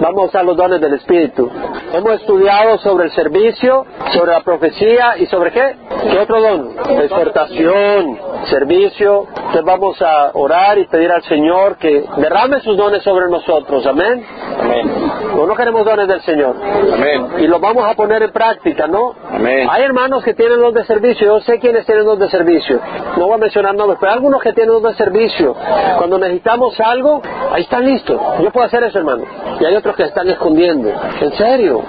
Vamos 0.00 0.24
a 0.24 0.26
usar 0.26 0.44
los 0.44 0.56
dones 0.56 0.80
del 0.80 0.94
Espíritu. 0.94 1.50
Hemos 1.92 2.20
estudiado 2.20 2.78
sobre 2.78 3.06
el 3.06 3.10
servicio, 3.12 3.84
sobre 4.12 4.32
la 4.32 4.40
profecía 4.40 5.16
y 5.18 5.26
sobre 5.26 5.52
qué? 5.52 5.76
¿Qué 5.88 6.18
otro 6.18 6.40
don? 6.40 6.74
Exhortación, 7.00 8.18
servicio. 8.48 9.26
Entonces 9.28 9.64
vamos 9.64 10.00
a 10.02 10.30
orar 10.34 10.78
y 10.78 10.86
pedir 10.86 11.10
al 11.10 11.22
Señor 11.22 11.76
que 11.76 12.04
derrame 12.16 12.60
sus 12.60 12.76
dones 12.76 13.02
sobre 13.02 13.28
nosotros. 13.28 13.86
Amén. 13.86 14.24
Amén. 14.58 15.05
No, 15.44 15.54
queremos 15.54 15.84
dones 15.84 16.08
del 16.08 16.20
Señor. 16.22 16.56
Amén. 16.56 17.26
Y 17.38 17.46
los 17.46 17.60
vamos 17.60 17.84
a 17.84 17.94
poner 17.94 18.22
en 18.22 18.32
práctica, 18.32 18.86
¿no? 18.86 19.14
Amén. 19.30 19.68
Hay 19.70 19.82
hermanos 19.82 20.24
que 20.24 20.34
tienen 20.34 20.60
los 20.60 20.72
de 20.72 20.84
servicio, 20.84 21.26
yo 21.26 21.40
sé 21.40 21.58
quiénes 21.58 21.84
tienen 21.84 22.04
los 22.04 22.18
de 22.18 22.28
servicio. 22.30 22.80
No 23.16 23.26
voy 23.26 23.34
a 23.34 23.38
mencionar 23.38 23.74
nombres, 23.74 23.98
pero 24.00 24.12
hay 24.12 24.16
algunos 24.16 24.42
que 24.42 24.52
tienen 24.52 24.72
los 24.72 24.82
de 24.82 24.94
servicio. 24.94 25.54
Cuando 25.98 26.18
necesitamos 26.18 26.78
algo, 26.80 27.22
ahí 27.52 27.62
están 27.62 27.84
listos. 27.84 28.20
Yo 28.42 28.50
puedo 28.50 28.66
hacer 28.66 28.82
eso, 28.84 28.98
hermano. 28.98 29.24
Y 29.60 29.64
hay 29.64 29.76
otros 29.76 29.94
que 29.96 30.04
están 30.04 30.28
escondiendo. 30.28 30.90
En 31.20 31.32
serio. 31.34 31.82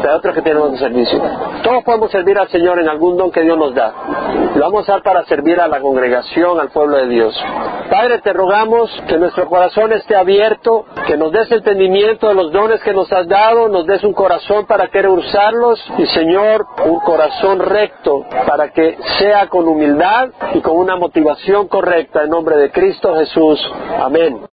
Pero 0.00 0.12
hay 0.12 0.18
otros 0.18 0.34
que 0.34 0.42
tienen 0.42 0.62
los 0.62 0.72
de 0.72 0.78
servicio. 0.78 1.20
Todos 1.62 1.84
podemos 1.84 2.10
servir 2.10 2.38
al 2.38 2.48
Señor 2.48 2.78
en 2.78 2.88
algún 2.88 3.16
don 3.16 3.30
que 3.30 3.42
Dios 3.42 3.58
nos 3.58 3.74
da. 3.74 3.92
Lo 4.54 4.60
vamos 4.60 4.88
a 4.88 4.92
dar 4.92 5.02
para 5.02 5.24
servir 5.24 5.60
a 5.60 5.68
la 5.68 5.80
congregación, 5.80 6.60
al 6.60 6.70
pueblo 6.70 6.96
de 6.98 7.08
Dios. 7.08 7.34
Padre, 7.90 8.20
te 8.20 8.32
rogamos 8.32 8.90
que 9.08 9.18
nuestro 9.18 9.48
corazón 9.48 9.92
esté 9.92 10.16
abierto, 10.16 10.84
que 11.06 11.16
nos 11.16 11.32
des 11.32 11.50
entendimiento 11.50 12.28
de 12.28 12.34
los 12.34 12.52
dones 12.52 12.82
que 12.84 12.92
nos 12.92 13.10
has 13.12 13.26
dado, 13.26 13.68
nos 13.68 13.86
des 13.86 14.04
un 14.04 14.12
corazón 14.12 14.66
para 14.66 14.88
querer 14.88 15.08
usarlos 15.10 15.82
y 15.98 16.06
Señor, 16.06 16.66
un 16.84 17.00
corazón 17.00 17.58
recto 17.58 18.24
para 18.46 18.70
que 18.70 18.96
sea 19.18 19.48
con 19.48 19.66
humildad 19.66 20.28
y 20.52 20.60
con 20.60 20.76
una 20.76 20.94
motivación 20.94 21.66
correcta 21.66 22.22
en 22.22 22.30
nombre 22.30 22.56
de 22.56 22.70
Cristo 22.70 23.16
Jesús. 23.16 23.72
Amén. 23.98 24.38